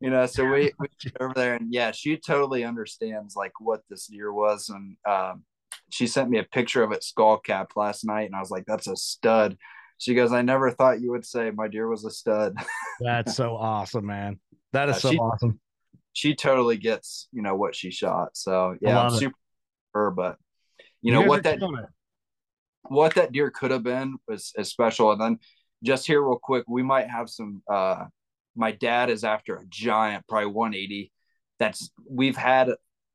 You 0.00 0.08
know 0.10 0.24
so 0.26 0.44
we, 0.46 0.72
we 0.78 0.86
over 1.20 1.34
there 1.34 1.54
and 1.54 1.72
yeah 1.72 1.90
she 1.90 2.16
totally 2.16 2.64
understands 2.64 3.36
like 3.36 3.52
what 3.60 3.82
this 3.90 4.06
deer 4.06 4.32
was 4.32 4.70
and 4.70 4.96
um, 5.06 5.44
she 5.90 6.06
sent 6.06 6.30
me 6.30 6.38
a 6.38 6.44
picture 6.44 6.82
of 6.82 6.92
it 6.92 7.02
skull 7.04 7.38
capped 7.38 7.76
last 7.76 8.04
night 8.04 8.26
and 8.26 8.34
i 8.34 8.40
was 8.40 8.50
like 8.50 8.64
that's 8.66 8.86
a 8.86 8.96
stud 8.96 9.56
she 9.98 10.14
goes 10.14 10.32
i 10.32 10.40
never 10.42 10.70
thought 10.70 11.00
you 11.00 11.10
would 11.10 11.26
say 11.26 11.50
my 11.50 11.68
deer 11.68 11.86
was 11.88 12.04
a 12.04 12.10
stud 12.10 12.54
That's 13.00 13.34
so 13.34 13.56
awesome, 13.56 14.04
man. 14.06 14.38
That 14.72 14.88
is 14.90 14.96
Uh, 14.96 14.98
so 15.00 15.10
she- 15.10 15.18
awesome. 15.18 15.60
she 16.12 16.34
totally 16.34 16.76
gets 16.76 17.28
you 17.32 17.42
know 17.42 17.54
what 17.56 17.74
she 17.74 17.90
shot 17.90 18.36
so 18.36 18.76
yeah 18.80 18.98
i'm 19.00 19.10
super 19.20 19.36
her 19.94 20.10
but 20.10 20.36
you 21.02 21.12
know 21.12 21.20
what 21.28 21.42
that 21.44 21.58
what 22.84 23.14
that 23.14 23.32
deer 23.32 23.50
could 23.50 23.70
have 23.70 23.82
been 23.82 24.16
was 24.26 24.52
is 24.56 24.68
special. 24.68 25.12
And 25.12 25.20
then 25.20 25.38
just 25.82 26.06
here 26.06 26.20
real 26.22 26.38
quick, 26.42 26.64
we 26.68 26.82
might 26.82 27.08
have 27.08 27.28
some 27.30 27.62
uh 27.70 28.04
my 28.56 28.72
dad 28.72 29.10
is 29.10 29.22
after 29.24 29.54
a 29.56 29.64
giant, 29.68 30.26
probably 30.28 30.46
180. 30.46 31.12
That's 31.58 31.90
we've 32.08 32.36
had 32.36 32.70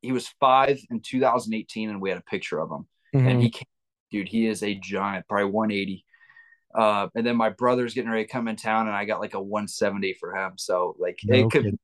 he 0.06 0.12
was 0.12 0.28
five 0.40 0.80
in 0.90 1.02
2018 1.02 1.90
and 1.90 2.02
we 2.02 2.10
had 2.10 2.18
a 2.18 2.24
picture 2.24 2.60
of 2.60 2.70
him. 2.72 2.88
Mhm. 3.16 3.32
And 3.32 3.42
he 3.42 3.50
came, 3.50 3.66
dude, 4.12 4.28
he 4.30 4.48
is 4.48 4.64
a 4.64 4.76
giant, 4.76 5.28
probably 5.28 5.52
180. 5.52 6.06
Uh, 6.74 7.08
and 7.16 7.26
then 7.26 7.36
my 7.38 7.50
brother's 7.50 7.94
getting 7.94 8.10
ready 8.12 8.26
to 8.26 8.30
come 8.32 8.48
in 8.50 8.56
town, 8.58 8.88
and 8.88 8.96
I 8.96 9.06
got 9.06 9.22
like 9.22 9.34
a 9.34 9.42
170 9.42 10.14
for 10.20 10.36
him. 10.36 10.54
So 10.58 10.96
like 11.00 11.18
No 11.24 11.36
it 11.36 11.52
could 11.52 11.64
kidding. 11.64 11.80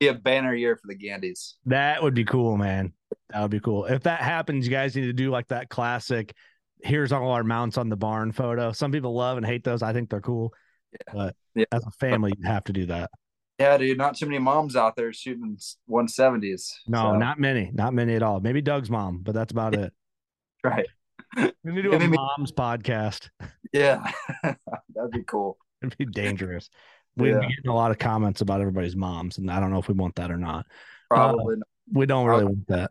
be 0.00 0.08
a 0.08 0.14
banner 0.14 0.54
year 0.54 0.76
for 0.76 0.86
the 0.86 0.94
Gandys. 0.94 1.54
That 1.66 2.02
would 2.02 2.14
be 2.14 2.24
cool, 2.24 2.56
man. 2.58 2.92
That 3.30 3.40
would 3.42 3.50
be 3.50 3.60
cool. 3.60 3.86
If 3.86 4.02
that 4.02 4.20
happens, 4.20 4.66
you 4.66 4.70
guys 4.70 4.94
need 4.94 5.06
to 5.06 5.12
do 5.14 5.30
like 5.30 5.48
that 5.48 5.70
classic. 5.70 6.34
Here's 6.82 7.10
all 7.12 7.30
our 7.30 7.42
mounts 7.44 7.78
on 7.78 7.88
the 7.88 7.96
barn 7.96 8.32
photo. 8.32 8.72
Some 8.72 8.92
people 8.92 9.14
love 9.14 9.38
and 9.38 9.46
hate 9.46 9.64
those. 9.64 9.82
I 9.82 9.94
think 9.94 10.10
they're 10.10 10.20
cool. 10.20 10.52
But 11.12 11.34
Yeah. 11.54 11.64
as 11.72 11.84
a 11.86 11.90
family, 11.92 12.32
you 12.38 12.44
have 12.46 12.64
to 12.64 12.72
do 12.74 12.86
that. 12.86 13.10
Yeah, 13.58 13.76
dude, 13.78 13.98
not 13.98 14.16
too 14.16 14.26
many 14.26 14.38
moms 14.38 14.74
out 14.74 14.96
there 14.96 15.12
shooting 15.12 15.56
170s. 15.88 16.72
No, 16.88 17.12
So, 17.12 17.16
not 17.16 17.38
many. 17.38 17.70
Not 17.72 17.94
many 17.94 18.14
at 18.16 18.22
all. 18.22 18.40
Maybe 18.40 18.60
Doug's 18.60 18.90
mom, 18.90 19.20
but 19.22 19.32
that's 19.34 19.52
about 19.52 19.74
it. 19.74 19.92
right. 20.64 20.86
We 21.36 21.52
need 21.64 21.82
to 21.82 21.82
do 21.82 21.92
a 21.92 21.98
Maybe- 21.98 22.16
mom's 22.16 22.52
podcast. 22.52 23.28
Yeah, 23.72 24.10
that'd 24.42 25.10
be 25.12 25.22
cool. 25.24 25.56
It'd 25.82 25.96
be 25.98 26.04
dangerous. 26.06 26.68
We'd 27.16 27.30
Yeah. 27.30 27.40
be 27.40 27.46
getting 27.54 27.70
a 27.70 27.74
lot 27.74 27.90
of 27.90 27.98
comments 27.98 28.40
about 28.40 28.60
everybody's 28.60 28.96
moms, 28.96 29.38
and 29.38 29.50
I 29.50 29.60
don't 29.60 29.70
know 29.70 29.78
if 29.78 29.86
we 29.88 29.94
want 29.94 30.14
that 30.16 30.30
or 30.30 30.36
not. 30.36 30.66
Probably 31.08 31.54
uh, 31.54 31.58
not. 31.58 31.68
We 31.92 32.06
don't 32.06 32.26
really 32.26 32.44
want 32.44 32.66
that. 32.68 32.90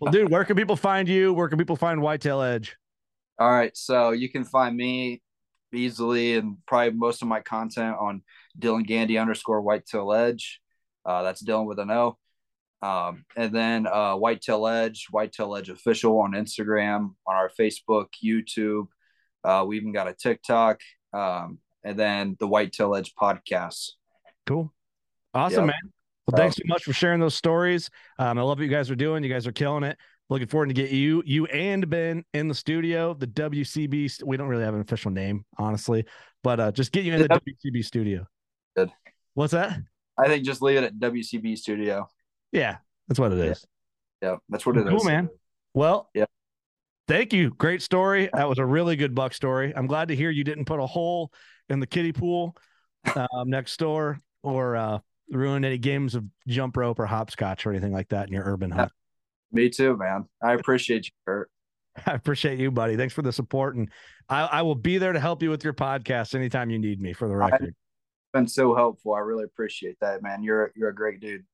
well, 0.00 0.12
dude, 0.12 0.30
where 0.30 0.44
can 0.44 0.56
people 0.56 0.76
find 0.76 1.08
you? 1.08 1.32
Where 1.32 1.48
can 1.48 1.58
people 1.58 1.76
find 1.76 2.00
Whitetail 2.00 2.42
Edge? 2.42 2.76
All 3.38 3.50
right, 3.50 3.76
so 3.76 4.10
you 4.10 4.28
can 4.28 4.44
find 4.44 4.76
me 4.76 5.22
easily, 5.72 6.36
and 6.36 6.56
probably 6.66 6.92
most 6.92 7.22
of 7.22 7.28
my 7.28 7.40
content 7.40 7.96
on 7.98 8.22
Dylan 8.58 8.86
Gandy 8.86 9.18
underscore 9.18 9.60
Whitetail 9.60 10.12
Edge. 10.12 10.60
Uh, 11.04 11.22
that's 11.22 11.42
Dylan 11.42 11.66
with 11.66 11.78
an 11.78 11.90
O. 11.90 12.18
Um, 12.80 13.24
and 13.36 13.52
then 13.52 13.86
uh, 13.86 14.14
Whitetail 14.14 14.66
Edge, 14.66 15.06
Whitetail 15.10 15.56
Edge 15.56 15.68
official 15.68 16.20
on 16.20 16.32
Instagram, 16.32 17.14
on 17.26 17.36
our 17.36 17.50
Facebook, 17.58 18.08
YouTube. 18.24 18.86
Uh, 19.42 19.64
we 19.66 19.76
even 19.76 19.92
got 19.92 20.08
a 20.08 20.12
TikTok, 20.12 20.80
um, 21.12 21.58
and 21.84 21.98
then 21.98 22.36
the 22.38 22.46
Whitetail 22.46 22.94
Edge 22.94 23.14
podcast. 23.14 23.92
Cool, 24.46 24.72
awesome, 25.34 25.66
yep. 25.66 25.74
man. 25.74 25.92
Well, 26.26 26.36
thanks 26.36 26.56
so 26.56 26.62
much 26.66 26.84
for 26.84 26.92
sharing 26.92 27.20
those 27.20 27.34
stories. 27.34 27.88
Um, 28.18 28.38
I 28.38 28.42
love 28.42 28.58
what 28.58 28.64
you 28.64 28.70
guys 28.70 28.90
are 28.90 28.96
doing. 28.96 29.24
You 29.24 29.32
guys 29.32 29.46
are 29.46 29.52
killing 29.52 29.82
it. 29.82 29.96
Looking 30.30 30.48
forward 30.48 30.68
to 30.68 30.74
get 30.74 30.90
you, 30.90 31.22
you 31.24 31.46
and 31.46 31.88
Ben 31.88 32.24
in 32.34 32.48
the 32.48 32.54
studio. 32.54 33.14
The 33.14 33.26
WCB. 33.26 34.22
We 34.24 34.36
don't 34.36 34.48
really 34.48 34.64
have 34.64 34.74
an 34.74 34.80
official 34.80 35.10
name, 35.10 35.44
honestly, 35.58 36.04
but 36.42 36.60
uh, 36.60 36.72
just 36.72 36.92
get 36.92 37.04
you 37.04 37.14
in 37.14 37.22
the 37.22 37.28
WCB 37.28 37.84
studio. 37.84 38.26
Good. 38.76 38.90
What's 39.34 39.52
that? 39.52 39.78
I 40.18 40.28
think 40.28 40.44
just 40.44 40.60
leave 40.60 40.76
it 40.76 40.84
at 40.84 40.98
WCB 40.98 41.56
studio. 41.56 42.08
Yeah, 42.52 42.76
that's 43.06 43.18
what 43.18 43.32
it 43.32 43.38
is. 43.38 43.64
Yeah, 44.20 44.30
yeah 44.30 44.36
that's 44.48 44.66
what 44.66 44.76
it 44.76 44.84
cool, 44.86 44.96
is. 44.96 45.02
cool, 45.02 45.10
man. 45.10 45.28
Well, 45.72 46.10
yeah. 46.12 46.26
Thank 47.06 47.32
you. 47.32 47.50
Great 47.50 47.80
story. 47.80 48.28
That 48.34 48.50
was 48.50 48.58
a 48.58 48.66
really 48.66 48.96
good 48.96 49.14
buck 49.14 49.32
story. 49.32 49.72
I'm 49.74 49.86
glad 49.86 50.08
to 50.08 50.16
hear 50.16 50.30
you 50.30 50.44
didn't 50.44 50.66
put 50.66 50.78
a 50.78 50.86
hole 50.86 51.32
in 51.70 51.80
the 51.80 51.86
kiddie 51.86 52.12
pool 52.12 52.54
um, 53.16 53.48
next 53.48 53.78
door 53.78 54.20
or 54.42 54.76
uh, 54.76 54.98
ruin 55.30 55.64
any 55.64 55.78
games 55.78 56.14
of 56.14 56.24
jump 56.46 56.76
rope 56.76 56.98
or 56.98 57.06
hopscotch 57.06 57.64
or 57.64 57.70
anything 57.70 57.92
like 57.92 58.08
that 58.10 58.26
in 58.26 58.34
your 58.34 58.44
urban 58.44 58.70
hunt. 58.70 58.92
Me 59.52 59.68
too, 59.68 59.96
man. 59.96 60.26
I 60.42 60.54
appreciate 60.54 61.06
you, 61.06 61.12
Kurt. 61.26 61.50
I 62.06 62.12
appreciate 62.12 62.58
you, 62.58 62.70
buddy. 62.70 62.96
Thanks 62.96 63.14
for 63.14 63.22
the 63.22 63.32
support, 63.32 63.76
and 63.76 63.90
I, 64.28 64.42
I, 64.42 64.62
will 64.62 64.74
be 64.74 64.98
there 64.98 65.12
to 65.12 65.20
help 65.20 65.42
you 65.42 65.50
with 65.50 65.64
your 65.64 65.72
podcast 65.72 66.34
anytime 66.34 66.70
you 66.70 66.78
need 66.78 67.00
me. 67.00 67.12
For 67.12 67.28
the 67.28 67.36
record, 67.36 67.74
been 68.32 68.46
so 68.46 68.74
helpful. 68.74 69.14
I 69.14 69.20
really 69.20 69.44
appreciate 69.44 69.96
that, 70.00 70.22
man. 70.22 70.42
You're 70.42 70.72
you're 70.76 70.90
a 70.90 70.94
great 70.94 71.20
dude. 71.20 71.44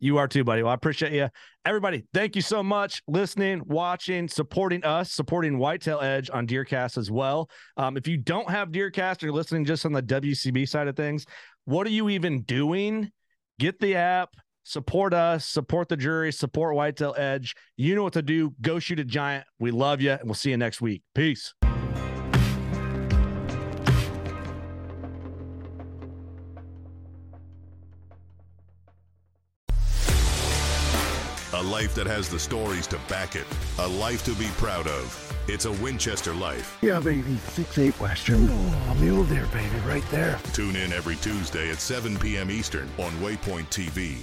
You 0.00 0.18
are 0.18 0.28
too, 0.28 0.44
buddy. 0.44 0.62
Well, 0.62 0.70
I 0.70 0.74
appreciate 0.74 1.12
you. 1.12 1.28
Everybody, 1.64 2.04
thank 2.14 2.36
you 2.36 2.42
so 2.42 2.62
much 2.62 3.02
listening, 3.08 3.62
watching, 3.66 4.28
supporting 4.28 4.84
us, 4.84 5.12
supporting 5.12 5.58
Whitetail 5.58 6.00
Edge 6.00 6.30
on 6.32 6.46
DeerCast 6.46 6.96
as 6.98 7.10
well. 7.10 7.50
Um, 7.76 7.96
if 7.96 8.06
you 8.06 8.16
don't 8.16 8.48
have 8.48 8.70
DeerCast 8.70 9.22
or 9.22 9.26
you're 9.26 9.34
listening 9.34 9.64
just 9.64 9.84
on 9.84 9.92
the 9.92 10.02
WCB 10.02 10.68
side 10.68 10.86
of 10.86 10.94
things, 10.94 11.26
what 11.64 11.84
are 11.86 11.90
you 11.90 12.10
even 12.10 12.42
doing? 12.42 13.10
Get 13.58 13.80
the 13.80 13.96
app, 13.96 14.30
support 14.68 15.14
us, 15.14 15.46
support 15.46 15.88
the 15.88 15.96
Drury, 15.96 16.30
support 16.30 16.74
Whitetail 16.74 17.14
Edge. 17.16 17.56
You 17.76 17.94
know 17.94 18.02
what 18.02 18.12
to 18.12 18.22
do. 18.22 18.54
Go 18.60 18.78
shoot 18.78 19.00
a 19.00 19.04
giant. 19.04 19.46
We 19.58 19.70
love 19.70 20.00
you, 20.02 20.12
and 20.12 20.24
we'll 20.24 20.34
see 20.34 20.50
you 20.50 20.56
next 20.58 20.80
week. 20.80 21.02
Peace. 21.14 21.54
A 31.54 31.62
life 31.62 31.94
that 31.94 32.06
has 32.06 32.28
the 32.28 32.38
stories 32.38 32.86
to 32.88 32.98
back 33.08 33.34
it. 33.34 33.46
A 33.80 33.88
life 33.88 34.24
to 34.26 34.34
be 34.34 34.46
proud 34.58 34.86
of. 34.86 35.24
It's 35.48 35.64
a 35.64 35.72
Winchester 35.72 36.34
life. 36.34 36.78
Yeah, 36.82 37.00
baby. 37.00 37.36
Six 37.48 37.78
eight 37.78 37.98
Western. 37.98 38.48
A 38.90 38.94
mule 39.00 39.24
deer, 39.24 39.46
baby, 39.46 39.76
right 39.86 40.04
there. 40.10 40.38
Tune 40.52 40.76
in 40.76 40.92
every 40.92 41.16
Tuesday 41.16 41.70
at 41.70 41.78
7 41.78 42.18
p.m. 42.18 42.50
Eastern 42.50 42.88
on 42.98 43.10
Waypoint 43.12 43.66
TV. 43.70 44.18